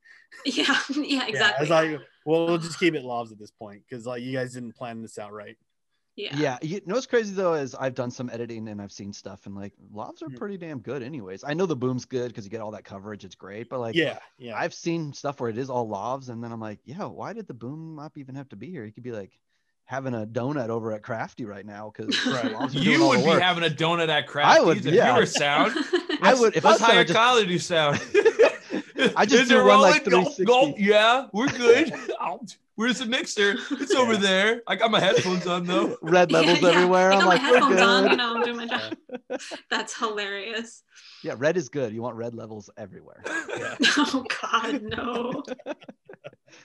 yeah. 0.45 0.65
Yeah. 0.91 1.05
Yeah, 1.05 1.27
Exactly. 1.27 1.57
I 1.59 1.61
was 1.61 1.71
like, 1.71 2.01
well, 2.27 2.47
we'll 2.47 2.59
just 2.59 2.79
keep 2.79 2.95
it 2.95 3.05
lavs 3.05 3.33
at 3.33 3.39
this 3.39 3.51
point 3.51 3.83
because 3.89 4.07
like 4.07 4.23
you 4.23 4.33
guys 4.33 4.55
didn't 4.55 4.75
plan 4.77 5.03
this 5.03 5.19
out 5.19 5.33
right. 5.33 5.57
Yeah. 6.17 6.37
Yeah. 6.37 6.59
You 6.63 6.81
know 6.87 6.95
what's 6.95 7.07
crazy 7.07 7.35
though 7.35 7.55
is 7.55 7.75
I've 7.75 7.95
done 7.95 8.11
some 8.11 8.31
editing 8.31 8.69
and 8.69 8.81
I've 8.81 8.93
seen 8.93 9.13
stuff 9.13 9.47
and 9.47 9.55
like 9.57 9.73
lavs 9.93 10.23
are 10.23 10.29
Mhm. 10.29 10.37
pretty 10.37 10.57
damn 10.57 10.79
good 10.79 11.03
anyways. 11.03 11.43
I 11.45 11.55
know 11.55 11.67
the 11.67 11.75
boom's 11.77 12.05
good 12.05 12.29
because 12.29 12.45
you 12.45 12.51
get 12.51 12.61
all 12.61 12.71
that 12.71 12.85
coverage. 12.85 13.25
It's 13.25 13.35
great, 13.35 13.69
but 13.69 13.81
like 13.81 13.95
yeah, 13.97 14.19
yeah. 14.39 14.57
I've 14.57 14.75
seen 14.75 15.13
stuff 15.13 15.41
where 15.41 15.51
it 15.51 15.59
is 15.59 15.69
all 15.71 15.89
lavs 15.89 16.29
and 16.29 16.43
then 16.43 16.53
I'm 16.53 16.61
like, 16.61 16.79
yeah, 16.85 17.05
why 17.05 17.33
did 17.33 17.49
the 17.49 17.55
boom 17.55 17.99
op 17.99 18.17
even 18.17 18.37
have 18.37 18.49
to 18.51 18.57
be 18.57 18.71
here? 18.71 18.85
You 18.85 18.93
could 18.93 19.03
be 19.03 19.11
like 19.13 19.33
having 19.87 20.15
a 20.15 20.25
donut 20.25 20.69
over 20.69 20.93
at 20.93 21.03
Crafty 21.03 21.45
right 21.45 21.67
now 21.67 21.93
because 21.95 22.15
Right. 22.27 22.73
You 22.73 23.07
would 23.09 23.25
be 23.25 23.31
having 23.41 23.65
a 23.65 23.69
donut 23.75 24.09
at 24.09 24.27
Crafty. 24.29 24.61
I 24.61 24.63
would, 24.65 24.79
if 24.79 24.95
yeah. 24.95 25.13
you 25.15 25.21
were 25.21 25.27
sound. 25.27 25.73
I 26.23 26.33
would 26.35 26.55
if 26.57 26.65
I 26.65 26.71
Let's 26.71 26.81
was 26.81 26.89
gonna 26.89 26.93
hire 26.95 27.05
just- 27.05 27.17
Kyle 27.17 27.41
to 27.41 27.47
do 27.47 27.59
sound. 27.59 28.01
I 29.17 29.27
just 29.27 29.51
do 29.51 29.57
one, 29.65 29.81
like, 29.81 30.07
rolling? 30.07 30.25
Gulp, 30.25 30.35
360. 30.37 30.45
gulp. 30.45 30.75
Yeah, 30.79 31.27
we're 31.33 31.49
good. 31.49 31.93
I'll- 32.77 32.85
Where's 32.85 32.99
the 32.99 33.07
mixer? 33.07 33.55
It's 33.73 33.95
over 33.95 34.17
there. 34.17 34.63
I 34.67 34.75
got 34.77 34.91
my 34.91 35.01
headphones 35.01 35.47
on 35.47 35.65
though. 35.65 35.97
red 36.03 36.33
levels 36.33 36.59
yeah. 36.63 36.69
everywhere. 36.71 37.13
I 37.13 37.17
I'm 37.17 37.21
got 37.21 37.29
like, 37.29 37.43
my 37.43 37.51
we're 37.51 37.57
headphones 37.59 37.81
on, 37.81 38.11
you 38.11 38.17
know, 38.17 38.37
I'm 38.37 38.43
doing 38.43 38.57
my 38.57 38.67
job. 38.67 38.97
That's 39.71 39.97
hilarious. 39.97 40.83
Yeah, 41.23 41.35
red 41.39 41.57
is 41.57 41.69
good. 41.69 41.93
You 41.93 42.03
want 42.03 42.17
red 42.17 42.35
levels 42.35 42.71
everywhere. 42.77 43.23
Oh 43.27 44.25
God, 44.43 44.83
no. 44.83 45.43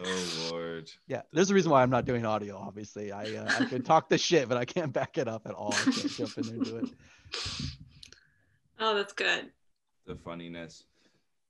Oh 0.03 0.49
Lord. 0.51 0.89
Yeah, 1.07 1.21
there's 1.31 1.49
a 1.49 1.53
reason 1.53 1.71
why 1.71 1.81
I'm 1.83 1.89
not 1.89 2.05
doing 2.05 2.25
audio. 2.25 2.57
Obviously, 2.57 3.11
I 3.11 3.23
uh, 3.35 3.51
I 3.59 3.65
can 3.65 3.81
talk 3.83 4.09
the 4.09 4.17
shit, 4.17 4.47
but 4.49 4.57
I 4.57 4.65
can't 4.65 4.91
back 4.93 5.17
it 5.17 5.27
up 5.27 5.45
at 5.47 5.53
all. 5.53 5.73
I 5.73 5.83
can't 5.91 6.09
jump 6.09 6.37
in 6.37 6.43
there 6.43 6.55
and 6.55 6.65
do 6.65 6.77
it. 6.77 6.89
Oh, 8.79 8.95
that's 8.95 9.13
good. 9.13 9.51
The 10.05 10.15
funniness. 10.15 10.83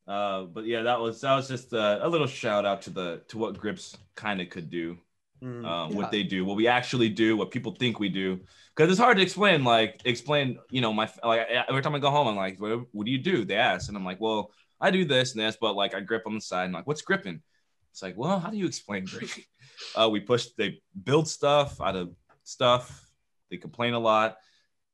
Uh, 0.10 0.46
but 0.46 0.66
yeah, 0.66 0.82
that 0.82 1.00
was 1.00 1.22
that 1.22 1.36
was 1.36 1.48
just 1.48 1.72
uh, 1.74 2.00
a 2.02 2.10
little 2.10 2.26
shout 2.28 2.66
out 2.66 2.82
to 2.82 2.90
the 2.90 3.22
to 3.28 3.38
what 3.38 3.58
Grips 3.58 3.96
kind 4.16 4.42
of 4.42 4.50
could 4.50 4.70
do. 4.70 4.98
Um, 5.42 5.62
Yeah. 5.64 5.88
what 5.98 6.12
they 6.12 6.24
do, 6.24 6.44
what 6.44 6.58
we 6.58 6.68
actually 6.68 7.10
do, 7.10 7.38
what 7.38 7.52
people 7.52 7.74
think 7.74 8.00
we 8.00 8.10
do. 8.10 8.40
Because 8.76 8.90
it's 8.92 9.00
hard 9.00 9.18
to 9.18 9.24
explain. 9.24 9.64
Like 9.64 10.02
explain, 10.06 10.58
you 10.72 10.82
know, 10.82 10.92
my 10.92 11.08
like 11.24 11.48
every 11.70 11.82
time 11.84 11.96
I 11.96 12.00
go 12.00 12.10
home, 12.10 12.28
I'm 12.28 12.36
like, 12.36 12.60
what, 12.60 12.88
what 12.92 13.06
do 13.06 13.12
you 13.12 13.20
do? 13.20 13.46
They 13.46 13.56
ask, 13.56 13.88
and 13.88 13.96
I'm 13.96 14.04
like, 14.04 14.20
well, 14.20 14.52
I 14.82 14.90
do 14.92 15.06
this 15.06 15.34
and 15.34 15.42
this, 15.42 15.58
but 15.62 15.76
like 15.76 15.94
I 15.94 16.00
grip 16.00 16.24
on 16.26 16.34
the 16.34 16.42
side. 16.42 16.66
And 16.66 16.74
like, 16.74 16.88
what's 16.88 17.04
gripping? 17.04 17.42
It's 17.92 18.02
like, 18.02 18.18
well, 18.18 18.40
how 18.40 18.50
do 18.50 18.58
you 18.58 18.66
explain 18.66 19.06
gripping? 19.12 19.44
uh, 19.96 20.10
we 20.10 20.22
push, 20.22 20.48
they 20.58 20.82
build 21.04 21.28
stuff 21.28 21.80
out 21.80 21.96
of 21.96 22.10
stuff. 22.44 23.06
They 23.52 23.58
complain 23.58 23.94
a 23.94 24.00
lot. 24.00 24.38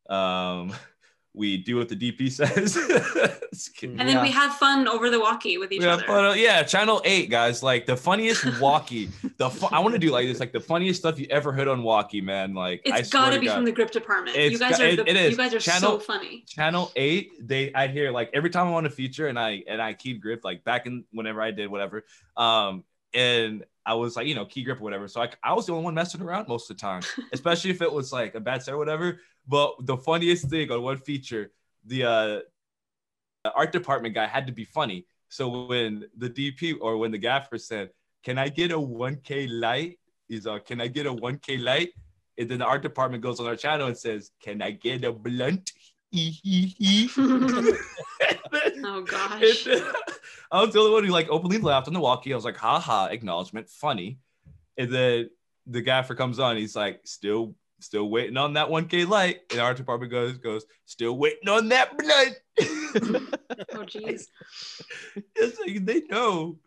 Um, 0.09 0.73
we 1.33 1.57
do 1.57 1.77
what 1.77 1.89
the 1.89 1.95
DP 1.95 2.31
says. 2.31 2.77
Just 3.53 3.75
kidding. 3.75 3.99
And 3.99 4.07
then 4.07 4.17
Yeah. 4.17 4.21
we 4.23 4.31
have 4.31 4.53
fun 4.55 4.87
over 4.87 5.09
the 5.09 5.19
walkie 5.19 5.57
with 5.57 5.71
each 5.71 5.81
Yeah, 5.83 5.93
other. 5.93 6.03
but, 6.07 6.25
uh, 6.31 6.33
yeah, 6.33 6.63
channel 6.63 7.01
eight, 7.05 7.29
guys. 7.29 7.61
Like 7.63 7.85
the 7.85 7.95
funniest 7.97 8.43
walkie. 8.59 9.09
The 9.37 9.49
fu- 9.49 9.67
I 9.67 9.79
want 9.79 9.93
to 9.93 9.99
do 9.99 10.11
like 10.11 10.27
this, 10.27 10.39
like 10.39 10.51
the 10.53 10.59
funniest 10.59 10.99
stuff 10.99 11.19
you 11.19 11.27
ever 11.29 11.51
heard 11.51 11.67
on 11.67 11.83
walkie, 11.83 12.21
man. 12.21 12.53
Like 12.53 12.81
I 12.91 12.99
it's 12.99 13.09
swear 13.09 13.23
gotta 13.23 13.35
to 13.35 13.39
be 13.41 13.47
God. 13.47 13.55
from 13.55 13.65
the 13.65 13.71
grip 13.71 13.91
department. 13.91 14.35
It's 14.37 14.53
you 14.53 14.59
guys 14.59 14.71
got- 14.77 14.81
are 14.81 14.95
the, 14.97 15.09
it 15.09 15.15
is. 15.15 15.31
you 15.31 15.37
guys 15.37 15.53
are 15.53 15.59
Channel- 15.59 15.91
so 15.91 15.99
funny. 15.99 16.43
channel 16.47 16.91
eight. 16.95 17.31
They 17.39 17.73
I'd 17.73 17.91
hear 17.91 18.11
like 18.11 18.29
every 18.33 18.49
time 18.49 18.67
I 18.67 18.71
want 18.71 18.85
to 18.85 18.89
feature 18.91 19.27
and 19.27 19.37
I 19.39 19.63
and 19.67 19.81
I 19.81 19.93
keyed 19.93 20.21
grip 20.21 20.41
like 20.43 20.63
back 20.63 20.85
in 20.85 21.03
whenever 21.11 21.41
I 21.41 21.51
did 21.51 21.69
whatever. 21.69 22.05
Um, 22.37 22.83
and 23.13 23.63
I 23.85 23.93
was 23.93 24.15
like, 24.15 24.27
you 24.27 24.35
know, 24.35 24.45
key 24.45 24.63
grip 24.63 24.81
or 24.81 24.83
whatever. 24.83 25.07
So 25.07 25.21
I, 25.21 25.29
I 25.43 25.53
was 25.53 25.67
the 25.67 25.71
only 25.73 25.85
one 25.85 25.93
messing 25.93 26.21
around 26.21 26.47
most 26.47 26.69
of 26.69 26.75
the 26.77 26.81
time, 26.81 27.01
especially 27.33 27.69
if 27.71 27.81
it 27.81 27.91
was 27.91 28.11
like 28.11 28.35
a 28.35 28.39
bad 28.39 28.63
set 28.63 28.73
or 28.73 28.77
whatever. 28.77 29.19
But 29.47 29.75
the 29.85 29.95
funniest 29.95 30.49
thing 30.49 30.71
on 30.71 30.81
one 30.81 30.97
feature, 30.97 31.51
the 31.85 32.03
uh, 32.03 32.09
the 32.27 32.43
art 33.53 33.71
department 33.71 34.15
guy 34.15 34.27
had 34.27 34.47
to 34.47 34.53
be 34.53 34.65
funny. 34.65 35.05
So 35.29 35.65
when 35.65 36.05
the 36.17 36.29
DP 36.29 36.75
or 36.81 36.97
when 36.97 37.11
the 37.11 37.17
gaffer 37.17 37.57
said, 37.57 37.89
"Can 38.23 38.37
I 38.37 38.49
get 38.49 38.71
a 38.71 38.79
1K 38.79 39.47
light?" 39.49 39.99
He's 40.27 40.47
uh, 40.47 40.59
"Can 40.59 40.81
I 40.81 40.87
get 40.87 41.05
a 41.05 41.13
1K 41.13 41.61
light?" 41.61 41.89
And 42.37 42.49
then 42.49 42.59
the 42.59 42.65
art 42.65 42.81
department 42.81 43.23
goes 43.23 43.39
on 43.39 43.47
our 43.47 43.55
channel 43.55 43.87
and 43.87 43.97
says, 43.97 44.31
"Can 44.41 44.61
I 44.61 44.71
get 44.71 45.03
a 45.03 45.11
blunt?" 45.11 45.71
oh 48.85 49.01
gosh. 49.07 49.67
I 50.51 50.61
was 50.61 50.73
the 50.73 50.79
only 50.79 50.91
one 50.91 51.03
who 51.03 51.11
like 51.11 51.29
openly 51.29 51.57
laughed 51.57 51.87
on 51.87 51.93
the 51.93 51.99
walkie. 51.99 52.31
I 52.31 52.35
was 52.35 52.45
like, 52.45 52.57
haha, 52.57 53.07
acknowledgement, 53.07 53.69
funny. 53.69 54.19
And 54.77 54.91
then 54.93 55.29
the 55.67 55.81
gaffer 55.81 56.15
comes 56.15 56.39
on, 56.39 56.57
he's 56.57 56.75
like, 56.75 57.01
still, 57.05 57.55
still 57.79 58.09
waiting 58.09 58.37
on 58.37 58.53
that 58.53 58.69
1K 58.69 59.07
light. 59.07 59.41
And 59.51 59.59
our 59.59 59.73
department 59.73 60.11
goes, 60.11 60.37
goes, 60.37 60.65
still 60.85 61.17
waiting 61.17 61.49
on 61.49 61.69
that 61.69 61.97
blood. 61.97 62.35
oh 62.95 63.83
jeez. 63.85 64.27
it's 65.35 65.59
like 65.59 65.85
they 65.85 66.01
know. 66.09 66.57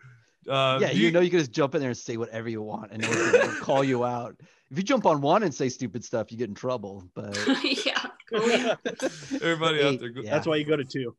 Uh, 0.49 0.79
yeah, 0.81 0.91
you, 0.91 1.11
know 1.11 1.21
you 1.21 1.29
can 1.29 1.41
just 1.41 1.53
jump 1.53 1.75
in 1.75 1.81
there 1.81 1.91
and 1.91 1.99
say 1.99 2.17
whatever 2.17 2.49
you 2.49 2.63
want 2.63 2.91
and 2.91 3.03
no 3.03 3.09
one's 3.09 3.33
gonna 3.33 3.61
call 3.61 3.85
you 3.85 4.05
out. 4.05 4.35
If 4.71 4.77
you 4.79 4.83
jump 4.83 5.05
on 5.07 5.21
one 5.21 5.43
and 5.43 5.55
say 5.55 5.69
stupid 5.69 6.05
stuff, 6.05 6.31
you 6.33 6.39
get 6.39 6.49
in 6.49 6.55
trouble. 6.55 7.05
But 7.15 7.37
yeah. 7.65 8.07
Yeah. 8.33 8.75
everybody 9.43 9.83
out 9.83 9.99
there. 10.01 10.09
Go, 10.11 10.23
Yeah. 10.23 10.31
That's 10.31 10.47
why 10.47 10.57
you 10.57 10.65
go 10.65 10.77
to 10.77 10.85
two. 10.85 11.15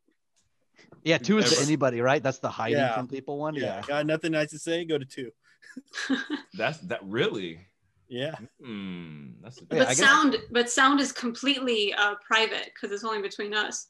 yeah, 1.04 1.18
two 1.18 1.38
is 1.38 1.52
Ever- 1.52 1.62
anybody, 1.62 2.00
right? 2.00 2.22
That's 2.22 2.38
the 2.38 2.50
hiding 2.50 2.78
Yeah. 2.78 2.94
from 2.94 3.08
people 3.08 3.38
one. 3.38 3.54
Yeah. 3.54 3.82
Got 3.86 4.06
nothing 4.06 4.32
nice 4.32 4.50
to 4.50 4.58
say? 4.58 4.84
Go 4.84 4.98
to 4.98 5.04
two. 5.04 5.30
That's 6.54 6.78
that 6.78 7.00
really. 7.04 7.60
Yeah. 8.08 8.34
Hmm. 8.64 9.28
That's 9.42 9.60
a, 9.60 9.64
but 9.66 9.82
I 9.82 9.84
guess- 9.86 9.98
sound 9.98 10.36
but 10.50 10.68
sound 10.70 10.98
is 11.00 11.12
completely 11.12 11.94
uh, 11.94 12.14
private 12.26 12.70
because 12.74 12.92
it's 12.92 13.04
only 13.04 13.22
between 13.22 13.54
us. 13.54 13.86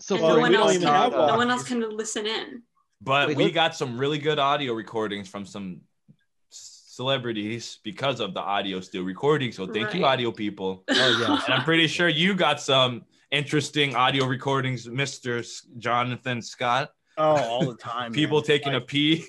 So 0.00 0.14
and 0.16 0.22
no 0.24 0.38
one 0.38 0.54
else 0.54 0.78
can, 0.78 1.10
no 1.10 1.36
one 1.36 1.50
else 1.50 1.64
can 1.64 1.80
listen 1.96 2.26
in. 2.26 2.62
but 3.00 3.28
Wait, 3.28 3.36
we 3.36 3.44
look- 3.44 3.54
got 3.54 3.74
some 3.74 3.98
really 3.98 4.18
good 4.18 4.38
audio 4.38 4.72
recordings 4.74 5.28
from 5.28 5.44
some 5.44 5.80
celebrities 6.50 7.78
because 7.84 8.20
of 8.20 8.34
the 8.34 8.40
audio 8.40 8.80
still 8.80 9.04
recording. 9.04 9.52
So 9.52 9.66
thank 9.66 9.94
you, 9.94 10.04
audio 10.04 10.32
people. 10.32 10.84
oh 10.88 11.18
yeah. 11.20 11.40
And 11.46 11.54
I'm 11.54 11.64
pretty 11.64 11.86
sure 11.86 12.08
you 12.08 12.34
got 12.34 12.60
some 12.60 13.04
interesting 13.30 13.94
audio 13.94 14.26
recordings, 14.26 14.86
Mr. 14.86 15.40
S- 15.40 15.66
Jonathan 15.78 16.42
Scott. 16.42 16.90
Oh, 17.16 17.36
all 17.36 17.66
the 17.66 17.76
time. 17.76 18.12
People 18.12 18.38
man. 18.38 18.44
taking 18.46 18.74
a 18.74 18.80
pee. 18.80 19.24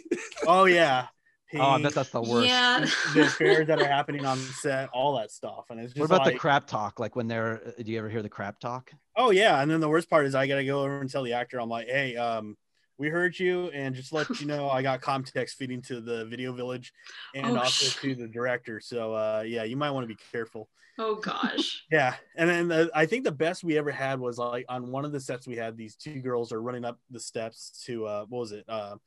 Oh 0.48 0.66
yeah. 0.66 1.08
Oh, 1.56 1.62
I 1.62 1.82
bet 1.82 1.94
that's 1.94 2.10
the 2.10 2.22
worst. 2.22 2.48
Yeah. 2.48 2.86
the 3.14 3.22
affairs 3.22 3.68
that 3.68 3.80
are 3.82 3.88
happening 3.88 4.26
on 4.26 4.38
set, 4.38 4.90
all 4.94 5.18
that 5.18 5.32
stuff, 5.32 5.66
and 5.70 5.80
it's 5.80 5.94
just 5.94 6.00
What 6.00 6.06
about 6.06 6.26
like, 6.26 6.34
the 6.36 6.40
crap 6.40 6.68
talk? 6.68 7.00
Like 7.00 7.16
when 7.16 7.28
they're, 7.28 7.62
uh, 7.66 7.84
do 7.84 7.92
you 7.92 7.98
ever 7.98 8.10
hear 8.10 8.22
the 8.22 8.30
crap 8.30 8.60
talk? 8.60 8.92
oh 9.16 9.32
yeah, 9.32 9.62
and 9.62 9.70
then 9.70 9.80
the 9.80 9.90
worst 9.90 10.10
part 10.10 10.26
is 10.26 10.36
I 10.36 10.48
gotta 10.48 10.64
go 10.64 10.82
over 10.82 11.02
and 11.02 11.10
tell 11.10 11.24
the 11.24 11.34
actor, 11.34 11.60
I'm 11.60 11.70
like, 11.70 11.88
hey, 11.88 12.16
um, 12.16 12.56
we 12.98 13.10
heard 13.10 13.38
you, 13.40 13.70
and 13.70 13.96
just 13.96 14.14
let 14.14 14.40
you 14.40 14.46
know, 14.46 14.70
I 14.70 14.82
got 14.82 15.02
Comteks 15.10 15.52
feeding 15.52 15.82
to 15.84 16.02
the 16.02 16.26
video 16.26 16.54
village, 16.54 16.94
and 17.34 17.58
Oh, 17.58 17.62
also 17.62 17.86
shit. 17.86 18.02
to 18.02 18.16
the 18.16 18.28
director. 18.28 18.80
So 18.80 19.14
uh, 19.14 19.44
yeah, 19.46 19.64
you 19.64 19.76
might 19.78 19.92
want 19.92 20.04
to 20.04 20.14
be 20.14 20.20
careful. 20.32 20.70
Oh 20.98 21.16
gosh. 21.16 21.86
Yeah, 21.92 22.14
and 22.36 22.48
then 22.48 22.68
the, 22.68 22.92
I 22.94 23.08
think 23.08 23.24
the 23.24 23.32
best 23.32 23.64
we 23.64 23.76
ever 23.78 23.90
had 23.90 24.20
was 24.20 24.38
like 24.38 24.66
on 24.70 24.92
one 24.92 25.06
of 25.06 25.12
the 25.12 25.20
sets 25.20 25.48
we 25.48 25.56
had. 25.56 25.76
These 25.76 25.96
two 25.96 26.22
girls 26.22 26.52
are 26.52 26.62
running 26.62 26.86
up 26.86 27.00
the 27.10 27.20
steps 27.20 27.84
to 27.86 28.06
uh, 28.06 28.26
what 28.30 28.40
was 28.40 28.52
it? 28.52 28.64
Uh, 28.70 28.98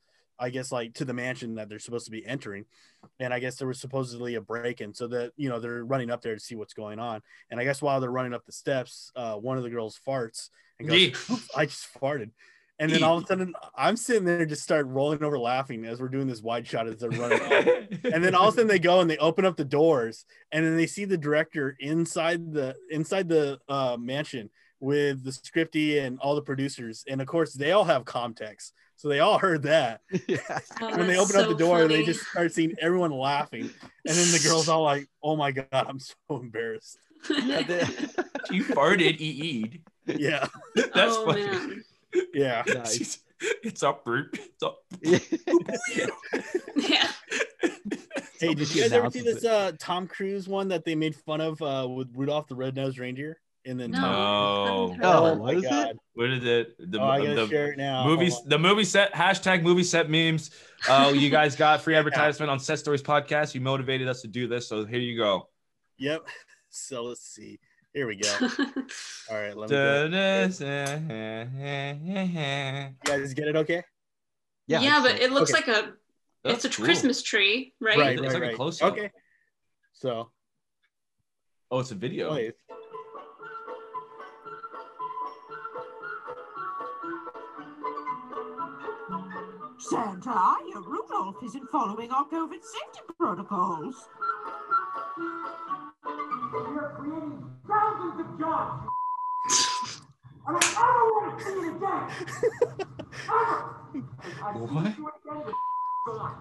I 0.42 0.50
guess 0.50 0.72
like 0.72 0.94
to 0.94 1.04
the 1.04 1.14
mansion 1.14 1.54
that 1.54 1.68
they're 1.68 1.78
supposed 1.78 2.06
to 2.06 2.10
be 2.10 2.26
entering, 2.26 2.64
and 3.20 3.32
I 3.32 3.38
guess 3.38 3.56
there 3.56 3.68
was 3.68 3.80
supposedly 3.80 4.34
a 4.34 4.40
break-in, 4.40 4.92
so 4.92 5.06
that 5.08 5.32
you 5.36 5.48
know 5.48 5.60
they're 5.60 5.84
running 5.84 6.10
up 6.10 6.20
there 6.20 6.34
to 6.34 6.40
see 6.40 6.56
what's 6.56 6.74
going 6.74 6.98
on. 6.98 7.22
And 7.50 7.60
I 7.60 7.64
guess 7.64 7.80
while 7.80 8.00
they're 8.00 8.10
running 8.10 8.34
up 8.34 8.44
the 8.44 8.52
steps, 8.52 9.12
uh, 9.14 9.36
one 9.36 9.56
of 9.56 9.62
the 9.62 9.70
girls 9.70 9.98
farts 10.06 10.50
and 10.78 10.88
goes, 10.88 11.48
"I 11.56 11.66
just 11.66 11.86
farted." 11.94 12.30
And 12.78 12.90
then 12.90 13.04
all 13.04 13.18
of 13.18 13.24
a 13.24 13.26
sudden, 13.28 13.54
I'm 13.76 13.96
sitting 13.96 14.24
there 14.24 14.44
just 14.44 14.64
start 14.64 14.86
rolling 14.86 15.22
over 15.22 15.38
laughing 15.38 15.84
as 15.84 16.00
we're 16.00 16.08
doing 16.08 16.26
this 16.26 16.42
wide 16.42 16.66
shot 16.66 16.88
as 16.88 16.96
they're 16.96 17.10
running. 17.10 17.40
and 18.12 18.24
then 18.24 18.34
all 18.34 18.48
of 18.48 18.54
a 18.54 18.56
sudden 18.56 18.66
they 18.66 18.80
go 18.80 19.00
and 19.00 19.08
they 19.08 19.18
open 19.18 19.44
up 19.44 19.56
the 19.56 19.64
doors 19.64 20.24
and 20.50 20.64
then 20.64 20.76
they 20.76 20.88
see 20.88 21.04
the 21.04 21.16
director 21.16 21.76
inside 21.78 22.52
the 22.52 22.74
inside 22.90 23.28
the 23.28 23.60
uh, 23.68 23.96
mansion 24.00 24.50
with 24.82 25.22
the 25.22 25.30
scripty 25.30 26.02
and 26.04 26.18
all 26.18 26.34
the 26.34 26.42
producers 26.42 27.04
and 27.08 27.20
of 27.20 27.26
course 27.28 27.52
they 27.54 27.70
all 27.70 27.84
have 27.84 28.04
Comteks 28.04 28.72
so 28.96 29.08
they 29.08 29.20
all 29.20 29.38
heard 29.38 29.62
that 29.62 30.00
yeah. 30.26 30.38
Oh, 30.80 30.96
when 30.98 31.06
they 31.06 31.14
that's 31.14 31.30
open 31.30 31.40
up 31.40 31.48
the 31.48 31.64
door 31.64 31.86
they 31.86 32.04
just 32.04 32.20
start 32.26 32.52
seeing 32.52 32.74
everyone 32.80 33.12
laughing 33.12 33.62
and 33.62 34.16
then 34.16 34.32
the 34.32 34.40
girls 34.44 34.68
all 34.68 34.82
like 34.82 35.08
oh 35.22 35.36
my 35.36 35.52
god 35.52 35.68
i'm 35.72 36.00
so 36.00 36.16
embarrassed 36.30 36.98
Yeah, 37.30 37.62
they- 37.62 37.86
you 38.50 38.64
farted, 38.64 39.20
EE'd. 39.20 39.82
yeah 40.06 40.48
That's 40.74 40.90
oh, 40.96 41.26
funny. 41.26 41.46
man. 41.46 41.84
yeah 42.34 42.64
Nice. 42.66 43.20
It's 43.64 43.82
up, 43.82 44.04
burp. 44.04 44.34
It's 44.38 44.62
up. 44.62 44.78
Yeah. 46.76 47.08
hey 48.40 48.54
did 48.54 48.74
you 48.74 48.82
guys 48.82 48.92
ever 48.92 49.10
see 49.10 49.20
this 49.20 49.44
uh 49.44 49.70
tom 49.78 50.06
cruise 50.08 50.48
one 50.48 50.68
that 50.68 50.84
they 50.84 50.94
made 50.96 51.14
fun 51.14 51.40
of 51.40 51.60
uh 51.62 51.86
with 51.88 52.08
rudolph 52.16 52.48
the 52.48 52.54
red-nosed 52.56 52.98
reindeer 52.98 53.38
and 53.64 53.78
then 53.78 53.90
No. 53.92 53.98
Tom- 54.00 54.08
No. 54.08 54.08
I 54.08 54.84
haven't 54.88 54.96
heard 54.96 55.04
Oh, 55.04 55.24
of 55.26 55.36
that. 55.36 55.38
what 55.42 55.54
is 55.56 55.64
it? 55.64 55.70
God. 55.70 55.96
What 56.14 56.30
is 56.30 56.44
it? 56.44 56.90
The, 56.90 57.00
oh, 57.00 57.04
i 57.04 57.18
gotta 57.18 57.34
the 57.34 57.48
share 57.48 57.72
it 57.72 57.78
now 57.78 58.04
movies, 58.06 58.36
the 58.44 58.58
movie 58.58 58.84
set 58.84 59.12
hashtag 59.14 59.62
movie 59.62 59.84
set 59.84 60.10
memes. 60.10 60.50
Oh, 60.88 61.12
you 61.12 61.30
guys 61.30 61.56
got 61.56 61.80
free 61.80 61.94
advertisement 61.94 62.50
on 62.50 62.58
Set 62.58 62.78
Stories 62.78 63.02
podcast. 63.02 63.54
You 63.54 63.60
motivated 63.60 64.08
us 64.08 64.20
to 64.22 64.28
do 64.28 64.46
this, 64.48 64.68
so 64.68 64.84
here 64.84 64.98
you 65.00 65.16
go. 65.16 65.48
yep 65.98 66.26
so 66.74 67.02
let's 67.04 67.20
see 67.20 67.58
here 67.92 68.06
we 68.06 68.16
go 68.16 68.28
all 69.30 69.36
right 69.36 69.54
let 69.54 69.68
me 69.68 69.76
go. 69.76 70.08
yeah, 70.10 70.46
You 72.88 72.94
guys 73.04 73.34
get 73.34 73.48
it 73.48 73.56
okay? 73.56 73.82
yeah, 74.66 74.80
I'd 74.80 75.02
but 75.02 75.20
it 75.20 75.32
looks 75.32 75.52
Okay. 75.52 75.70
like 75.72 75.84
a 75.84 75.92
it's 76.44 76.64
a 76.64 76.70
Christmas 76.70 77.22
tree, 77.22 77.72
right? 77.80 77.96
Right, 77.98 78.12
It's 78.14 78.22
right, 78.22 78.32
like 78.32 78.42
a 78.42 78.46
right. 78.46 78.56
close-up. 78.56 78.92
Okay. 78.94 79.10
So, 79.92 80.32
Oh, 81.70 81.78
it's 81.78 81.92
a 81.92 81.94
video. 81.94 82.30
oh, 82.30 82.34
wait. 82.34 82.54
Santa, 89.88 90.54
your 90.70 90.80
Rudolph 90.82 91.42
isn't 91.44 91.68
following 91.70 92.10
our 92.12 92.24
COVID 92.26 92.62
safety 92.62 93.00
protocols. 93.18 93.96
You're 96.52 96.94
creating 96.98 97.44
thousands 97.68 98.20
of 98.20 98.38
jobs. 98.38 98.86
and 100.46 100.56
I 100.56 100.58
never 100.72 101.02
want 101.10 101.38
to 101.38 101.44
see 101.44 101.50
it 101.50 101.66
again. 101.76 102.02
Ever. 103.28 103.58
If 103.94 104.42
I 104.42 104.44
see 104.54 104.60
What? 104.60 104.96
you 104.96 105.04
again, 105.08 105.42
you're. 106.06 106.32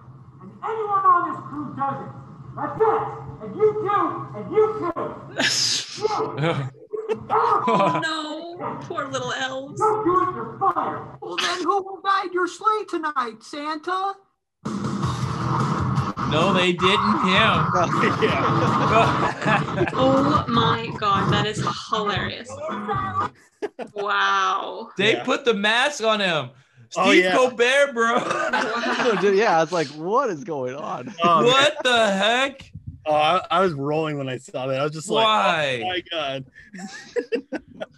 And 0.42 0.50
anyone 0.64 1.04
on 1.04 1.20
this 1.30 1.40
crew 1.50 1.66
does 1.76 1.98
it. 1.98 2.12
That's 2.56 2.80
it. 2.80 3.02
And 3.42 3.50
you 3.56 3.68
too. 3.82 4.06
And 4.36 4.46
you 4.54 4.64
too. 4.78 5.02
You. 6.02 6.08
oh 7.30 8.00
no, 8.02 8.31
poor 8.82 9.06
little 9.08 9.32
elves. 9.32 9.80
Don't 9.80 10.04
do 10.04 10.22
it. 10.30 10.34
You're 10.34 10.58
fired. 10.58 11.16
Well, 11.20 11.36
then 11.36 11.62
who 11.62 11.82
will 11.82 12.00
guide 12.02 12.32
your 12.32 12.46
sleigh 12.46 12.84
tonight, 12.88 13.42
Santa? 13.42 14.14
no, 16.30 16.52
they 16.54 16.72
didn't. 16.72 17.18
Him. 17.22 17.66
Oh, 17.74 18.18
yeah. 18.22 19.84
Oh 19.94 20.44
my 20.48 20.88
god, 20.98 21.30
that 21.32 21.46
is 21.46 21.64
hilarious. 21.90 22.48
Wow. 23.94 24.88
they 24.96 25.12
Yeah. 25.14 25.24
put 25.24 25.44
the 25.44 25.54
mask 25.54 26.02
on 26.02 26.20
him. 26.20 26.50
Oh, 26.50 26.56
Steve 26.90 27.04
Oh, 27.06 27.10
yeah. 27.12 27.36
Colbert, 27.36 27.92
bro. 27.94 28.18
Oh, 28.24 29.32
yeah, 29.34 29.56
I 29.58 29.60
was 29.60 29.72
like, 29.72 29.86
what 29.88 30.30
is 30.30 30.44
going 30.44 30.74
on? 30.74 31.14
Oh, 31.22 31.36
man. 31.42 31.44
what 31.46 31.76
the 31.84 32.10
heck? 32.12 32.70
Oh, 33.04 33.12
I, 33.14 33.44
I 33.50 33.60
was 33.60 33.72
rolling 33.72 34.16
when 34.18 34.28
I 34.28 34.38
saw 34.38 34.66
that. 34.68 34.80
I 34.80 34.84
was 34.84 34.92
just 34.92 35.08
like, 35.10 35.24
Why? 35.24 35.80
oh 35.82 35.88
my 35.88 36.02
god. 36.10 36.44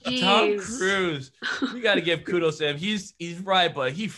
Tom 0.20 0.58
Cruise. 0.58 1.30
We 1.72 1.80
got 1.80 1.94
to 1.96 2.00
give 2.00 2.24
kudos 2.24 2.58
to 2.58 2.68
him. 2.68 2.76
He's 2.76 3.14
he's 3.18 3.38
right, 3.40 3.74
but 3.74 3.92
he. 3.92 4.10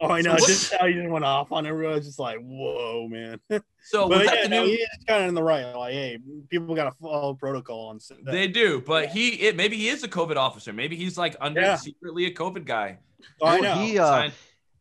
Oh, 0.00 0.08
I 0.10 0.20
So 0.22 0.28
know. 0.28 0.32
what- 0.34 0.40
just 0.46 0.72
how 0.74 0.86
you 0.86 1.00
just 1.02 1.10
went 1.10 1.24
off 1.24 1.50
on 1.52 1.66
everyone. 1.66 1.92
I 1.94 1.96
was 1.96 2.06
just 2.06 2.18
like, 2.18 2.38
whoa, 2.40 3.08
man. 3.08 3.40
So 3.80 4.06
but 4.06 4.22
yeah, 4.26 4.42
the 4.42 4.48
no, 4.50 4.64
new? 4.64 4.70
he's 4.72 4.86
kind 5.08 5.22
of 5.22 5.28
in 5.30 5.34
the 5.34 5.42
right. 5.42 5.72
Like, 5.72 5.94
hey, 5.94 6.18
people 6.50 6.74
got 6.74 6.84
to 6.84 6.92
follow 7.00 7.32
protocol 7.32 7.86
on 7.88 7.98
set. 7.98 8.18
They 8.22 8.46
do, 8.46 8.82
but 8.86 9.06
he 9.08 9.28
it, 9.46 9.56
maybe 9.56 9.78
he 9.78 9.88
is 9.88 10.02
a 10.02 10.08
COVID 10.08 10.36
officer. 10.36 10.74
Maybe 10.74 10.94
he's 10.94 11.16
like 11.16 11.36
under 11.40 11.62
Yeah. 11.62 11.76
secretly 11.76 12.26
a 12.26 12.34
COVID 12.34 12.66
guy. 12.66 12.98
oh, 13.40 13.46
I 13.46 13.60
know. 13.60 13.74
He, 13.76 13.98
uh, 13.98 14.06
Sign- 14.06 14.32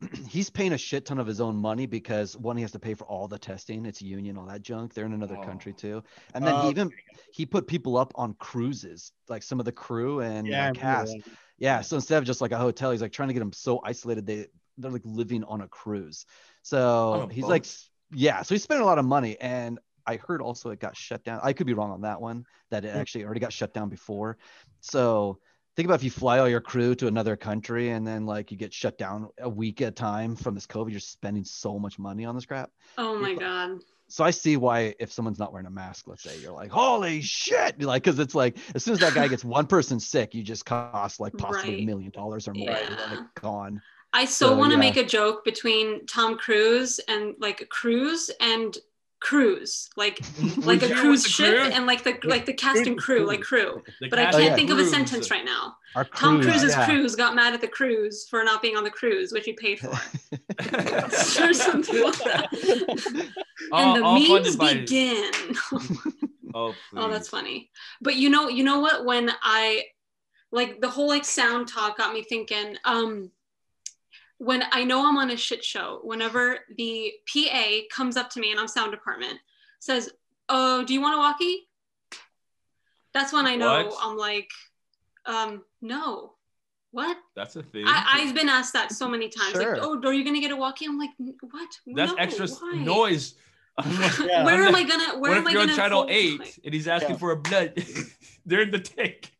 he's 0.27 0.49
paying 0.49 0.73
a 0.73 0.77
shit 0.77 1.05
ton 1.05 1.19
of 1.19 1.27
his 1.27 1.41
own 1.41 1.55
money 1.55 1.86
because 1.86 2.38
one, 2.38 2.55
he 2.57 2.62
has 2.62 2.71
to 2.71 2.79
pay 2.79 2.93
for 2.93 3.05
all 3.05 3.27
the 3.27 3.39
testing. 3.39 3.86
It's 3.86 4.02
union, 4.02 4.37
all 4.37 4.45
that 4.45 4.62
junk. 4.62 4.93
They're 4.93 5.06
in 5.06 5.13
another 5.13 5.37
Oh. 5.37 5.43
country 5.43 5.73
too. 5.73 6.04
And 6.33 6.45
then 6.45 6.56
Oh, 6.56 6.62
he 6.63 6.69
even 6.69 6.91
he 7.31 7.45
put 7.45 7.67
people 7.67 7.98
up 7.98 8.12
on 8.15 8.33
cruises, 8.35 9.12
like 9.27 9.43
some 9.43 9.60
of 9.60 9.65
the 9.65 9.71
crew 9.71 10.21
and 10.21 10.48
yeah, 10.48 10.69
uh, 10.69 10.73
cast. 10.73 11.13
that. 11.17 11.23
Yeah. 11.58 11.81
So 11.81 11.95
instead 11.95 12.17
of 12.19 12.25
just 12.25 12.41
like 12.41 12.52
a 12.52 12.58
hotel, 12.58 12.91
he's 12.91 13.02
like 13.02 13.12
trying 13.12 13.29
to 13.29 13.33
get 13.33 13.39
them 13.39 13.54
so 13.54 13.81
isolated 13.83 14.25
they 14.25 14.48
they're 14.77 14.91
like 14.91 15.02
living 15.06 15.43
on 15.45 15.62
a 15.62 15.67
cruise. 15.67 16.25
So 16.62 17.27
a 17.29 17.33
he's 17.33 17.43
boat? 17.43 17.50
like, 17.50 17.65
yeah. 18.12 18.43
So 18.43 18.54
he's 18.54 18.62
spending 18.63 18.83
a 18.83 18.85
lot 18.85 19.00
of 19.00 19.06
money, 19.06 19.37
and 19.41 19.79
I 20.06 20.17
heard 20.17 20.41
also 20.41 20.69
it 20.69 20.79
got 20.79 20.95
shut 20.95 21.23
down. 21.23 21.39
I 21.43 21.54
could 21.54 21.65
be 21.65 21.73
wrong 21.73 21.91
on 21.91 22.02
that 22.02 22.21
one. 22.21 22.45
That 22.69 22.85
it 22.85 22.91
Hmm. 22.93 23.00
actually 23.00 23.25
already 23.25 23.39
got 23.39 23.52
shut 23.54 23.73
down 23.73 23.89
before. 23.89 24.37
So 24.81 25.39
think 25.78 25.86
about 25.86 25.96
if 25.96 26.04
you 26.04 26.12
fly 26.12 26.40
all 26.40 26.50
your 26.50 26.60
crew 26.60 26.96
to 26.96 27.08
another 27.08 27.38
country 27.38 27.92
and 27.92 28.06
then 28.06 28.25
like 28.25 28.52
you 28.52 28.58
get 28.58 28.73
shut 28.73 28.98
down 28.98 29.30
a 29.40 29.48
week 29.48 29.80
at 29.82 29.88
a 29.90 29.92
time 29.92 30.36
from 30.36 30.56
this 30.56 30.65
COVID, 30.67 30.90
you're 30.92 31.00
spending 31.00 31.46
so 31.46 31.80
much 31.80 31.98
money 32.00 32.25
on 32.25 32.36
this 32.36 32.46
crap. 32.46 32.71
Oh 32.98 33.17
my 33.17 33.30
If- 33.32 33.40
god. 33.40 33.80
so 34.10 34.23
I 34.23 34.32
see 34.32 34.58
why 34.58 34.96
if 35.00 35.12
someone's 35.12 35.38
not 35.38 35.54
wearing 35.54 35.67
a 35.67 35.71
mask, 35.71 36.08
let's 36.08 36.23
say 36.23 36.36
you're 36.40 36.52
like, 36.52 36.71
holy 36.71 37.21
shit, 37.21 37.75
You're 37.78 37.88
like 37.88 38.04
because 38.04 38.17
it's 38.19 38.34
like 38.36 38.58
as 38.73 38.84
soon 38.84 38.96
as 38.96 39.00
that 39.02 39.13
guy 39.13 39.28
gets 39.28 39.46
one 39.46 39.67
person 39.67 40.00
sick, 40.00 40.34
you 40.34 40.42
just 40.44 40.65
cost 40.65 41.19
like 41.19 41.34
possibly 41.38 41.75
Right. 41.75 41.84
a 41.84 41.86
million 41.86 42.10
dollars 42.12 42.48
or 42.48 42.54
more. 42.54 42.69
Yeah. 42.71 42.98
Like 43.12 43.34
gone. 43.40 43.82
I 44.13 44.25
so, 44.25 44.48
So, 44.50 44.58
want 44.58 44.71
to 44.71 44.78
yeah. 44.78 44.80
make 44.80 44.98
a 44.98 45.06
joke 45.06 45.46
between 45.46 46.06
Tom 46.08 46.38
Cruise 46.38 47.00
and 47.08 47.36
like 47.40 47.67
Cruise 47.69 48.32
and 48.40 48.75
Cruise, 49.22 49.90
like 49.98 50.22
like 50.58 50.84
a 50.84 50.94
cruise 50.94 51.26
ship 51.26 51.56
crew? 51.56 51.72
and 51.72 51.88
like 51.88 52.04
the 52.04 52.20
like 52.24 52.46
the 52.46 52.54
cast 52.54 52.86
and 52.86 52.98
crew, 52.98 53.26
like 53.26 53.42
crew. 53.42 53.82
The 54.00 54.10
But 54.10 54.20
I 54.20 54.32
can't 54.32 54.44
yeah. 54.44 54.56
think 54.56 54.70
of 54.70 54.78
a 54.78 54.86
sentence 54.86 55.32
right 55.32 55.44
now. 55.44 55.76
Our 55.96 56.04
Tom 56.06 56.36
cruise, 56.36 56.52
Cruise's 56.52 56.76
yeah. 56.76 56.86
cruise 56.86 57.15
got 57.15 57.36
mad 57.36 57.54
at 57.56 57.62
the 57.62 57.68
cruise 57.68 58.28
for 58.30 58.44
not 58.44 58.62
being 58.62 58.78
on 58.78 58.84
the 58.84 58.92
cruise, 58.92 59.32
which 59.32 59.46
he 59.46 59.54
paid 59.54 59.80
for. 59.80 59.90
or 59.90 61.54
something 61.54 62.04
like 62.04 62.18
that. 62.20 63.32
all, 63.72 63.96
and 63.96 64.04
the 64.04 64.06
all 64.06 64.20
memes 64.20 64.56
begin. 64.56 65.32
Oh, 66.54 66.74
Oh, 66.96 67.12
that's 67.12 67.30
funny. 67.30 67.70
But 68.02 68.15
you 68.15 68.30
know, 68.30 68.48
you 68.48 68.63
know 68.63 68.80
what? 68.80 69.06
When 69.06 69.30
I 69.44 69.84
like 70.52 70.82
the 70.82 70.90
whole 70.90 71.08
like 71.08 71.26
sound 71.26 71.68
talk 71.68 71.98
got 71.98 72.13
me 72.13 72.24
thinking. 72.24 72.78
Um, 72.86 73.32
when 74.38 74.63
I 74.71 74.83
know 74.83 75.08
I'm 75.08 75.17
on 75.17 75.31
a 75.31 75.38
shit 75.38 75.63
show, 75.63 76.00
whenever 76.04 76.60
the 76.77 77.12
PA 77.31 77.65
comes 77.92 78.17
up 78.17 78.29
to 78.31 78.40
me 78.40 78.52
and 78.52 78.60
I'm 78.60 78.67
sound 78.67 78.92
department, 78.92 79.40
says, 79.79 80.12
"Oh, 80.50 80.83
do 80.83 80.94
you 80.94 81.02
want 81.02 81.15
a 81.15 81.17
walkie?" 81.17 81.67
That's 83.13 83.33
when 83.33 83.48
I 83.48 83.56
know 83.56 83.85
What? 83.88 83.98
I'm 84.04 84.17
like, 84.17 84.50
um, 85.25 85.63
no. 85.81 86.33
What? 86.92 87.17
That's 87.35 87.56
a 87.56 87.63
thing. 87.63 87.83
I, 87.85 88.04
I've 88.27 88.35
been 88.35 88.48
asked 88.50 88.73
that 88.73 88.92
so 88.92 89.08
many 89.08 89.27
times. 89.29 89.54
Sure. 89.54 89.73
Like, 89.77 89.83
oh, 89.83 90.00
are 90.08 90.13
you 90.13 90.23
gonna 90.23 90.40
get 90.40 90.52
a 90.52 90.56
walkie? 90.56 90.85
I'm 90.85 90.98
like, 91.00 91.10
what? 91.17 91.69
That's 91.96 92.12
No, 92.12 92.15
extra 92.17 92.48
why? 92.48 92.73
noise. 92.83 93.35
Like, 93.85 94.17
Yeah. 94.19 94.44
Where 94.44 94.56
I'm 94.56 94.67
am 94.67 94.73
like, 94.73 94.85
I 94.88 94.90
gonna? 94.90 95.19
Where 95.19 95.31
what 95.31 95.38
am 95.38 95.44
if 95.44 95.48
I 95.48 95.52
you're 95.52 95.62
on 95.62 95.67
gonna? 95.67 95.77
channel 95.77 96.06
eight 96.10 96.40
like, 96.40 96.60
and 96.65 96.73
he's 96.73 96.88
asking 96.88 97.12
Yeah. 97.12 97.17
for 97.17 97.31
a 97.31 97.35
blood? 97.38 97.73
They're 98.46 98.62
in 98.62 98.71
the 98.71 98.79
tank. 98.79 99.31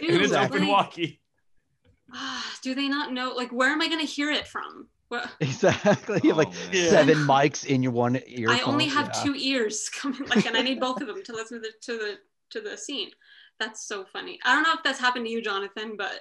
dude, 0.00 0.10
and 0.10 0.16
it's 0.20 0.24
Exactly. 0.32 0.58
open 0.58 0.68
like, 0.68 0.76
walkie. 0.76 1.20
Ah, 2.18 2.56
do 2.62 2.74
they 2.74 2.88
not 2.88 3.12
know? 3.12 3.32
Like, 3.34 3.52
where 3.52 3.68
am 3.70 3.80
I 3.82 3.88
gonna 3.88 4.04
hear 4.04 4.30
it 4.30 4.46
from? 4.46 4.88
What? 5.08 5.30
Exactly. 5.40 6.20
You 6.24 6.30
have 6.30 6.38
like 6.38 6.48
Oh, 6.48 6.72
man. 6.72 6.90
Seven 6.90 7.18
mics 7.18 7.64
in 7.64 7.82
your 7.82 7.92
one 7.92 8.20
ear. 8.26 8.50
I 8.50 8.60
only 8.62 8.86
have 8.88 9.10
yeah. 9.14 9.22
two 9.22 9.34
ears 9.36 9.88
coming, 10.00 10.26
like, 10.28 10.46
and 10.46 10.56
I 10.56 10.62
need 10.62 10.80
both 10.80 11.00
of 11.00 11.06
them 11.06 11.22
to 11.22 11.32
listen 11.32 11.62
to 11.62 11.68
the 11.68 11.72
to 11.82 11.98
the 11.98 12.14
to 12.50 12.60
the 12.60 12.76
scene. 12.76 13.10
That's 13.60 13.86
so 13.86 14.04
funny. 14.12 14.38
I 14.44 14.54
don't 14.54 14.64
know 14.64 14.72
if 14.74 14.82
that's 14.82 14.98
happened 14.98 15.26
to 15.26 15.30
you, 15.30 15.40
Jonathan, 15.42 15.94
but 15.96 16.20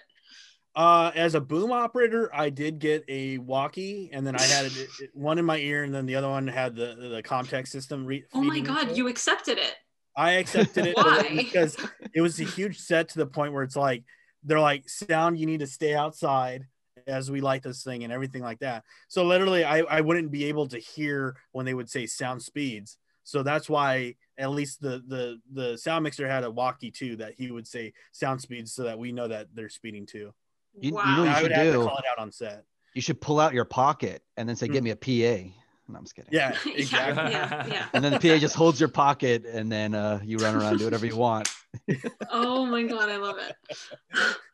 Uh, 0.76 1.12
as 1.16 1.36
a 1.36 1.42
boom 1.42 1.72
operator, 1.72 2.30
I 2.34 2.50
did 2.50 2.80
get 2.80 3.04
a 3.08 3.38
walkie, 3.40 4.10
and 4.14 4.28
then 4.28 4.36
I 4.36 4.42
had 4.44 4.66
it, 4.66 4.74
it- 5.00 5.10
one 5.14 5.38
in 5.40 5.46
my 5.46 5.58
ear, 5.58 5.84
and 5.84 5.94
then 5.94 6.06
the 6.06 6.16
other 6.16 6.30
one 6.30 6.48
had 6.48 6.76
the 6.76 6.96
the 6.96 7.24
Comtek 7.24 7.68
system. 7.68 8.06
Re- 8.06 8.26
oh 8.34 8.42
my 8.44 8.60
god, 8.60 8.96
you 8.96 9.08
accepted 9.08 9.58
it. 9.58 9.74
I 10.16 10.34
accepted 10.34 10.86
it 10.90 10.96
Why? 10.96 11.34
because 11.36 11.76
it 12.14 12.22
was 12.22 12.40
a 12.40 12.44
huge 12.44 12.78
set 12.80 13.10
to 13.10 13.18
the 13.20 13.26
point 13.26 13.52
where 13.54 13.64
it's 13.64 13.76
like 13.76 14.04
they're 14.46 14.60
like 14.60 14.88
sound 14.88 15.38
you 15.38 15.46
need 15.46 15.60
to 15.60 15.68
stay 15.68 15.94
outside 15.96 16.66
as 17.08 17.30
we 17.30 17.42
light 17.42 17.62
this 17.64 17.84
thing 17.84 18.04
and 18.04 18.14
everything 18.14 18.42
like 18.42 18.60
that. 18.60 18.84
So 19.10 19.26
literally 19.26 19.64
I, 19.66 19.80
I 19.80 20.02
wouldn't 20.02 20.32
be 20.32 20.46
able 20.46 20.68
to 20.70 20.78
hear 20.80 21.36
when 21.52 21.66
they 21.66 21.74
would 21.74 21.90
say 21.90 22.06
sound 22.06 22.42
speeds. 22.42 22.98
So 23.24 23.44
that's 23.44 23.68
why 23.70 24.16
at 24.38 24.52
least 24.52 24.82
the 24.82 25.04
the 25.08 25.40
the 25.52 25.78
sound 25.78 26.04
mixer 26.04 26.28
had 26.28 26.44
a 26.44 26.52
walkie 26.52 26.92
too 26.92 27.16
that 27.18 27.34
he 27.38 27.52
would 27.52 27.68
say 27.68 27.92
sound 28.12 28.40
speeds 28.42 28.74
so 28.74 28.84
that 28.84 28.98
we 29.00 29.12
know 29.12 29.28
that 29.28 29.48
they're 29.54 29.70
speeding 29.70 30.06
too. 30.06 30.32
You- 30.80 30.90
you 30.90 30.94
wow. 30.94 31.04
know 31.18 31.24
And 31.24 31.30
you 31.32 31.32
I 31.32 31.34
should 31.36 31.44
would 31.44 31.52
have 31.54 31.74
to 31.74 31.80
call 31.86 31.98
it 31.98 32.06
out 32.10 32.20
on 32.20 32.32
set. 32.32 32.64
You 32.94 33.02
should 33.02 33.20
pull 33.20 33.40
out 33.40 33.54
your 33.54 33.66
pocket 33.66 34.24
and 34.38 34.48
then 34.48 34.56
say, 34.56 34.68
"Get 34.68 34.82
Mm. 34.82 34.86
me 34.86 34.92
a 34.92 34.96
PA." 34.96 35.65
No, 35.88 35.98
I'm 36.00 36.04
just 36.04 36.16
kidding. 36.16 36.30
Yeah, 36.34 36.56
yeah, 36.66 36.74
exactly. 36.74 37.32
yeah, 37.32 37.68
yeah. 37.68 37.86
And 37.94 38.04
then 38.04 38.12
the 38.14 38.20
PA 38.20 38.38
just 38.40 38.56
holds 38.56 38.80
your 38.80 38.90
pocket, 38.90 39.46
and 39.46 39.72
then 39.72 39.94
uh, 39.94 40.20
you 40.24 40.38
run 40.38 40.56
around 40.56 40.78
do 40.78 40.86
whatever 40.86 41.06
you 41.06 41.16
want. 41.18 41.50
Oh 42.32 42.66
my 42.66 42.84
god, 42.84 43.10
I 43.10 43.18
love 43.18 43.38
it. 43.38 43.54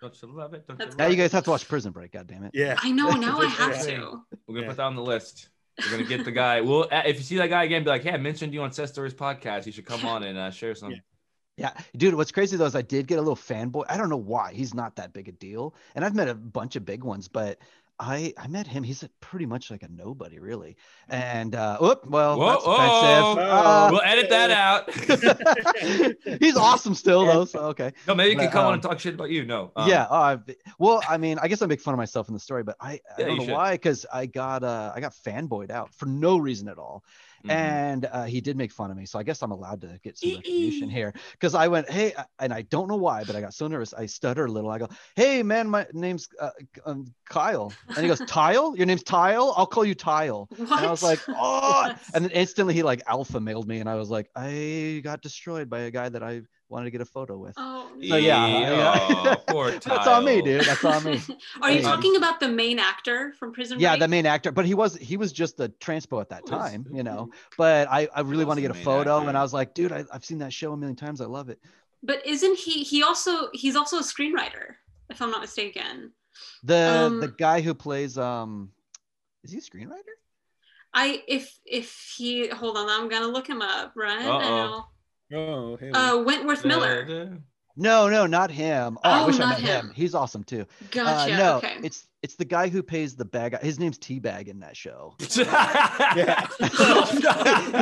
Don't 0.02 0.22
you 0.22 0.28
love 0.34 0.54
it? 0.56 0.68
Don't 0.68 0.78
That's 0.80 0.92
you 0.94 0.98
Now 0.98 1.04
love 1.06 1.12
you 1.14 1.18
guys 1.18 1.32
have 1.32 1.44
to 1.44 1.52
watch 1.52 1.68
Prison 1.68 1.92
Break. 1.92 2.12
God 2.14 2.26
damn 2.28 2.44
it. 2.44 2.52
Yeah. 2.54 2.76
I 2.82 2.92
know. 2.92 3.12
Now 3.12 3.40
I 3.40 3.46
have 3.46 3.84
to. 3.86 4.22
We're 4.48 4.56
gonna 4.56 4.62
Yeah. 4.62 4.68
put 4.70 4.78
that 4.78 4.84
on 4.84 4.96
the 4.96 5.04
list. 5.04 5.50
We're 5.80 5.92
gonna 5.98 6.10
get 6.10 6.26
the 6.26 6.32
guy. 6.32 6.62
Well, 6.62 6.88
uh, 6.92 7.04
if 7.06 7.18
you 7.18 7.24
see 7.24 7.38
that 7.38 7.50
guy 7.50 7.64
again, 7.64 7.84
be 7.84 7.90
like, 7.92 8.02
"Hey, 8.04 8.12
I 8.12 8.18
mentioned 8.18 8.54
you 8.54 8.64
on 8.64 8.72
Set 8.72 8.90
Stories 8.90 9.14
podcast. 9.14 9.68
You 9.68 9.72
should 9.72 9.86
come 9.86 10.04
on 10.06 10.24
and 10.24 10.38
uh, 10.38 10.50
share 10.52 10.74
some." 10.76 10.92
Yeah. 10.92 10.98
Yeah, 11.58 11.74
dude. 11.96 12.16
What's 12.16 12.32
crazy 12.32 12.58
though 12.58 12.66
is 12.66 12.76
I 12.76 12.82
did 12.82 13.06
get 13.08 13.20
a 13.20 13.22
little 13.22 13.36
fanboy. 13.36 13.84
I 13.88 13.98
don't 13.98 14.10
know 14.10 14.18
why. 14.18 14.52
He's 14.54 14.74
not 14.74 14.96
that 14.96 15.14
big 15.14 15.28
a 15.28 15.32
deal, 15.32 15.76
and 15.94 16.04
I've 16.04 16.16
met 16.16 16.28
a 16.28 16.34
bunch 16.34 16.76
of 16.76 16.86
big 16.86 17.04
ones, 17.04 17.28
but 17.28 17.60
I 18.02 18.34
I 18.36 18.48
met 18.48 18.66
him. 18.66 18.82
He's 18.84 19.04
a, 19.04 19.10
pretty 19.20 19.46
much 19.46 19.70
like 19.70 19.84
a 19.84 19.88
nobody, 19.88 20.40
really. 20.40 20.76
And 21.08 21.54
uh, 21.54 21.78
whoop, 21.78 22.02
well, 22.08 22.38
Whoa, 22.40 22.50
that's 22.50 22.64
oh, 22.66 22.74
offensive. 22.74 23.48
oh. 23.52 23.90
We'll 23.92 24.02
edit 24.02 24.30
that 24.32 24.52
out. 26.32 26.40
He's 26.42 26.58
awesome 26.58 26.96
still 26.96 27.26
though. 27.26 27.46
So 27.46 27.60
okay. 27.68 27.94
no, 28.08 28.16
maybe 28.16 28.32
you 28.32 28.36
can 28.38 28.48
But, 28.48 28.52
come 28.54 28.62
on 28.66 28.68
um, 28.70 28.74
and 28.76 28.84
talk 28.84 29.00
shit 29.00 29.14
about 29.14 29.30
you. 29.30 29.46
No. 29.46 29.72
um, 29.76 29.88
yeah. 29.88 30.04
Uh, 30.10 30.38
well, 30.80 31.02
I 31.08 31.18
mean, 31.18 31.38
I 31.40 31.48
guess 31.48 31.62
I 31.62 31.68
make 31.68 31.80
fun 31.82 31.94
of 31.94 31.98
myself 32.00 32.28
in 32.28 32.34
the 32.34 32.40
story, 32.40 32.64
but 32.64 32.76
I, 32.80 32.94
I 32.94 33.00
Yeah, 33.20 33.26
don't 33.28 33.38
know 33.38 33.46
should. 33.46 33.54
why, 33.54 33.72
because 33.74 34.06
I 34.12 34.26
got 34.26 34.64
uh 34.64 34.92
I 34.96 35.00
got 35.00 35.14
fanboyed 35.14 35.70
out 35.70 35.94
for 35.94 36.08
no 36.08 36.38
reason 36.38 36.68
at 36.70 36.78
all. 36.80 37.04
Mhm. 37.44 37.52
and 37.52 38.06
uh, 38.12 38.24
he 38.24 38.42
did 38.42 38.58
make 38.58 38.72
fun 38.72 38.92
of 38.92 38.98
me 38.98 39.06
so 39.06 39.20
i 39.20 39.24
guess 39.24 39.42
i'm 39.42 39.52
allowed 39.52 39.82
to 39.82 40.00
get 40.04 40.18
some 40.18 40.36
recognition 40.36 40.90
here 40.90 41.14
because 41.32 41.56
i 41.56 41.68
went 41.68 41.90
hey 41.90 42.14
and 42.40 42.54
i 42.54 42.62
don't 42.64 42.88
know 42.88 42.96
why 42.96 43.24
but 43.24 43.36
i 43.36 43.42
got 43.42 43.54
so 43.54 43.68
nervous 43.68 43.94
i 43.94 44.06
stutter 44.06 44.46
a 44.46 44.52
little 44.52 44.70
i 44.70 44.78
go 44.78 44.88
hey 45.16 45.44
man 45.44 45.70
my 45.70 45.86
name's 45.94 46.28
uh, 46.40 46.50
um, 46.86 47.14
kyle 47.30 47.72
and 47.90 47.98
he 47.98 48.08
goes 48.08 48.22
tile 48.28 48.76
your 48.76 48.86
name's 48.86 49.04
tile 49.04 49.54
i'll 49.58 49.66
call 49.66 49.86
you 49.86 49.96
tile 49.96 50.48
What? 50.56 50.60
and 50.72 50.86
i 50.86 50.92
was 50.92 51.04
like 51.04 51.20
oh 51.30 51.94
and 52.14 52.26
then 52.26 52.32
instantly 52.32 52.74
he 52.74 52.84
like 52.84 53.02
alpha 53.08 53.40
mailed 53.40 53.68
me 53.68 53.80
and 53.80 53.90
i 53.90 53.96
was 53.96 54.10
like 54.10 54.30
i 54.36 55.02
got 55.04 55.22
destroyed 55.22 55.70
by 55.70 55.80
a 55.82 55.92
guy 55.92 56.10
that 56.10 56.24
i 56.24 56.42
wanted 56.72 56.86
to 56.86 56.92
get 56.92 57.02
a 57.02 57.06
photo 57.06 57.38
with 57.38 57.54
Oh, 57.58 57.92
So, 58.10 58.16
yeah, 58.16 58.48
Yeah, 58.48 59.36
poor 59.48 59.72
that's 59.72 60.08
on 60.08 60.26
me 60.26 60.42
dude 60.42 60.62
that's 60.66 60.84
on 60.86 61.04
me 61.04 61.20
Are 61.62 61.72
you 61.72 61.82
talking 61.82 62.16
about 62.16 62.40
the 62.40 62.48
main 62.48 62.80
actor 62.80 63.34
from 63.38 63.52
Prison 63.54 63.80
yeah 63.80 63.92
Break? 63.92 64.00
the 64.00 64.08
main 64.08 64.26
actor 64.26 64.52
but 64.52 64.66
he 64.66 64.74
was 64.74 64.96
he 64.96 65.18
was 65.18 65.32
just 65.32 65.58
the 65.58 65.70
transpo 65.86 66.20
at 66.22 66.30
that 66.30 66.46
time 66.46 66.86
you 66.92 67.04
know 67.04 67.30
but 67.58 67.88
i 67.92 68.08
i 68.16 68.22
really 68.22 68.38
was 68.38 68.48
want 68.48 68.58
to 68.58 68.62
get 68.62 68.72
a 68.72 68.84
photo 68.90 69.18
actor. 69.18 69.30
and 69.30 69.38
i 69.38 69.42
was 69.42 69.54
like 69.54 69.74
dude 69.74 69.92
I, 69.92 70.06
i've 70.14 70.26
seen 70.26 70.40
that 70.40 70.54
show 70.54 70.72
a 70.74 70.78
million 70.78 70.96
times 70.96 71.20
i 71.22 71.26
love 71.26 71.50
it 71.50 71.60
But 72.04 72.26
isn't 72.26 72.58
he? 72.58 72.82
He 72.84 73.04
also 73.04 73.50
he's 73.54 73.76
also 73.76 73.98
a 73.98 74.06
screenwriter, 74.14 74.66
if 75.14 75.22
I'm 75.22 75.30
not 75.30 75.42
mistaken. 75.42 76.12
the 76.64 76.82
Um, 77.06 77.20
the 77.20 77.28
guy 77.48 77.62
who 77.62 77.74
plays 77.76 78.18
um 78.18 78.72
is 79.44 79.52
he 79.54 79.58
a 79.60 79.62
screenwriter 79.62 80.16
I 80.94 81.24
if 81.28 81.46
if 81.66 81.88
he 82.18 82.48
hold 82.50 82.76
on, 82.78 82.88
I'm 82.90 83.08
gonna 83.14 83.28
look 83.36 83.48
him 83.48 83.62
up 83.62 83.94
right 83.96 84.26
Uh-oh. 84.26 84.40
now. 84.40 84.90
Oh, 85.34 85.78
hey. 85.78 85.92
Uh, 85.92 86.18
Wentworth 86.24 86.66
Miller. 86.66 87.38
no 87.78 88.10
no 88.10 88.26
not 88.28 88.52
him 88.52 88.98
oh, 89.04 89.10
i 89.10 89.22
Oh, 89.24 89.28
wish 89.28 89.36
i 89.38 89.40
not 89.40 89.50
met 89.50 89.60
him. 89.62 89.86
him. 89.88 89.94
he's 89.96 90.14
awesome 90.14 90.44
too 90.44 90.66
Gotcha. 90.92 91.34
uh, 91.34 91.38
no 91.38 91.58
okay. 91.58 91.78
it's 91.84 92.06
it's 92.22 92.36
the 92.36 92.44
guy 92.44 92.68
who 92.68 92.84
pays 92.84 93.16
the 93.16 93.24
bag 93.24 93.58
his 93.62 93.80
name's 93.80 93.98
T-Bag 93.98 94.50
in 94.50 94.60
that 94.60 94.76
show 94.76 95.16
Yeah. 95.38 96.48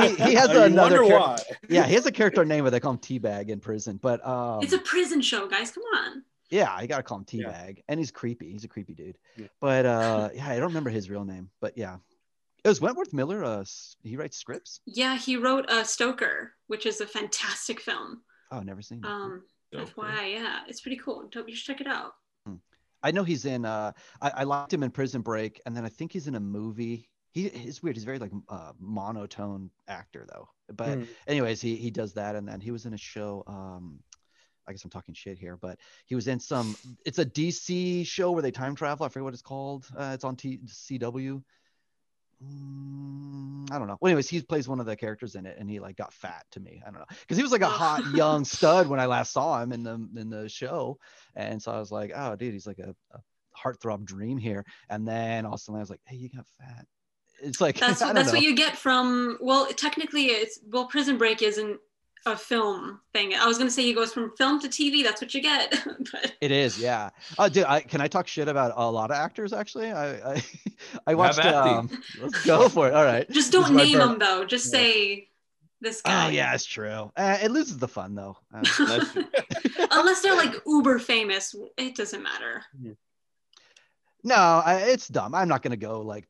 he, 0.08 0.16
he 0.16 0.34
has 0.36 0.50
you 0.52 0.62
another 0.62 1.02
wonder 1.04 1.10
char- 1.10 1.20
why. 1.20 1.38
yeah 1.70 1.86
he 1.88 1.95
has 1.95 2.06
a 2.06 2.12
character 2.12 2.45
name 2.45 2.64
where 2.64 2.72
they 2.72 2.80
call 2.80 2.91
him 2.91 3.00
T-Bag 3.00 3.50
in 3.50 3.60
prison 3.60 4.00
but 4.02 4.26
um 4.28 4.62
it's 4.62 4.74
a 4.74 4.78
prison 4.80 5.22
show, 5.22 5.47
guys. 5.47 5.72
Come 5.72 5.84
on. 5.97 6.24
yeah 6.52 6.72
i 6.72 6.86
gotta 6.86 7.04
call 7.04 7.18
him 7.18 7.26
Yeah. 7.32 7.47
T-Bag 7.47 7.84
and 7.88 8.00
he's 8.00 8.12
creepy 8.12 8.52
he's 8.52 8.64
a 8.64 8.68
creepy 8.68 8.93
dude 8.93 9.18
Yeah. 9.38 9.47
but 9.60 9.86
uh 9.88 10.30
yeah 10.36 10.47
i 10.50 10.56
don't 10.58 10.68
remember 10.70 10.91
his 10.91 11.10
real 11.10 11.26
name 11.26 11.50
but 11.62 11.78
yeah 11.78 11.97
it 12.64 12.68
was 12.68 12.82
wentworth 12.82 13.14
miller 13.14 13.43
uh 13.43 13.64
he 14.03 14.16
writes 14.16 14.38
scripts 14.38 14.82
Yeah, 14.86 15.18
he 15.18 15.36
wrote 15.38 15.70
uh, 15.70 15.84
Stoker, 15.84 16.53
which 16.68 16.86
is 16.86 17.01
a 17.01 17.05
fantastic 17.07 17.80
film. 17.80 18.22
oh 18.51 18.62
never 18.62 18.82
seen 18.82 19.01
that. 19.01 19.07
Um, 19.10 19.43
FYI, 19.74 20.34
yeah, 20.34 20.60
it's 20.68 20.82
pretty 20.82 20.97
cool. 20.97 21.28
Don't- 21.32 21.47
You 21.47 21.55
should 21.55 21.66
check 21.78 21.82
it 21.82 21.88
out. 21.88 22.14
I 23.01 23.12
know 23.12 23.24
he's 23.24 23.45
in. 23.45 23.64
Uh, 23.64 23.93
I, 24.22 24.30
I 24.38 24.43
liked 24.43 24.74
him 24.74 24.84
in 24.84 24.91
Prison 24.91 25.22
Break, 25.22 25.62
and 25.66 25.74
then 25.78 25.86
I 25.86 25.89
think 25.89 26.12
he's 26.12 26.28
in 26.28 26.36
a 26.36 26.39
movie. 26.39 27.07
He 27.32 27.47
he's 27.47 27.82
weird. 27.82 27.95
He's 27.95 28.03
very 28.03 28.20
like 28.20 28.32
uh, 28.49 28.74
monotone 28.78 29.70
actor 29.88 30.26
though. 30.30 30.49
But 30.74 30.97
Hmm. 30.97 31.03
anyways, 31.26 31.62
he 31.62 31.78
he 31.78 31.91
does 31.91 32.14
that, 32.16 32.36
and 32.36 32.45
then 32.45 32.60
he 32.60 32.72
was 32.72 32.86
in 32.86 32.93
a 32.93 32.97
show. 32.97 33.43
Um, 33.47 33.99
I 34.68 34.74
guess 34.74 34.84
I'm 34.84 34.89
talking 34.89 35.16
shit 35.16 35.38
here, 35.39 35.55
but 35.55 35.80
he 36.07 36.16
was 36.16 36.28
in 36.28 36.39
some. 36.41 36.76
It's 37.05 37.20
a 37.20 37.26
DC 37.26 38.05
show 38.05 38.32
where 38.32 38.41
they 38.41 38.51
time 38.51 38.76
travel. 38.76 39.05
I 39.05 39.10
forget 39.10 39.24
what 39.24 39.34
it's 39.34 39.41
called. 39.41 39.88
Uh, 39.97 40.12
it's 40.14 40.26
on 40.26 40.36
T- 40.36 40.60
CW. 40.68 41.41
Mm, 42.44 43.72
I 43.72 43.78
don't 43.78 43.88
know. 43.88 43.98
Well, 44.00 44.10
anyways, 44.10 44.30
he 44.30 44.42
plays 44.42 44.68
one 44.68 44.80
of 44.80 44.86
the 44.86 44.96
characters 44.96 45.36
in 45.36 45.46
it, 45.46 45.58
and 45.60 45.70
he 45.70 45.80
like 45.80 45.98
got 45.98 46.14
fat 46.14 46.46
to 46.52 46.60
me. 46.60 46.82
I 46.86 46.90
don't 46.90 47.00
know 47.00 47.06
because 47.10 47.38
he 47.38 47.44
was 47.44 47.52
like 47.52 47.62
a 47.62 47.68
hot 47.68 48.06
young 48.14 48.46
stud 48.46 48.88
when 48.88 49.00
I 49.00 49.06
last 49.08 49.34
saw 49.34 49.62
him 49.62 49.72
in 49.72 49.84
the 49.84 50.08
in 50.16 50.30
the 50.30 50.48
show, 50.48 50.98
and 51.36 51.62
so 51.62 51.72
I 51.72 51.80
was 51.80 51.92
like, 51.92 52.12
oh, 52.16 52.36
dude, 52.36 52.54
he's 52.54 52.68
like 52.68 52.80
a, 52.80 52.96
a 53.14 53.20
heartthrob 53.58 54.06
dream 54.06 54.38
here. 54.38 54.66
And 54.90 55.08
then 55.08 55.46
all 55.46 55.54
of 55.54 55.60
a 55.60 55.62
sudden 55.62 55.78
I 55.78 55.82
was 55.82 55.90
like, 55.90 56.02
hey, 56.06 56.16
you 56.16 56.30
got 56.30 56.46
fat. 56.60 56.86
It's 57.42 57.62
like 57.62 57.78
That's 57.80 58.02
I 58.02 58.08
what, 58.08 58.16
don't 58.16 58.24
that's 58.24 58.34
what 58.34 58.44
you 58.44 58.56
get 58.56 58.78
from. 58.78 59.38
Well, 59.42 59.68
technically, 59.68 60.26
it's 60.28 60.60
well, 60.68 60.86
Prison 60.86 61.18
Break 61.18 61.42
isn't 61.42 61.80
a 62.26 62.36
film 62.36 62.99
thing. 63.13 63.34
I 63.34 63.45
was 63.47 63.57
gonna 63.57 63.72
say 63.72 63.84
he 63.84 63.93
goes 63.93 64.13
from 64.13 64.36
film 64.38 64.59
to 64.61 64.67
TV. 64.67 65.03
That's 65.03 65.22
what 65.22 65.34
you 65.34 65.41
get. 65.41 65.74
but 66.11 66.34
It 66.41 66.51
is, 66.51 66.78
yeah. 66.78 67.09
Oh, 67.38 67.49
dude, 67.49 67.63
I, 67.65 67.80
can 67.82 68.01
I 68.01 68.07
talk 68.07 68.28
shit 68.28 68.47
about 68.47 68.74
a 68.76 68.91
lot 68.91 69.09
of 69.11 69.17
actors? 69.17 69.53
Actually, 69.53 69.91
I 69.91 70.34
I, 70.36 70.43
I 71.07 71.15
watched. 71.15 71.39
Um, 71.39 71.89
let's 72.22 72.45
go 72.45 72.70
for 72.70 72.88
it. 72.88 72.93
All 72.93 73.03
right. 73.05 73.30
just 73.32 73.51
don't 73.51 73.74
name 73.76 73.97
them 73.97 74.20
though. 74.20 74.45
Just 74.45 74.65
Yeah. 74.74 74.80
say 74.80 75.28
This 75.82 76.01
guy. 76.01 76.28
Oh 76.28 76.30
yeah, 76.30 76.53
it's 76.53 76.65
true. 76.65 77.11
Uh, 77.15 77.38
it 77.41 77.51
loses 77.51 77.78
the 77.78 77.88
fun 77.88 78.15
though. 78.15 78.38
Uh, 78.53 78.63
That's. 78.86 79.17
Unless 79.91 80.22
they're 80.22 80.36
like 80.36 80.53
uber 80.65 80.99
famous, 80.99 81.55
it 81.78 81.95
doesn't 81.95 82.22
matter. 82.22 82.63
no, 84.24 84.36
I, 84.36 84.82
it's 84.91 85.07
dumb. 85.07 85.34
I'm 85.34 85.47
not 85.47 85.61
gonna 85.63 85.78
go 85.78 86.01
like 86.01 86.28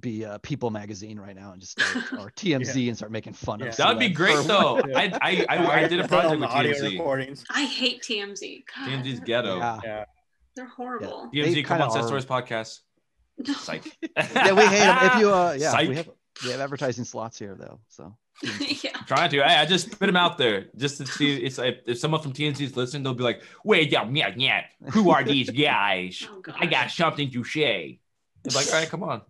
be 0.00 0.24
a 0.24 0.38
People 0.40 0.70
magazine 0.70 1.18
right 1.18 1.36
now 1.36 1.52
and 1.52 1.60
just 1.60 1.80
start, 1.80 2.12
or 2.20 2.30
TMZ 2.32 2.88
and 2.88 2.96
start 2.96 3.12
making 3.12 3.32
fun 3.32 3.60
Yeah. 3.60 3.66
of. 3.66 3.76
That 3.76 3.88
would 3.88 3.98
be 3.98 4.08
great 4.08 4.44
though. 4.46 4.80
I, 4.94 5.12
I, 5.22 5.46
I, 5.48 5.66
I 5.84 5.88
did 5.88 6.00
a 6.00 6.08
project 6.08 6.40
with 6.40 6.50
audio 6.50 6.72
TMZ. 6.72 6.92
recordings. 6.92 7.44
I 7.50 7.64
hate 7.64 8.02
TMZ. 8.02 8.64
God, 8.74 8.88
TMZ's 8.88 9.20
ghetto. 9.20 9.58
Yeah. 9.58 9.80
Yeah. 9.84 10.04
They're 10.56 10.66
horrible. 10.68 11.30
TMZ, 11.32 11.54
They 11.54 11.62
come 11.62 11.80
on, 11.80 11.90
Set 11.90 12.02
are- 12.02 12.06
Stories 12.06 12.24
podcast. 12.26 12.80
Psych. 13.44 13.84
yeah, 14.16 14.52
we 14.52 14.62
hate 14.62 14.78
them. 14.80 14.98
If 15.02 15.18
you, 15.20 15.32
uh, 15.32 15.56
yeah, 15.56 15.70
Psych. 15.70 15.88
we 15.88 15.94
have 15.96 16.10
we 16.44 16.50
have 16.50 16.60
advertising 16.60 17.04
slots 17.04 17.38
here 17.38 17.56
though. 17.58 17.78
So 17.88 18.16
yeah. 18.42 18.90
Trying 19.06 19.30
to. 19.30 19.36
Hey, 19.44 19.54
I 19.56 19.64
just 19.64 19.90
put 19.96 20.06
them 20.06 20.16
out 20.16 20.38
there 20.38 20.66
just 20.76 20.96
to 20.98 21.06
see. 21.06 21.36
It's 21.36 21.56
like 21.58 21.82
if 21.86 21.98
someone 22.00 22.20
from 22.20 22.32
TMZ 22.32 22.60
is 22.60 22.76
listening, 22.76 23.04
they'll 23.04 23.14
be 23.14 23.22
like, 23.22 23.42
"Wait, 23.64 23.92
yeah, 23.92 24.08
yeah, 24.10 24.32
yeah. 24.36 24.64
Who 24.90 25.10
are 25.10 25.22
these 25.22 25.50
guys? 25.50 26.26
Oh, 26.28 26.42
I 26.58 26.66
got 26.66 26.90
something 26.90 27.30
to 27.30 27.44
say." 27.44 28.00
It's 28.44 28.56
like, 28.56 28.66
all 28.68 28.72
right, 28.80 28.88
come 28.88 29.04
on. 29.04 29.22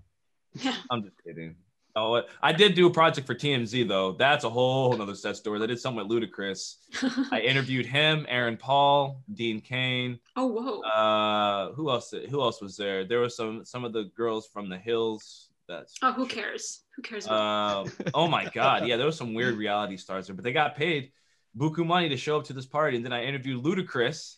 Yeah. 0.55 0.75
I'm 0.91 1.03
just 1.03 1.17
kidding. 1.25 1.57
Oh, 1.97 2.23
I 2.41 2.53
did 2.53 2.75
do 2.75 2.87
a 2.87 2.91
project 2.91 3.27
for 3.27 3.35
TMZ 3.35 3.89
though. 3.89 4.13
That's 4.13 4.45
a 4.45 4.51
whole 4.51 4.97
nother 4.97 5.17
set 5.17 5.37
story. 5.37 5.61
I 5.61 5.67
did 5.67 5.81
something 5.81 6.07
with 6.07 6.23
Ludacris. 6.23 6.75
I 7.33 7.41
interviewed 7.41 7.87
him, 7.87 8.25
Aaron 8.29 8.57
Paul, 8.57 9.23
Dean 9.35 9.61
Cain. 9.61 10.21
oh 10.37 10.47
whoa. 10.47 10.81
Uh, 10.83 11.73
who 11.73 11.91
else? 11.91 12.15
Who 12.31 12.41
else 12.41 12.61
was 12.61 12.77
there? 12.77 13.05
There 13.05 13.19
were 13.21 13.29
some 13.29 13.65
some 13.65 13.85
of 13.85 13.93
the 13.93 14.05
girls 14.17 14.47
from 14.53 14.69
the 14.69 14.79
Hills. 14.79 15.49
That's 15.67 15.95
oh, 16.03 16.13
who 16.13 16.27
cares? 16.27 16.83
Who 16.97 17.03
cares? 17.03 17.27
About 17.27 17.87
um, 17.89 17.93
oh 18.15 18.29
my 18.29 18.45
god, 18.55 18.87
yeah, 18.87 18.97
there 18.97 19.07
was 19.07 19.17
some 19.17 19.35
weird 19.35 19.57
reality 19.57 19.97
stars 19.97 20.29
there, 20.29 20.37
but 20.37 20.45
they 20.45 20.53
got 20.53 20.77
paid 20.77 21.11
buku 21.57 21.85
money 21.85 22.09
to 22.11 22.17
show 22.17 22.39
up 22.39 22.45
to 22.45 22.53
this 22.53 22.67
party, 22.67 22.97
and 22.97 23.05
then 23.05 23.13
I 23.13 23.25
interviewed 23.25 23.65
Ludacris, 23.65 24.37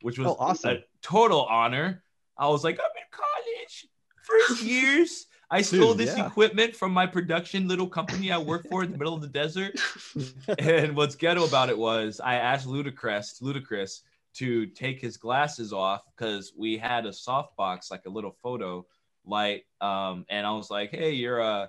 which 0.00 0.18
was 0.18 0.28
Oh, 0.28 0.36
awesome. 0.38 0.70
a 0.76 0.78
total 1.02 1.42
honor. 1.42 2.02
I 2.38 2.48
was 2.48 2.64
like, 2.64 2.78
I'm 2.80 2.86
in 2.96 3.10
college, 3.12 3.86
first 4.22 4.62
years. 4.62 5.26
I 5.52 5.60
stole 5.60 5.92
Dude, 5.92 5.98
this 5.98 6.16
yeah. 6.16 6.26
equipment 6.26 6.74
from 6.74 6.92
my 6.92 7.06
production 7.06 7.68
little 7.68 7.86
company 7.86 8.32
I 8.32 8.38
work 8.38 8.66
for 8.70 8.82
in 8.82 8.90
the 8.90 8.96
middle 8.96 9.12
of 9.12 9.20
the 9.20 9.28
desert. 9.28 9.78
and 10.58 10.96
what's 10.96 11.14
ghetto 11.14 11.44
about 11.44 11.68
it 11.68 11.76
was 11.76 12.20
I 12.24 12.36
asked 12.36 12.66
Ludacris, 12.66 13.42
Ludacris 13.42 14.00
to 14.36 14.64
take 14.66 14.98
his 14.98 15.18
glasses 15.18 15.74
off 15.74 16.00
because 16.16 16.54
we 16.56 16.78
had 16.78 17.04
a 17.04 17.10
softbox, 17.10 17.90
like 17.90 18.06
a 18.06 18.08
little 18.08 18.34
photo 18.42 18.86
light. 19.26 19.64
Um, 19.82 20.24
and 20.30 20.46
I 20.46 20.52
was 20.52 20.70
like, 20.70 20.90
hey, 20.90 21.12
you're 21.12 21.40
a 21.40 21.68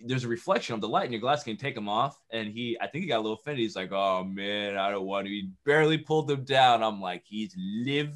there's 0.00 0.24
a 0.24 0.28
reflection 0.28 0.74
of 0.74 0.80
the 0.80 0.88
light 0.88 1.04
in 1.06 1.12
your 1.12 1.20
glass. 1.20 1.42
Can 1.42 1.52
you 1.52 1.58
take 1.58 1.74
them 1.74 1.88
off? 1.88 2.18
And 2.30 2.48
he, 2.48 2.78
I 2.80 2.86
think 2.86 3.04
he 3.04 3.08
got 3.08 3.18
a 3.18 3.22
little 3.24 3.38
offended. 3.38 3.60
He's 3.60 3.76
like, 3.76 3.92
oh 3.92 4.24
man, 4.24 4.78
I 4.78 4.90
don't 4.90 5.06
want 5.06 5.26
to. 5.26 5.30
He 5.30 5.50
barely 5.64 5.98
pulled 5.98 6.28
them 6.28 6.44
down. 6.44 6.82
I'm 6.82 7.00
like, 7.00 7.24
he's 7.26 7.54
living. 7.56 8.14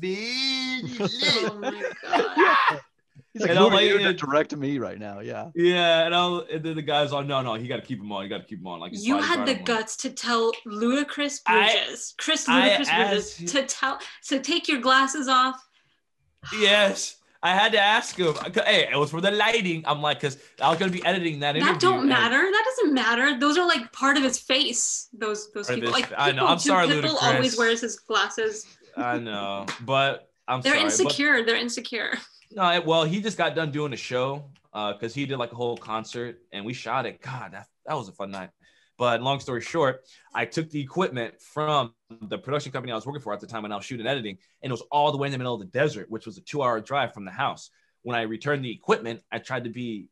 He's 0.87 1.01
oh 1.45 1.59
my 1.61 1.93
god. 2.03 2.81
He's 3.33 3.43
like, 3.43 3.51
And 3.51 3.59
who 3.59 3.67
I'm 3.69 3.73
are 3.75 3.81
you 3.83 3.99
to 3.99 4.13
direct 4.13 4.55
me 4.57 4.79
right 4.79 4.99
now? 4.99 5.21
Yeah. 5.21 5.51
yeah, 5.55 6.05
and, 6.07 6.15
I'll, 6.15 6.45
and 6.53 6.63
then 6.65 6.77
the 6.77 6.83
guy's 6.83 7.13
like, 7.13 7.27
no, 7.27 7.43
no, 7.43 7.55
he 7.55 7.69
got 7.69 7.77
to 7.77 7.83
keep 7.83 8.01
him 8.01 8.11
on. 8.13 8.23
You 8.25 8.29
got 8.29 8.39
to 8.39 8.45
keep 8.45 8.61
him 8.61 8.67
on. 8.67 8.81
Like 8.81 8.93
You 8.95 9.19
had 9.19 9.47
the 9.47 9.55
guts 9.55 9.97
to 9.99 10.11
tell 10.11 10.53
Ludacris 10.67 11.41
I- 11.47 11.73
Bridges, 11.85 12.15
Chris 12.19 12.49
I 12.49 12.69
Ludacris 12.71 12.77
Bridges, 12.77 13.41
asked- 13.41 13.49
to 13.49 13.63
tell, 13.65 13.99
so 14.23 14.39
take 14.39 14.69
your 14.69 14.81
glasses 14.81 15.29
off. 15.29 15.57
Yes. 16.59 17.17
I 17.43 17.55
had 17.55 17.73
to 17.73 17.81
ask 17.81 18.17
him. 18.17 18.35
Hey, 18.67 18.87
it 18.93 18.97
was 18.99 19.11
for 19.11 19.23
the 19.23 19.31
lighting. 19.31 19.83
I'm 19.87 20.03
like, 20.03 20.21
because 20.21 20.37
I 20.61 20.69
was 20.69 20.79
gonna 20.79 20.93
be 20.93 21.03
editing 21.07 21.41
that 21.41 21.57
interview. 21.57 21.73
That 21.73 21.81
don't 21.81 22.01
and- 22.01 22.09
matter. 22.11 22.37
That 22.39 22.65
doesn't 22.77 22.93
matter. 22.95 23.39
Those 23.39 23.57
are 23.57 23.67
like 23.67 23.91
part 23.93 24.19
of 24.19 24.23
his 24.23 24.39
face. 24.39 25.09
Those 25.15 25.51
those 25.53 25.69
people. 25.69 25.85
his 25.85 25.91
Like 25.93 26.09
fa- 26.09 26.21
I 26.21 26.33
know. 26.33 26.47
I'm 26.47 26.59
too. 26.59 26.69
sorry, 26.69 26.89
Pitbull 26.89 27.17
Ludacris. 27.17 27.35
always 27.35 27.57
wears 27.59 27.81
his 27.81 27.99
glasses. 27.99 28.67
I 28.95 29.17
know, 29.19 29.65
but 29.87 30.29
I'm 30.49 30.61
They're 30.61 30.73
sorry. 30.75 30.85
but- 30.85 30.93
insecure. 30.93 31.45
They're 31.47 31.57
insecure. 31.57 32.19
No, 32.53 32.81
well, 32.85 33.05
he 33.05 33.21
just 33.21 33.39
got 33.39 33.55
done 33.55 33.71
doing 33.71 33.93
a 33.93 33.97
show 33.97 34.45
uh, 34.73 34.93
because 34.93 35.15
he 35.15 35.25
did 35.27 35.39
like 35.39 35.53
a 35.53 35.57
whole 35.57 35.77
concert 35.77 36.41
and 36.53 36.65
we 36.65 36.73
shot 36.73 37.07
it. 37.07 37.21
God, 37.21 37.53
that, 37.53 37.67
that 37.87 37.95
was 37.95 38.09
a 38.09 38.13
fun 38.13 38.31
night. 38.31 38.51
But 38.99 39.23
long 39.23 39.41
story 39.41 39.63
short, 39.63 40.03
I 40.35 40.45
took 40.45 40.69
the 40.69 40.81
equipment 40.81 41.41
from 41.41 41.95
the 42.23 42.37
production 42.37 42.71
company 42.71 42.93
I 42.93 42.97
was 42.97 43.07
working 43.07 43.23
for 43.23 43.33
at 43.33 43.41
the 43.41 43.47
time 43.47 43.63
when 43.63 43.73
I 43.73 43.77
was 43.77 43.85
shooting 43.87 44.07
editing, 44.07 44.37
and 44.63 44.71
it 44.71 44.73
was 44.73 44.83
all 44.93 45.11
the 45.11 45.17
way 45.17 45.29
in 45.29 45.33
the 45.33 45.39
middle 45.39 45.55
of 45.55 45.61
the 45.61 45.67
desert, 45.67 46.11
which 46.11 46.27
was 46.27 46.37
a 46.37 46.43
two 46.43 46.63
hour 46.63 46.81
drive 46.81 47.15
from 47.15 47.25
the 47.25 47.31
house. 47.31 47.71
When 48.03 48.15
I 48.15 48.23
returned 48.23 48.65
the 48.65 48.71
equipment, 48.71 49.23
I 49.33 49.39
tried 49.39 49.65
to 49.65 49.71
be 49.71 50.09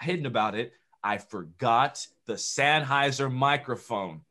hidden 0.00 0.24
about 0.24 0.54
it. 0.54 0.72
I 1.02 1.18
forgot 1.18 2.06
the 2.26 2.34
Sennheiser 2.34 3.30
microphone 3.30 4.22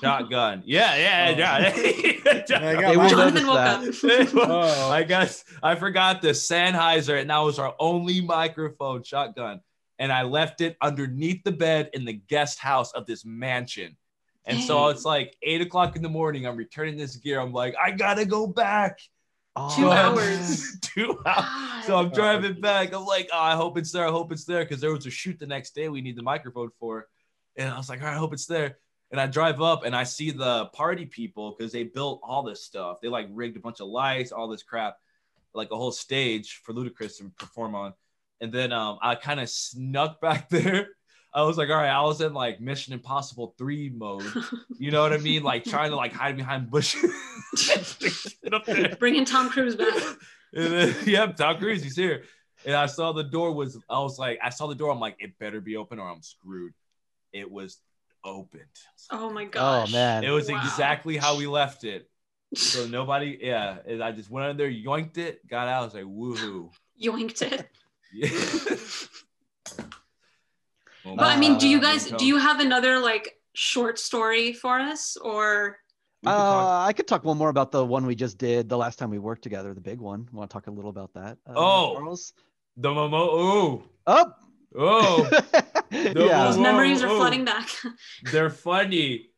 shotgun. 0.00 0.62
Yeah, 0.64 0.96
yeah, 0.96 1.30
yeah. 1.30 1.72
I 2.58 2.74
got 2.74 2.90
They 2.90 2.96
will. 2.96 3.08
Jonathan 3.08 3.46
woke 3.46 3.56
that. 3.56 4.34
up. 4.36 4.48
Oh. 4.48 4.90
I 4.90 5.02
guess 5.02 5.44
I 5.62 5.74
forgot 5.74 6.22
the 6.22 6.28
Sennheiser, 6.28 7.20
and 7.20 7.30
that 7.30 7.38
was 7.38 7.58
our 7.58 7.74
only 7.78 8.20
microphone 8.20 9.02
shotgun. 9.02 9.60
And 9.98 10.12
I 10.12 10.22
left 10.22 10.60
it 10.60 10.76
underneath 10.80 11.44
the 11.44 11.52
bed 11.52 11.90
in 11.92 12.04
the 12.04 12.14
guest 12.14 12.58
house 12.58 12.92
of 12.92 13.06
this 13.06 13.24
mansion. 13.24 13.96
And 14.46 14.60
so 14.60 14.88
it's 14.88 15.04
like 15.04 15.36
eight 15.42 15.60
o'clock 15.60 15.96
in 15.96 16.02
the 16.02 16.08
morning. 16.08 16.46
I'm 16.46 16.56
returning 16.56 16.96
this 16.96 17.16
gear. 17.16 17.40
I'm 17.40 17.52
like, 17.52 17.74
I 17.82 17.92
gotta 17.92 18.26
go 18.26 18.46
back. 18.46 18.98
Two 19.76 19.90
hours. 19.90 20.78
two 20.80 21.18
hours. 21.24 21.84
So 21.86 21.96
I'm 21.96 22.10
driving 22.12 22.60
back. 22.60 22.92
I'm 22.92 23.04
like, 23.06 23.30
oh, 23.32 23.38
I 23.38 23.54
hope 23.54 23.78
it's 23.78 23.92
there. 23.92 24.06
I 24.06 24.10
hope 24.10 24.32
it's 24.32 24.44
there. 24.44 24.64
Because 24.64 24.80
there 24.80 24.92
was 24.92 25.06
a 25.06 25.10
shoot 25.10 25.38
the 25.38 25.46
next 25.46 25.74
day 25.74 25.88
we 25.88 26.02
need 26.02 26.16
the 26.16 26.22
microphone 26.22 26.70
for. 26.78 27.06
And 27.56 27.72
I 27.72 27.76
was 27.76 27.88
like, 27.88 28.00
all 28.00 28.08
right, 28.08 28.14
I 28.14 28.18
hope 28.18 28.32
it's 28.32 28.46
there. 28.46 28.78
And 29.14 29.20
I 29.20 29.28
drive 29.28 29.62
up 29.62 29.84
and 29.84 29.94
I 29.94 30.02
see 30.02 30.32
the 30.32 30.64
party 30.72 31.06
people 31.06 31.54
because 31.56 31.70
they 31.70 31.84
built 31.84 32.20
all 32.24 32.42
this 32.42 32.64
stuff. 32.64 33.00
They 33.00 33.06
like 33.06 33.28
rigged 33.30 33.56
a 33.56 33.60
bunch 33.60 33.78
of 33.78 33.86
lights, 33.86 34.32
all 34.32 34.48
this 34.48 34.64
crap, 34.64 34.96
like 35.54 35.70
a 35.70 35.76
whole 35.76 35.92
stage 35.92 36.62
for 36.64 36.72
Ludacris 36.72 37.18
to 37.18 37.30
perform 37.38 37.76
on. 37.76 37.94
And 38.40 38.52
then 38.52 38.72
um, 38.72 38.98
I 39.00 39.14
kind 39.14 39.38
of 39.38 39.48
snuck 39.48 40.20
back 40.20 40.48
there. 40.48 40.88
I 41.32 41.42
was 41.42 41.56
like, 41.56 41.68
all 41.68 41.76
right, 41.76 41.90
I 41.90 42.02
was 42.02 42.22
in 42.22 42.34
like 42.34 42.60
Mission 42.60 42.92
Impossible 42.92 43.54
3 43.56 43.90
mode. 43.90 44.24
You 44.80 44.90
know 44.90 45.02
what 45.02 45.12
I 45.12 45.18
mean? 45.18 45.44
Like 45.44 45.62
trying 45.62 45.90
to 45.90 45.96
like 45.96 46.12
hide 46.12 46.36
behind 46.36 46.68
bushes. 46.68 47.08
Get 48.42 48.52
up 48.52 48.64
there. 48.66 48.96
Bringing 48.98 49.24
Tom 49.24 49.48
Cruise 49.48 49.76
back. 49.76 49.94
And 50.52 50.72
then, 50.72 50.96
yep, 51.06 51.36
Tom 51.36 51.58
Cruise, 51.58 51.84
he's 51.84 51.96
here. 51.96 52.24
And 52.66 52.74
I 52.74 52.86
saw 52.86 53.12
the 53.12 53.22
door 53.22 53.52
was, 53.52 53.78
I 53.88 54.00
was 54.00 54.18
like, 54.18 54.40
I 54.42 54.50
saw 54.50 54.66
the 54.66 54.74
door. 54.74 54.90
I'm 54.90 54.98
like, 54.98 55.16
it 55.20 55.38
better 55.38 55.60
be 55.60 55.76
open 55.76 56.00
or 56.00 56.08
I'm 56.08 56.22
screwed. 56.22 56.74
It 57.32 57.48
was 57.48 57.78
opened. 58.24 58.62
Oh 59.10 59.30
my 59.30 59.44
gosh. 59.44 59.88
Oh 59.88 59.92
man. 59.92 60.24
It 60.24 60.30
was 60.30 60.50
Wow. 60.50 60.60
exactly 60.62 61.16
how 61.16 61.36
we 61.36 61.46
left 61.46 61.84
it. 61.84 62.08
So 62.54 62.86
nobody, 62.98 63.38
yeah. 63.40 63.78
And 63.86 64.02
I 64.02 64.12
just 64.12 64.30
went 64.30 64.48
in 64.50 64.56
there, 64.56 64.70
yoinked 64.70 65.18
it, 65.18 65.46
got 65.46 65.68
out. 65.68 65.82
I 65.82 65.84
was 65.84 65.94
like, 65.94 66.04
woohoo. 66.04 66.70
Yoinked 67.00 67.42
it. 67.42 67.68
Yeah. 68.12 68.28
But 71.04 71.26
I 71.26 71.36
mean, 71.36 71.58
do 71.58 71.68
you 71.68 71.78
Uh, 71.78 71.82
guys 71.82 72.08
don't 72.08 72.22
you 72.22 72.38
have 72.38 72.60
another 72.60 72.98
like 72.98 73.38
short 73.52 73.98
story 73.98 74.52
for 74.54 74.78
us 74.80 75.16
or 75.18 75.78
could 76.24 76.30
Uh, 76.30 76.80
I 76.80 76.94
could 76.94 77.06
talk 77.06 77.24
one 77.24 77.36
more 77.36 77.50
about 77.50 77.72
the 77.72 77.84
one 77.84 78.06
we 78.06 78.14
just 78.14 78.38
did 78.38 78.68
the 78.70 78.78
last 78.78 78.98
time 78.98 79.10
we 79.10 79.18
worked 79.18 79.42
together, 79.42 79.74
the 79.74 79.82
big 79.82 80.00
one. 80.00 80.26
Want 80.32 80.48
to 80.48 80.54
talk 80.54 80.66
a 80.66 80.70
little 80.70 80.90
about 80.90 81.12
that? 81.14 81.36
Uh, 81.46 81.52
Oh. 81.56 81.94
Charles? 81.96 82.32
the 82.78 82.88
Momo. 82.88 83.84
Oh, 84.06 84.32
Oh. 84.76 85.28
oh, 85.32 85.42
yeah. 85.90 86.10
those 86.12 86.56
Whoa, 86.56 86.62
memories 86.62 87.02
are 87.02 87.08
flooding 87.08 87.44
back? 87.44 87.68
they're 88.32 88.50
funny. 88.50 89.30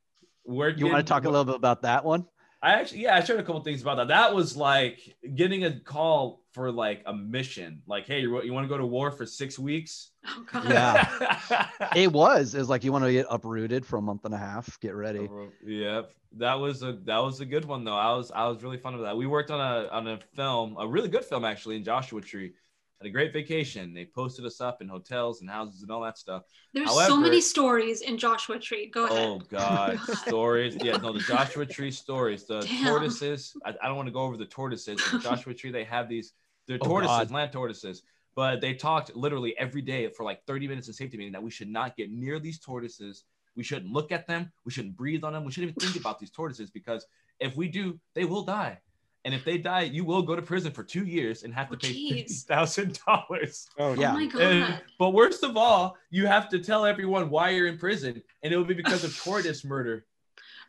We're 0.45 0.71
You 0.71 0.87
want 0.87 0.99
to 0.99 1.11
talk 1.11 1.25
a 1.25 1.29
little 1.29 1.45
bit 1.45 1.57
about 1.57 1.83
that 1.83 2.05
one? 2.05 2.27
I 2.63 2.73
actually, 2.73 3.03
yeah, 3.03 3.15
I 3.15 3.23
shared 3.23 3.39
a 3.39 3.43
couple 3.43 3.61
things 3.61 3.83
about 3.83 3.97
that. 3.99 4.09
That 4.09 4.35
was 4.35 4.57
like 4.57 5.17
getting 5.35 5.65
a 5.65 5.79
call 5.79 6.43
for 6.53 6.73
like 6.73 7.03
a 7.05 7.13
mission. 7.13 7.83
Like, 7.87 8.07
hey, 8.07 8.21
you, 8.21 8.43
you 8.43 8.53
want 8.53 8.65
to 8.65 8.69
go 8.69 8.79
to 8.79 8.87
war 8.87 9.11
for 9.11 9.27
six 9.27 9.59
weeks? 9.59 10.11
Oh 10.27 10.45
god. 10.51 10.69
Yeah. 10.69 11.69
It 11.95 12.13
was. 12.13 12.55
It 12.55 12.59
was 12.59 12.69
like 12.69 12.83
you 12.83 12.93
want 12.93 13.05
to 13.05 13.13
get 13.13 13.27
uprooted 13.31 13.87
for 13.87 13.99
a 13.99 14.03
month 14.03 14.25
and 14.25 14.35
a 14.35 14.39
half. 14.39 14.79
Get 14.81 14.95
ready. 14.95 15.29
Yep, 15.65 16.11
that 16.39 16.55
was 16.55 16.83
a 16.83 16.99
that 17.05 17.19
was 17.19 17.41
a 17.41 17.45
good 17.45 17.65
one 17.65 17.85
though. 17.85 17.97
I 17.97 18.15
was 18.15 18.31
I 18.31 18.47
was 18.49 18.63
really 18.63 18.79
fun 18.79 18.95
with 18.95 19.05
that. 19.05 19.17
We 19.17 19.27
worked 19.27 19.51
on 19.51 19.61
a 19.61 19.89
on 19.89 20.07
a 20.09 20.19
film, 20.35 20.77
a 20.79 20.87
really 20.87 21.09
good 21.09 21.25
film 21.25 21.45
actually 21.45 21.77
in 21.77 21.85
Joshua 21.85 22.21
Tree. 22.21 22.53
Had 23.01 23.09
a 23.09 23.11
great 23.11 23.33
vacation. 23.33 23.93
They 23.93 24.07
posted 24.07 24.47
us 24.47 24.61
up 24.61 24.81
in 24.81 24.89
hotels 24.89 25.43
and 25.43 25.51
houses 25.51 25.83
and 25.83 25.91
all 25.91 26.01
that 26.03 26.17
stuff. 26.17 26.45
There's 26.73 26.91
so 26.91 27.17
many 27.19 27.43
stories 27.43 28.01
in 28.01 28.17
Joshua 28.17 28.59
Tree. 28.59 28.87
Go 28.87 29.05
ahead. 29.05 29.19
Oh 29.19 29.39
God, 29.51 30.01
God. 30.07 30.17
stories. 30.17 30.77
Yeah, 30.81 30.97
no, 30.97 31.13
the 31.13 31.21
Joshua 31.21 31.67
Tree 31.67 31.91
stories. 31.91 32.45
The 32.45 32.61
Damn. 32.61 32.85
tortoises. 32.87 33.55
I, 33.67 33.75
I 33.83 33.89
don't 33.89 33.97
want 33.97 34.09
to 34.09 34.13
go 34.13 34.21
over 34.21 34.39
the 34.39 34.47
tortoises. 34.47 34.97
But 35.03 35.19
the 35.19 35.29
Joshua 35.29 35.53
Tree, 35.53 35.71
they 35.71 35.85
have 35.85 36.09
these. 36.09 36.33
They're 36.67 36.79
Oh, 36.81 36.87
tortoises, 36.87 37.29
God. 37.29 37.31
land 37.31 37.53
tortoises. 37.53 38.03
But 38.35 38.61
they 38.63 38.73
talked 38.75 39.15
literally 39.15 39.57
every 39.59 39.83
day 39.83 40.09
for 40.09 40.25
like 40.25 40.45
30 40.47 40.69
minutes 40.69 40.89
in 40.89 40.95
safety 40.95 41.19
meeting 41.19 41.33
that 41.33 41.43
we 41.43 41.51
should 41.51 41.69
not 41.69 41.97
get 41.97 42.11
near 42.11 42.39
these 42.39 42.59
tortoises. 42.59 43.25
We 43.57 43.63
shouldn't 43.63 43.93
look 43.93 44.11
at 44.13 44.27
them. 44.27 44.53
We 44.65 44.73
shouldn't 44.73 44.97
breathe 44.97 45.25
on 45.25 45.33
them. 45.35 45.45
We 45.45 45.53
shouldn't 45.53 45.71
even 45.77 45.93
think 45.93 46.01
about 46.01 46.19
these 46.19 46.31
tortoises 46.31 46.71
because 46.71 47.07
if 47.41 47.57
we 47.57 47.69
do, 47.69 47.99
they 48.15 48.25
will 48.25 48.43
die. 48.43 48.79
And 49.27 49.35
if 49.35 49.45
they 49.45 49.59
die, 49.59 49.83
you 49.83 50.05
will 50.05 50.23
go 50.23 50.35
to 50.37 50.41
prison 50.41 50.71
for 50.73 50.83
two 50.85 51.05
years 51.05 51.43
and 51.43 51.53
have 51.53 51.69
to 51.69 51.75
Oh, 51.75 51.79
pay 51.79 51.93
jeez. 51.93 52.17
fifty 52.19 52.35
thousand 52.49 52.99
dollars. 53.07 53.69
Oh, 53.79 53.93
Yeah. 53.95 54.13
Oh 54.13 54.15
my 54.15 54.27
god. 54.27 54.41
And, 54.43 54.81
but 54.99 55.11
worst 55.11 55.43
of 55.43 55.57
all, 55.57 55.97
you 56.11 56.27
have 56.27 56.49
to 56.51 56.59
tell 56.61 56.87
everyone 56.87 57.29
why 57.29 57.51
you're 57.51 57.67
in 57.67 57.77
prison, 57.77 58.23
and 58.43 58.55
it 58.55 58.57
will 58.57 58.65
be 58.65 58.75
because 58.75 59.03
of 59.05 59.15
tortoise 59.19 59.65
murder. 59.65 60.07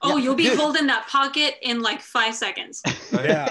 oh, 0.01 0.17
Yeah, 0.17 0.23
you'll 0.23 0.35
be 0.35 0.49
dude. 0.49 0.57
holding 0.59 0.87
that 0.87 1.07
pocket 1.07 1.55
in 1.61 1.81
like 1.81 2.01
five 2.01 2.33
seconds. 2.35 2.81
Yeah. 3.13 3.47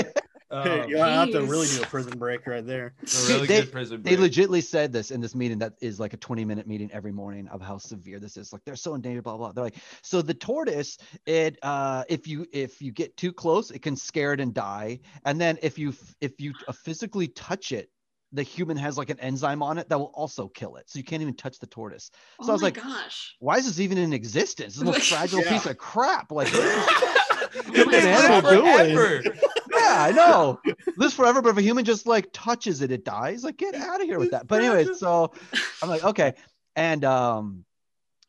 Hey, 0.49 0.80
Um, 0.82 0.88
you'll 0.88 1.03
have 1.03 1.30
to 1.32 1.42
really 1.42 1.66
do 1.66 1.82
a 1.82 1.86
prison 1.86 2.18
break 2.18 2.47
right 2.47 2.64
there. 2.64 2.94
a 3.03 3.28
really 3.28 3.47
They- 3.49 3.62
good 3.62 3.72
prison 3.72 4.03
They 4.03 4.14
break. 4.14 4.30
legitly 4.30 4.62
said 4.62 4.92
this 4.92 5.11
in 5.11 5.20
this 5.20 5.34
meeting 5.34 5.59
that 5.59 5.72
is 5.80 5.99
like 5.99 6.12
a 6.12 6.16
20 6.16 6.44
minute 6.44 6.68
meeting 6.68 6.88
every 6.92 7.11
morning 7.11 7.49
of 7.49 7.61
how 7.61 7.78
severe 7.78 8.20
this 8.20 8.36
is. 8.36 8.53
Like 8.53 8.62
they're 8.64 8.76
so 8.76 8.94
endangered, 8.94 9.07
danger, 9.16 9.22
blah 9.22 9.36
blah. 9.36 9.53
They're 9.53 9.64
like, 9.64 9.76
so 10.03 10.22
the 10.22 10.34
tortoise, 10.34 10.99
it 11.26 11.59
uh 11.62 12.05
if 12.09 12.28
you 12.28 12.47
if 12.53 12.80
you 12.80 12.92
get 12.92 13.16
too 13.16 13.32
close, 13.32 13.70
it 13.72 13.82
can 13.82 13.97
scare 13.97 14.32
it 14.34 14.40
and 14.40 14.55
die. 14.55 15.01
And 15.24 15.40
then 15.40 15.59
if 15.62 15.78
you 15.80 15.92
if 16.20 16.40
you 16.40 16.55
uh, 16.68 16.72
physically 16.72 17.26
touch 17.28 17.72
it, 17.72 17.90
the 18.32 18.42
human 18.44 18.76
has 18.76 18.97
like 18.99 19.11
an 19.11 19.18
enzyme 19.18 19.62
on 19.64 19.78
it 19.78 19.88
that 19.88 19.99
will 19.99 20.12
also 20.14 20.47
kill 20.49 20.76
it. 20.76 20.88
So 20.88 20.99
you 21.01 21.05
can't 21.05 21.22
even 21.22 21.34
touch 21.34 21.59
the 21.59 21.66
tortoise. 21.66 22.11
So 22.40 22.47
oh 22.47 22.51
I 22.51 22.53
was 22.53 22.62
my 22.62 22.66
like, 22.68 22.74
gosh. 22.82 23.34
why 23.40 23.57
is 23.57 23.66
this 23.66 23.80
even 23.80 23.99
in 23.99 24.12
existence? 24.12 24.74
It's 24.74 24.78
the 24.78 24.84
most 24.84 25.09
fragile 25.11 25.40
Yeah. 25.42 25.49
piece 25.51 25.66
of 25.66 25.76
crap. 25.76 26.30
Like, 26.30 26.49
what 26.53 26.64
is- 26.64 26.86
It 27.68 27.90
the 27.90 28.09
animal 28.09 28.51
doing? 28.51 29.24
forever. 29.87 29.95
yeah, 29.95 30.03
I 30.05 30.12
know. 30.12 30.61
Lives 30.97 31.14
forever, 31.14 31.43
but 31.43 31.51
if 31.51 31.57
a 31.59 31.62
human 31.62 31.84
just 31.84 32.07
like 32.07 32.28
touches 32.32 32.82
it, 32.82 32.91
it 32.91 33.05
dies. 33.05 33.45
Like, 33.45 33.57
get 33.57 33.74
out 33.74 34.01
of 34.01 34.07
here 34.07 34.18
with 34.18 34.30
that. 34.32 34.47
But 34.47 34.62
anyway, 34.62 34.93
so 34.95 35.32
I'm 35.82 35.89
like, 35.89 36.05
okay. 36.05 36.34
And 36.74 37.05
um, 37.05 37.64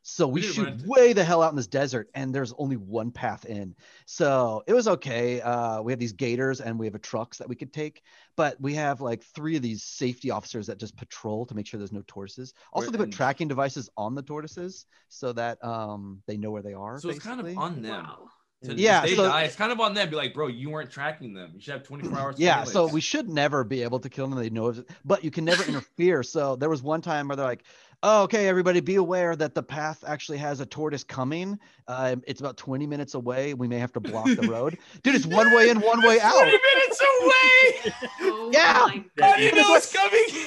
so 0.03 0.25
we 0.25 0.35
We 0.35 0.41
didn't 0.41 0.53
shoot 0.55 0.63
run 0.63 0.73
into- 0.73 0.87
way 0.87 1.11
the 1.11 1.23
hell 1.25 1.43
out 1.43 1.51
in 1.51 1.57
this 1.57 1.67
desert, 1.67 2.09
and 2.15 2.33
there's 2.33 2.53
only 2.57 2.77
one 2.77 3.11
path 3.11 3.43
in. 3.45 3.75
So 4.05 4.63
it 4.65 4.73
was 4.73 4.87
okay. 4.87 5.41
Uh, 5.41 5.81
we 5.81 5.91
have 5.91 5.99
these 5.99 6.13
gators 6.13 6.61
and 6.61 6.79
we 6.79 6.85
have 6.85 6.95
a 6.95 6.99
trucks 6.99 7.37
that 7.39 7.49
we 7.49 7.55
could 7.57 7.73
take, 7.73 8.01
but 8.37 8.55
we 8.61 8.73
have 8.75 9.01
like 9.01 9.21
three 9.21 9.57
of 9.57 9.61
these 9.61 9.83
safety 9.83 10.31
officers 10.31 10.67
that 10.67 10.77
just 10.79 10.95
patrol 10.95 11.45
to 11.47 11.55
make 11.55 11.67
sure 11.67 11.77
there's 11.77 11.91
no 11.91 12.03
tortoises. 12.07 12.53
Also, 12.71 12.89
they 12.89 12.97
put 12.97 13.11
tracking 13.11 13.49
devices 13.49 13.89
on 13.97 14.15
the 14.15 14.21
tortoises 14.21 14.85
so 15.09 15.33
that 15.33 15.61
um 15.61 16.21
they 16.25 16.37
know 16.37 16.51
where 16.51 16.61
they 16.63 16.73
are. 16.73 16.97
So 17.01 17.09
it's 17.09 17.19
kind 17.19 17.41
of 17.41 17.45
basically. 17.47 17.63
on 17.65 17.81
them. 17.81 17.91
Wow. 18.05 18.29
To, 18.63 18.73
Yeah, 18.73 19.01
they 19.01 19.15
so- 19.15 19.27
die, 19.27 19.43
it's 19.43 19.55
kind 19.55 19.71
of 19.71 19.79
on 19.79 19.93
them. 19.93 20.09
Be 20.09 20.15
like, 20.15 20.33
bro, 20.33 20.47
you 20.47 20.69
weren't 20.71 20.89
tracking 20.89 21.33
them. 21.33 21.51
You 21.53 21.61
should 21.61 21.73
have 21.73 21.83
24 21.83 22.17
hours. 22.17 22.35
Yeah, 22.39 22.63
so 22.63 22.87
we 22.87 23.01
should 23.01 23.29
never 23.29 23.63
be 23.63 23.83
able 23.83 23.99
to 23.99 24.09
kill 24.09 24.27
them. 24.27 24.39
They 24.39 24.49
know, 24.49 24.69
it, 24.69 24.87
but 25.05 25.23
you 25.23 25.29
can 25.31 25.45
never 25.45 25.63
interfere. 25.67 26.23
So 26.23 26.55
there 26.55 26.69
was 26.69 26.81
one 26.81 27.01
time 27.01 27.27
where 27.27 27.35
they're 27.35 27.45
like, 27.45 27.63
oh, 28.01 28.23
"Okay, 28.23 28.47
everybody, 28.47 28.79
be 28.79 28.95
aware 28.95 29.35
that 29.35 29.53
the 29.53 29.61
path 29.61 30.03
actually 30.07 30.39
has 30.39 30.59
a 30.59 30.65
tortoise 30.65 31.03
coming. 31.03 31.59
Uh, 31.87 32.15
it's 32.25 32.39
about 32.39 32.57
20 32.57 32.87
minutes 32.87 33.13
away. 33.13 33.53
We 33.53 33.67
may 33.67 33.77
have 33.77 33.93
to 33.93 33.99
block 33.99 34.25
the 34.25 34.47
road, 34.47 34.77
dude. 35.03 35.13
It's 35.15 35.27
one 35.27 35.53
way 35.53 35.69
in, 35.69 35.79
one 35.79 36.01
way 36.07 36.19
out. 36.19 36.33
20 36.33 36.51
out. 36.51 36.59
minutes 36.75 37.01
away. 37.01 37.93
Oh 38.21 38.49
Yeah. 38.53 38.73
my 38.87 39.03
How 39.19 39.35
do 39.37 39.43
you 39.43 39.53
know 39.53 39.75
it's 39.75 39.91
coming? 39.93 40.45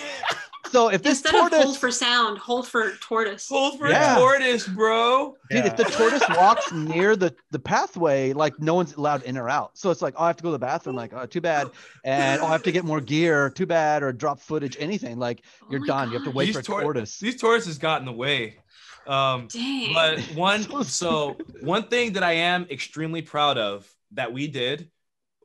So 0.71 0.89
if 0.89 1.03
this 1.03 1.19
Instead 1.21 1.35
of 1.53 1.53
hold 1.63 1.79
for 1.79 1.91
sound, 1.91 2.39
hold 2.39 2.67
for 2.69 2.93
tortoise. 3.01 3.49
Hold 3.49 3.79
for 3.79 3.89
Yeah. 3.89 4.17
a 4.17 4.19
tortoise, 4.19 4.67
bro. 4.69 5.37
dude, 5.51 5.67
if 5.67 5.77
the 5.77 5.85
tortoise 5.85 6.23
walks 6.37 6.71
near 6.73 7.17
the 7.17 7.35
the 7.51 7.59
pathway, 7.59 8.33
like 8.33 8.59
no 8.61 8.75
one's 8.75 8.95
allowed 8.95 9.23
in 9.25 9.37
or 9.37 9.49
out. 9.49 9.77
So 9.77 9.91
it's 9.91 10.01
like, 10.03 10.15
oh, 10.17 10.25
I 10.25 10.27
have 10.29 10.37
to 10.37 10.43
go 10.43 10.49
to 10.51 10.53
the 10.53 10.59
bathroom. 10.59 10.97
Like, 10.97 11.13
oh, 11.13 11.27
too 11.27 11.41
bad. 11.41 11.71
And 12.05 12.41
oh, 12.41 12.47
I 12.47 12.53
have 12.53 12.63
to 12.65 12.73
get 12.73 12.85
more 12.85 13.01
gear. 13.01 13.51
Too 13.51 13.67
bad. 13.67 14.03
Or 14.03 14.13
drop 14.13 14.39
footage. 14.41 14.77
Anything. 14.79 15.19
Like 15.19 15.43
Oh 15.63 15.67
you're 15.71 15.81
my 15.81 15.87
done. 15.87 16.09
You 16.09 16.15
have 16.15 16.25
to 16.25 16.31
gosh. 16.31 16.35
wait 16.37 16.47
These 16.47 16.55
for 16.55 16.61
a 16.61 16.65
tor- 16.65 16.83
tortoise. 16.83 17.19
These 17.19 17.41
tortoises 17.41 17.79
got 17.79 18.01
in 18.01 18.07
the 18.07 18.13
way. 18.13 18.57
Um, 19.07 19.49
Dang. 19.51 19.93
but 19.95 20.21
one 20.35 20.63
So 20.63 20.83
so 20.85 21.39
one 21.63 21.85
thing 21.89 22.13
that 22.13 22.23
I 22.23 22.33
am 22.33 22.67
extremely 22.71 23.23
proud 23.23 23.59
of 23.59 23.93
that 24.13 24.33
we 24.33 24.47
did 24.47 24.91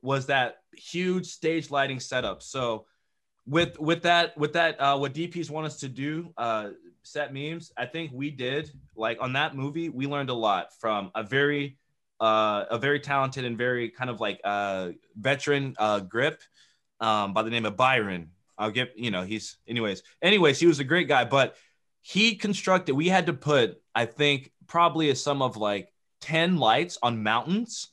was 0.01 0.28
that 0.28 0.57
huge 0.76 1.28
stage 1.28 1.71
lighting 1.71 1.99
setup. 1.99 2.43
So 2.43 2.86
with 3.48 3.80
with 3.80 4.04
that 4.04 4.38
with 4.38 4.54
that 4.54 4.80
uh 4.80 4.98
what 4.98 5.14
DPs 5.14 5.50
want 5.50 5.68
us 5.68 5.78
to 5.78 5.88
do 5.88 6.34
uh 6.38 6.70
set 7.04 7.34
memes, 7.34 7.72
I 7.78 7.86
think 7.86 8.12
we 8.14 8.32
did 8.32 8.72
like 8.96 9.18
on 9.22 9.34
that 9.34 9.56
movie 9.56 9.89
we 9.89 10.08
learned 10.08 10.30
a 10.30 10.34
lot 10.34 10.70
from 10.80 11.12
a 11.16 11.24
very 11.24 11.78
uh 12.20 12.66
a 12.72 12.78
very 12.80 13.00
talented 13.00 13.46
and 13.46 13.58
very 13.58 13.89
kind 13.89 14.10
of 14.10 14.20
like 14.20 14.39
uh 14.43 14.89
veteran 15.16 15.76
uh 15.78 16.00
grip 16.00 16.41
um 17.00 17.34
by 17.34 17.43
the 17.43 17.50
name 17.50 17.66
of 17.66 17.76
Byron. 17.78 18.32
I'll 18.58 18.72
give 18.72 18.89
you 18.96 19.12
know 19.12 19.24
he's 19.24 19.58
anyways 19.68 20.02
anyways 20.22 20.60
he 20.60 20.66
was 20.66 20.80
a 20.80 20.84
great 20.86 21.08
guy 21.08 21.26
but 21.26 21.56
he 22.02 22.36
constructed 22.36 22.96
we 22.96 23.10
had 23.10 23.26
to 23.26 23.34
put 23.34 23.82
i 23.93 24.06
think 24.06 24.52
probably 24.68 25.10
a 25.10 25.16
sum 25.16 25.41
of 25.41 25.58
like 25.58 25.89
10 26.22 26.58
lights 26.58 26.98
on 27.04 27.22
mountains 27.22 27.89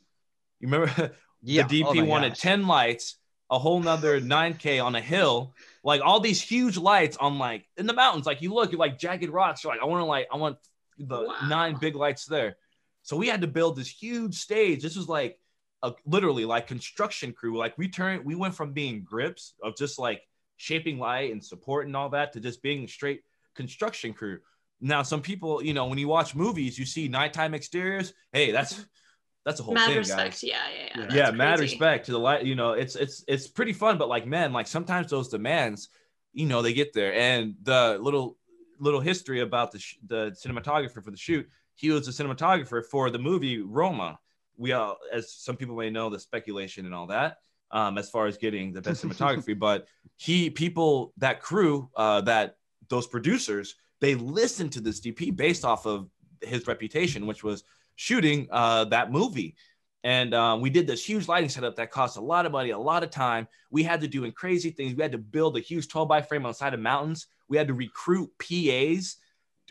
you 0.61 0.69
remember 0.69 1.13
Yeah. 1.43 1.67
the 1.67 1.83
dp 1.83 2.01
oh 2.03 2.05
wanted 2.05 2.29
gosh. 2.31 2.41
10 2.41 2.67
lights 2.69 3.17
a 3.53 3.59
whole 3.59 3.81
nother 3.81 4.21
9k 4.21 4.83
on 4.85 4.97
a 4.97 5.01
hill 5.01 5.55
like 5.85 6.01
all 6.03 6.19
these 6.19 6.41
huge 6.43 6.77
lights 6.77 7.17
on 7.19 7.39
like 7.39 7.65
in 7.77 7.87
the 7.87 7.93
mountains 7.93 8.27
like 8.27 8.43
you 8.43 8.53
look 8.53 8.73
you're 8.73 8.79
like 8.81 8.99
jagged 8.99 9.31
rocks 9.31 9.63
you're 9.63 9.73
like 9.73 9.83
i 9.83 9.85
want 9.85 10.01
to 10.01 10.07
like 10.07 10.27
i 10.33 10.37
want 10.37 10.57
the 10.99 11.21
Wow. 11.23 11.37
nine 11.49 11.77
big 11.81 11.95
lights 11.95 12.25
there 12.27 12.57
so 13.03 13.17
we 13.17 13.29
had 13.29 13.43
to 13.43 13.47
build 13.47 13.77
this 13.77 13.89
huge 13.89 14.35
stage 14.35 14.83
this 14.83 14.97
was 14.97 15.09
like 15.09 15.39
a 15.83 15.93
literally 16.07 16.45
like 16.45 16.67
construction 16.67 17.33
crew 17.33 17.57
like 17.57 17.77
we 17.79 17.89
turned 17.89 18.25
we 18.25 18.35
went 18.35 18.55
from 18.55 18.73
being 18.73 19.05
grips 19.05 19.55
of 19.63 19.77
just 19.77 19.99
like 19.99 20.23
shaping 20.57 20.99
light 20.99 21.33
and 21.33 21.45
support 21.45 21.87
and 21.87 21.97
all 21.97 22.09
that 22.09 22.33
to 22.33 22.41
just 22.41 22.63
being 22.63 22.87
straight 22.87 23.23
construction 23.55 24.15
crew. 24.15 24.39
Now, 24.81 25.03
some 25.03 25.21
people, 25.21 25.63
you 25.63 25.75
know, 25.75 25.87
when 25.87 25.99
you 25.99 26.09
watch 26.09 26.35
movies, 26.35 26.79
you 26.79 26.87
see 26.87 27.09
nighttime 27.09 27.55
exteriors. 27.55 28.15
Hey, 28.33 28.51
that's 28.53 28.85
that's 29.45 29.61
a 29.61 29.63
whole 29.63 29.75
mad 29.75 29.89
thing, 29.89 29.99
respect. 29.99 30.33
guys. 30.33 30.45
Yeah, 30.45 30.57
yeah, 30.73 30.81
yeah. 30.81 30.89
Yeah. 30.95 31.03
That's 31.03 31.15
yeah, 31.15 31.31
mad 31.33 31.61
respect 31.61 32.07
to 32.07 32.13
the 32.13 32.19
light. 32.19 32.45
You 32.45 32.55
know, 32.55 32.73
it's 32.73 32.95
it's 32.97 33.25
it's 33.27 33.49
pretty 33.49 33.73
fun, 33.73 33.99
but 33.99 34.09
like, 34.09 34.27
man, 34.27 34.53
like 34.53 34.67
sometimes 34.67 35.11
those 35.11 35.29
demands, 35.29 35.89
you 36.33 36.47
know, 36.47 36.63
they 36.63 36.73
get 36.73 36.93
there. 36.93 37.15
And 37.15 37.55
the 37.63 37.99
little 38.01 38.39
little 38.79 39.01
history 39.01 39.41
about 39.41 39.73
the 39.73 39.79
sh- 39.79 39.99
the 40.07 40.31
cinematographer 40.31 41.03
for 41.03 41.11
the 41.11 41.17
shoot, 41.17 41.49
he 41.75 41.91
was 41.91 42.07
a 42.07 42.13
cinematographer 42.13 42.85
for 42.85 43.11
the 43.11 43.19
movie 43.19 43.61
Roma. 43.61 44.19
We 44.57 44.73
all, 44.73 44.99
as 45.13 45.33
some 45.33 45.57
people 45.57 45.77
may 45.77 45.91
know, 45.91 46.09
the 46.09 46.21
speculation 46.21 46.87
and 46.87 46.95
all 46.95 47.09
that. 47.09 47.39
Um, 47.71 47.97
as 47.97 48.11
far 48.11 48.27
as 48.27 48.37
getting 48.37 48.73
the 48.73 48.83
best 48.83 49.03
cinematography, 49.05 49.59
but 49.59 49.87
he 50.17 50.51
people 50.51 51.15
that 51.17 51.41
crew 51.41 51.91
uh, 51.97 52.21
that 52.23 52.57
those 52.89 53.07
producers 53.07 53.75
they 54.01 54.17
listened 54.17 54.73
to 54.73 54.81
this 54.81 55.01
DP 55.01 55.35
based 55.35 55.65
off 55.65 55.87
of 55.87 56.09
his 56.43 56.67
reputation, 56.67 57.27
which 57.27 57.45
was 57.45 57.63
shooting 57.97 58.49
uh, 58.51 58.85
that 58.87 59.11
movie. 59.11 59.57
And 60.05 60.35
um, 60.35 60.61
we 60.61 60.69
did 60.71 60.87
this 60.89 61.05
huge 61.05 61.29
lighting 61.29 61.49
setup 61.49 61.77
that 61.77 61.93
cost 61.93 62.17
a 62.17 62.21
lot 62.21 62.45
of 62.45 62.51
money, 62.53 62.71
a 62.71 62.79
lot 62.79 63.05
of 63.05 63.11
time. 63.11 63.47
We 63.71 63.85
had 63.85 64.01
to 64.01 64.09
do 64.09 64.25
in 64.25 64.33
crazy 64.33 64.71
things. 64.71 64.95
We 64.97 65.03
had 65.03 65.13
to 65.13 65.19
build 65.19 65.57
a 65.57 65.61
huge 65.61 65.87
12 65.89 66.09
by 66.09 66.23
frame 66.23 66.45
on 66.45 66.51
the 66.51 66.55
side 66.55 66.75
of 66.75 66.81
mountains. 66.81 67.29
We 67.49 67.57
had 67.57 67.69
to 67.69 67.75
recruit 67.75 68.31
PAs. 68.41 69.17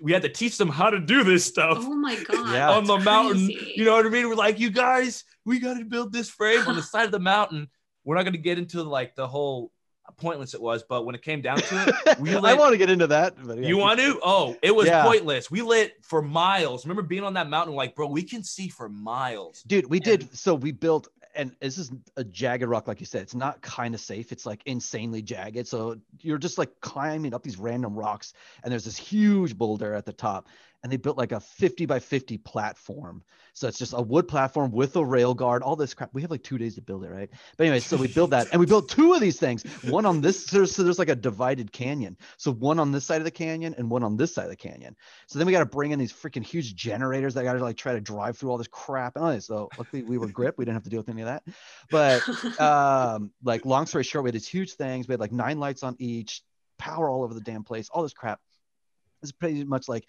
We 0.01 0.13
had 0.13 0.22
to 0.22 0.30
teach 0.30 0.57
them 0.57 0.69
how 0.69 0.89
to 0.89 0.99
do 0.99 1.24
this 1.26 1.43
stuff 1.45 1.78
Oh 1.82 1.93
my 1.95 2.15
god. 2.24 2.53
Yeah. 2.53 2.72
on 2.72 2.86
the 2.86 2.95
that's 2.95 3.05
mountain. 3.05 3.49
You 3.49 3.84
know 3.84 3.91
what 3.93 4.05
I 4.05 4.09
mean? 4.09 4.30
We're 4.30 4.36
like, 4.36 4.57
you 4.57 4.69
guys, 4.69 5.26
we 5.45 5.59
got 5.59 5.78
to 5.78 5.84
build 5.84 6.13
this 6.13 6.30
frame 6.30 6.65
on 6.65 6.76
the 6.76 6.82
side 6.82 7.05
of 7.05 7.11
the 7.11 7.19
mountain. 7.19 7.69
We're 8.05 8.15
not 8.15 8.24
going 8.24 8.34
to 8.34 8.39
get 8.39 8.57
into 8.57 8.84
like 8.84 9.15
the 9.15 9.28
whole 9.28 9.72
pointless 10.18 10.53
it 10.53 10.62
was, 10.62 10.84
but 10.84 11.05
when 11.05 11.16
it 11.16 11.22
came 11.22 11.41
down 11.41 11.57
to 11.57 11.95
it, 12.05 12.20
we 12.20 12.36
I 12.36 12.53
want 12.53 12.72
to 12.74 12.78
get 12.78 12.89
into 12.89 13.07
that. 13.07 13.36
But 13.43 13.57
yeah, 13.59 13.68
you 13.68 13.78
want 13.78 13.99
to? 13.99 14.20
Oh, 14.24 14.55
it 14.62 14.76
was 14.76 14.88
Yeah. 14.88 15.03
pointless. 15.03 15.49
We 15.51 15.62
lit 15.62 15.95
for 16.03 16.22
miles. 16.22 16.86
Remember 16.86 17.01
being 17.01 17.24
on 17.24 17.34
that 17.36 17.49
mountain? 17.49 17.76
Like, 17.76 17.95
bro, 17.95 18.07
we 18.07 18.24
can 18.24 18.43
see 18.43 18.68
for 18.68 18.89
miles. 18.89 19.64
dude 19.64 19.86
we 19.88 19.97
And- 19.97 20.03
did 20.05 20.38
so 20.38 20.55
we 20.55 20.72
built 20.72 21.07
and 21.34 21.55
this 21.62 21.78
is 21.78 21.91
a 22.18 22.24
jagged 22.26 22.64
rock 22.68 22.88
like 22.89 22.99
you 22.99 23.05
said 23.05 23.22
it's 23.22 23.34
not 23.36 23.62
kind 23.62 23.95
of 23.95 24.01
safe 24.01 24.34
it's 24.34 24.45
like 24.45 24.62
insanely 24.66 25.22
jagged 25.22 25.66
so 25.66 25.95
you're 26.20 26.38
just 26.38 26.57
like 26.57 26.70
climbing 26.82 27.34
up 27.34 27.41
these 27.41 27.57
random 27.57 27.95
rocks 27.95 28.34
and 28.64 28.72
there's 28.72 28.84
this 28.84 28.97
huge 28.97 29.57
boulder 29.57 29.93
at 29.93 30.05
the 30.05 30.12
top 30.12 30.47
and 30.84 30.92
they 30.92 30.98
built 30.98 31.18
like 31.18 31.32
a 31.32 31.40
50 31.40 31.86
by 31.86 32.00
50 32.00 32.38
platform 32.38 33.24
so 33.54 33.68
it's 33.68 33.78
just 33.78 33.94
a 33.94 34.02
wood 34.02 34.28
platform 34.28 34.72
with 34.72 34.96
a 34.96 35.06
rail 35.06 35.34
guard 35.34 35.64
all 35.64 35.76
this 35.76 35.94
crap 35.94 36.10
we 36.14 36.22
have 36.22 36.32
like 36.32 36.44
two 36.44 36.58
days 36.58 36.76
to 36.76 36.82
build 36.82 37.04
it 37.04 37.10
right 37.10 37.30
but 37.58 37.66
anyway 37.66 37.80
so 37.80 37.98
we 37.98 38.08
built 38.08 38.30
that 38.30 38.48
and 38.52 38.60
we 38.60 38.66
built 38.66 38.90
two 38.90 39.14
of 39.14 39.20
these 39.20 39.40
things 39.40 39.64
one 39.84 40.06
on 40.06 40.22
this 40.22 40.46
so 40.46 40.58
there's, 40.58 40.76
so 40.76 40.84
there's 40.84 41.00
like 41.00 41.10
a 41.10 41.16
divided 41.16 41.72
canyon 41.72 42.18
so 42.38 42.52
one 42.52 42.80
on 42.80 42.92
this 42.92 43.06
side 43.06 43.18
of 43.18 43.26
the 43.26 43.32
canyon 43.32 43.76
and 43.78 43.90
one 43.90 44.04
on 44.04 44.18
this 44.18 44.34
side 44.34 44.46
of 44.46 44.50
the 44.50 44.56
canyon 44.56 44.96
so 45.28 45.40
then 45.40 45.46
we 45.46 45.52
got 45.52 45.60
to 45.60 45.66
bring 45.66 45.92
in 45.92 46.00
these 46.00 46.14
freaking 46.14 46.44
huge 46.44 46.76
generators 46.76 47.34
that 47.34 47.44
got 47.44 47.54
to 47.54 47.60
like 47.60 47.78
try 47.78 47.94
to 47.94 48.02
drive 48.02 48.38
through 48.38 48.50
all 48.50 48.58
this 48.58 48.68
crap 48.68 49.18
and. 49.18 49.42
So 49.42 49.70
luckily 49.78 50.04
we 50.04 50.18
were 50.18 50.28
grip. 50.28 50.56
We 50.58 50.66
didn't 50.66 50.76
have 50.76 50.84
to 50.84 50.90
deal 50.90 51.00
with 51.00 51.10
any 51.10 51.22
of 51.22 51.28
that. 51.28 51.44
But 51.90 52.60
um, 52.60 53.32
like 53.44 53.66
long 53.66 53.86
story 53.86 54.04
short, 54.04 54.24
we 54.24 54.30
had 54.30 54.36
these 54.36 54.48
huge 54.48 54.74
things. 54.74 55.08
We 55.08 55.14
had 55.14 55.20
like 55.20 55.32
nine 55.32 55.60
lights 55.60 55.84
on 55.84 55.96
each, 56.00 56.42
power 56.78 57.10
all 57.10 57.24
over 57.24 57.34
the 57.34 57.42
damn 57.42 57.64
place, 57.64 57.90
all 57.90 58.04
this 58.04 58.14
crap. 58.14 58.40
It's 59.22 59.32
pretty 59.32 59.64
much 59.64 59.88
like 59.88 60.06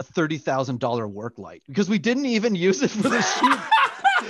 a 0.00 0.02
thirty 0.02 0.38
thousand 0.38 0.80
dollar 0.80 1.06
work 1.06 1.38
light 1.38 1.62
because 1.68 1.88
we 1.88 1.98
didn't 1.98 2.26
even 2.26 2.54
use 2.56 2.82
it 2.82 2.90
for 2.90 3.08
the 3.08 3.22
shoot. 3.22 3.58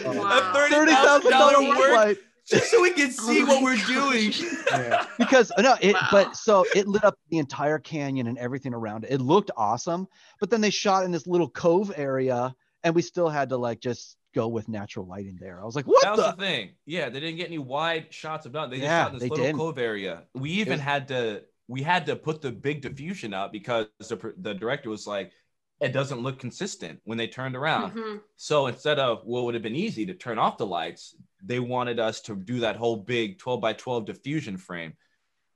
Wow. 0.04 0.22
A 0.22 0.52
thirty 0.54 0.74
Thirty 0.74 0.92
thousand 0.92 1.30
thousand 1.30 1.30
dollar 1.32 1.52
dollar 1.52 1.68
work 1.68 1.78
work 1.78 1.96
light. 1.96 2.18
just 2.46 2.70
so 2.70 2.80
we 2.80 2.90
can 2.92 3.10
see 3.10 3.42
my 3.42 3.54
what 3.54 3.62
we're 3.62 3.76
doing. 3.86 4.32
Yeah. 4.70 5.04
because 5.18 5.50
uh, 5.56 5.62
no 5.62 5.74
it 5.80 5.94
Wow. 5.94 6.08
but 6.12 6.36
so 6.36 6.64
it 6.76 6.86
lit 6.86 7.02
up 7.04 7.16
the 7.30 7.38
entire 7.38 7.78
canyon 7.80 8.28
and 8.28 8.38
everything 8.38 8.72
around 8.72 9.02
it 9.04 9.10
it 9.10 9.20
looked 9.20 9.50
awesome 9.56 10.06
but 10.38 10.48
then 10.48 10.60
they 10.60 10.70
shot 10.70 11.04
in 11.04 11.10
this 11.10 11.26
little 11.26 11.48
cove 11.50 11.92
area 11.96 12.54
and 12.84 12.94
we 12.94 13.02
still 13.02 13.28
had 13.28 13.48
to 13.48 13.56
like 13.56 13.80
just 13.80 14.16
go 14.32 14.46
with 14.46 14.68
natural 14.68 15.06
lighting 15.06 15.36
there. 15.40 15.60
I 15.60 15.64
was 15.64 15.74
like, 15.74 15.86
what 15.88 16.02
that 16.02 16.12
was 16.16 16.20
the? 16.20 16.30
the 16.30 16.36
thing. 16.36 16.70
Yeah, 16.86 17.08
they 17.08 17.18
didn't 17.18 17.36
get 17.36 17.48
any 17.48 17.58
wide 17.58 18.06
shots 18.14 18.46
of 18.46 18.52
nothing. 18.52 18.70
They 18.70 18.76
just 18.76 18.84
Yeah, 18.86 19.02
shot 19.04 19.12
in 19.14 19.18
this 19.18 19.28
little 19.28 19.44
didn't. 19.44 19.58
cove 19.58 19.76
area. 19.78 20.22
We 20.34 20.50
even 20.50 20.74
was- 20.74 20.80
had 20.80 21.08
to 21.08 21.42
we 21.66 21.82
had 21.82 22.06
to 22.06 22.14
put 22.16 22.40
the 22.42 22.52
big 22.52 22.80
diffusion 22.80 23.34
up 23.34 23.50
because 23.52 23.86
the 23.98 24.34
the 24.38 24.54
director 24.54 24.88
was 24.88 25.04
like, 25.06 25.32
it 25.81 25.93
doesn't 25.93 26.20
look 26.20 26.39
consistent 26.39 27.01
when 27.05 27.16
they 27.18 27.26
turned 27.26 27.57
around. 27.57 27.93
Mhm. 27.93 28.20
So 28.37 28.66
instead 28.66 28.99
of 28.99 29.24
what 29.24 29.45
would 29.45 29.55
have 29.55 29.62
been 29.62 29.76
easy 29.76 30.07
to 30.07 30.14
turn 30.14 30.39
off 30.39 30.59
the 30.59 30.66
lights, 30.66 31.14
they 31.43 31.59
wanted 31.59 31.99
us 31.99 32.20
to 32.22 32.37
do 32.37 32.61
that 32.61 32.76
whole 32.76 32.97
big 32.97 33.39
12 33.39 33.61
by 33.61 33.72
12 33.72 34.05
diffusion 34.05 34.57
frame. 34.57 34.95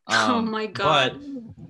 Oh 0.06 0.38
Um, 0.38 0.50
my 0.50 0.66
God. 0.66 1.12
But 1.14 1.20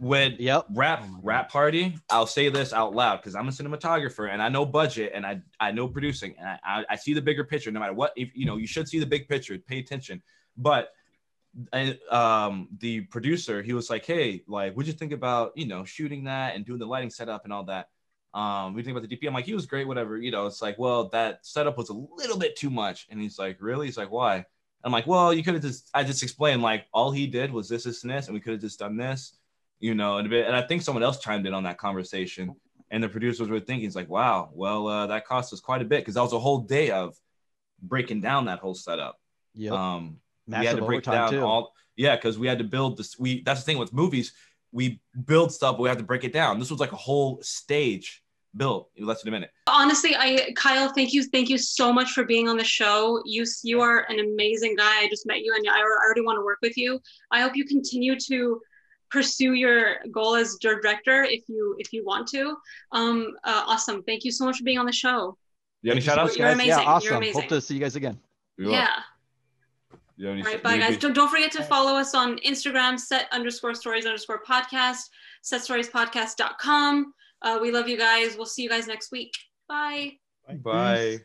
when 0.00 0.34
Yep. 0.40 0.66
rap 0.74 1.02
Oh 1.02 1.06
my 1.06 1.14
God. 1.18 1.24
rap 1.24 1.50
party, 1.50 1.96
I'll 2.10 2.26
say 2.26 2.48
this 2.48 2.72
out 2.72 2.92
loud 2.92 3.18
because 3.18 3.36
I'm 3.36 3.46
a 3.46 3.52
cinematographer 3.52 4.28
and 4.28 4.42
I 4.42 4.48
know 4.48 4.66
budget 4.66 5.12
and 5.14 5.24
I 5.24 5.40
I 5.60 5.70
know 5.70 5.86
producing 5.86 6.34
and 6.38 6.48
I, 6.48 6.58
I, 6.64 6.84
I 6.90 6.96
see 6.96 7.14
the 7.14 7.22
bigger 7.22 7.44
picture. 7.44 7.70
No 7.70 7.78
matter 7.78 7.92
what, 7.92 8.12
if 8.16 8.30
you 8.34 8.44
know, 8.44 8.56
you 8.56 8.66
should 8.66 8.88
see 8.88 8.98
the 8.98 9.06
big 9.06 9.28
picture. 9.28 9.56
Pay 9.58 9.78
attention. 9.78 10.20
But 10.56 10.90
and 11.72 11.96
um 12.10 12.68
the 12.78 13.02
producer 13.02 13.62
he 13.62 13.72
was 13.72 13.88
like 13.88 14.04
hey 14.04 14.42
like 14.48 14.74
what'd 14.74 14.88
you 14.88 14.92
think 14.98 15.12
about 15.12 15.52
you 15.54 15.66
know 15.66 15.84
shooting 15.84 16.24
that 16.24 16.56
and 16.56 16.66
doing 16.66 16.80
the 16.80 16.86
lighting 16.86 17.10
setup 17.10 17.44
and 17.44 17.52
all 17.52 17.62
that 17.62 17.86
um 18.34 18.74
we 18.74 18.82
think 18.82 18.96
about 18.96 19.08
the 19.08 19.16
dp 19.16 19.26
i'm 19.26 19.32
like 19.32 19.44
he 19.44 19.54
was 19.54 19.64
great 19.64 19.86
whatever 19.86 20.18
you 20.18 20.30
know 20.30 20.46
it's 20.46 20.60
like 20.60 20.76
well 20.76 21.08
that 21.08 21.38
setup 21.46 21.78
was 21.78 21.88
a 21.88 21.94
little 21.94 22.38
bit 22.38 22.56
too 22.56 22.70
much. 22.70 23.06
And 23.10 23.20
he's 23.20 23.38
like 23.38 23.58
really? 23.60 23.86
He's 23.86 23.96
like 23.96 24.10
why? 24.10 24.44
I'm 24.82 24.92
like 24.92 25.06
well 25.06 25.32
you 25.32 25.42
could 25.42 25.54
have 25.54 25.62
just 25.62 25.88
i 25.94 26.04
just 26.04 26.22
explained 26.22 26.60
like 26.60 26.86
all 26.92 27.10
he 27.10 27.26
did 27.26 27.50
was 27.50 27.68
this 27.68 27.84
this 27.84 28.02
and 28.02 28.12
this 28.12 28.26
and 28.26 28.34
we 28.34 28.40
could 28.40 28.52
have 28.52 28.60
just 28.60 28.78
done 28.78 28.98
this 28.98 29.38
you 29.80 29.94
know 29.94 30.18
and 30.18 30.26
a 30.26 30.30
bit 30.30 30.46
and 30.46 30.54
i 30.54 30.60
think 30.60 30.82
someone 30.82 31.02
else 31.02 31.18
chimed 31.20 31.46
in 31.46 31.54
on 31.54 31.62
that 31.62 31.78
conversation 31.78 32.54
and 32.90 33.02
the 33.02 33.08
producers 33.08 33.48
were 33.48 33.60
thinking 33.60 33.86
it's 33.86 33.96
like 33.96 34.10
wow 34.10 34.50
well 34.52 34.86
uh, 34.86 35.06
that 35.06 35.26
cost 35.26 35.54
us 35.54 35.60
quite 35.60 35.80
a 35.80 35.86
bit 35.86 36.00
because 36.00 36.14
that 36.14 36.22
was 36.22 36.34
a 36.34 36.38
whole 36.38 36.58
day 36.58 36.90
of 36.90 37.16
breaking 37.80 38.20
down 38.20 38.46
that 38.46 38.58
whole 38.58 38.74
setup. 38.74 39.18
Yep. 39.54 39.72
um 39.72 40.16
we 40.46 40.66
had 40.66 40.76
to 40.76 40.84
break 40.84 41.02
down 41.04 41.30
too. 41.30 41.40
all 41.40 41.72
yeah 41.96 42.16
because 42.16 42.38
we 42.38 42.46
had 42.46 42.58
to 42.58 42.64
build 42.64 42.98
this 42.98 43.18
we 43.18 43.42
that's 43.42 43.60
the 43.60 43.66
thing 43.66 43.78
with 43.78 43.92
movies 43.92 44.34
we 44.70 45.00
build 45.24 45.52
stuff 45.52 45.76
but 45.76 45.82
we 45.82 45.88
have 45.88 45.98
to 45.98 46.04
break 46.04 46.24
it 46.24 46.32
down. 46.32 46.58
This 46.58 46.70
was 46.70 46.80
like 46.80 46.92
a 46.92 46.96
whole 46.96 47.40
stage 47.40 48.23
built 48.56 48.90
in 48.96 49.04
less 49.06 49.22
than 49.22 49.28
a 49.28 49.36
minute. 49.36 49.50
Honestly 49.66 50.14
i 50.16 50.52
kyle 50.56 50.88
thank 50.92 51.12
you 51.12 51.24
thank 51.24 51.48
you 51.48 51.58
so 51.58 51.92
much 51.92 52.12
for 52.12 52.24
being 52.24 52.48
on 52.48 52.56
the 52.56 52.64
show. 52.64 53.20
You 53.24 53.44
you 53.62 53.80
are 53.80 54.06
an 54.08 54.20
amazing 54.20 54.76
guy. 54.76 55.02
I 55.02 55.08
just 55.08 55.26
met 55.26 55.40
you 55.40 55.54
and 55.56 55.64
i 55.68 55.80
already 55.80 56.20
want 56.20 56.36
to 56.38 56.44
work 56.44 56.58
with 56.62 56.76
you. 56.76 57.00
I 57.30 57.40
hope 57.40 57.56
you 57.56 57.64
continue 57.64 58.18
to 58.28 58.60
pursue 59.10 59.52
your 59.54 59.96
goal 60.10 60.34
as 60.34 60.56
director 60.60 61.24
if 61.24 61.48
you 61.48 61.74
if 61.78 61.92
you 61.92 62.04
want 62.04 62.26
to. 62.28 62.56
Um 62.92 63.34
uh, 63.44 63.64
awesome. 63.66 64.02
Thank 64.04 64.24
you 64.24 64.30
so 64.30 64.44
much 64.44 64.58
for 64.58 64.64
being 64.64 64.78
on 64.78 64.86
the 64.86 64.92
show. 64.92 65.36
You 65.82 65.90
have 65.90 65.96
any 65.96 66.00
Thank 66.00 66.04
you. 66.04 66.10
so 66.10 66.10
shout 66.10 66.18
outs 66.18 66.32
much, 66.32 66.38
You're 66.38 66.48
guys. 66.48 66.54
amazing. 66.54 66.68
Yeah, 66.70 66.80
You're 66.80 66.88
awesome. 66.90 67.16
amazing. 67.16 67.40
Hope 67.42 67.48
to 67.50 67.60
see 67.60 67.74
you 67.74 67.80
guys 67.80 67.96
again. 67.96 68.18
yeah. 68.58 68.88
You 70.16 70.26
have 70.28 70.34
any 70.34 70.42
all 70.42 70.48
right 70.48 70.58
sh- 70.60 70.62
bye 70.62 70.78
guys. 70.78 70.96
Don't, 70.96 71.12
don't 71.12 71.28
forget 71.28 71.50
to 71.52 71.62
follow 71.64 71.96
us 71.98 72.14
on 72.14 72.38
instagram 72.38 72.98
set 73.00 73.26
underscore 73.32 73.74
stories 73.74 74.06
underscore 74.06 74.42
podcast 74.44 75.00
setstoriespodcast.com 75.42 77.12
uh, 77.44 77.58
we 77.60 77.70
love 77.70 77.88
you 77.88 77.96
guys. 77.96 78.36
We'll 78.36 78.46
see 78.46 78.62
you 78.62 78.68
guys 78.68 78.88
next 78.88 79.12
week. 79.12 79.32
Bye. 79.68 80.12
Bye 80.48 81.20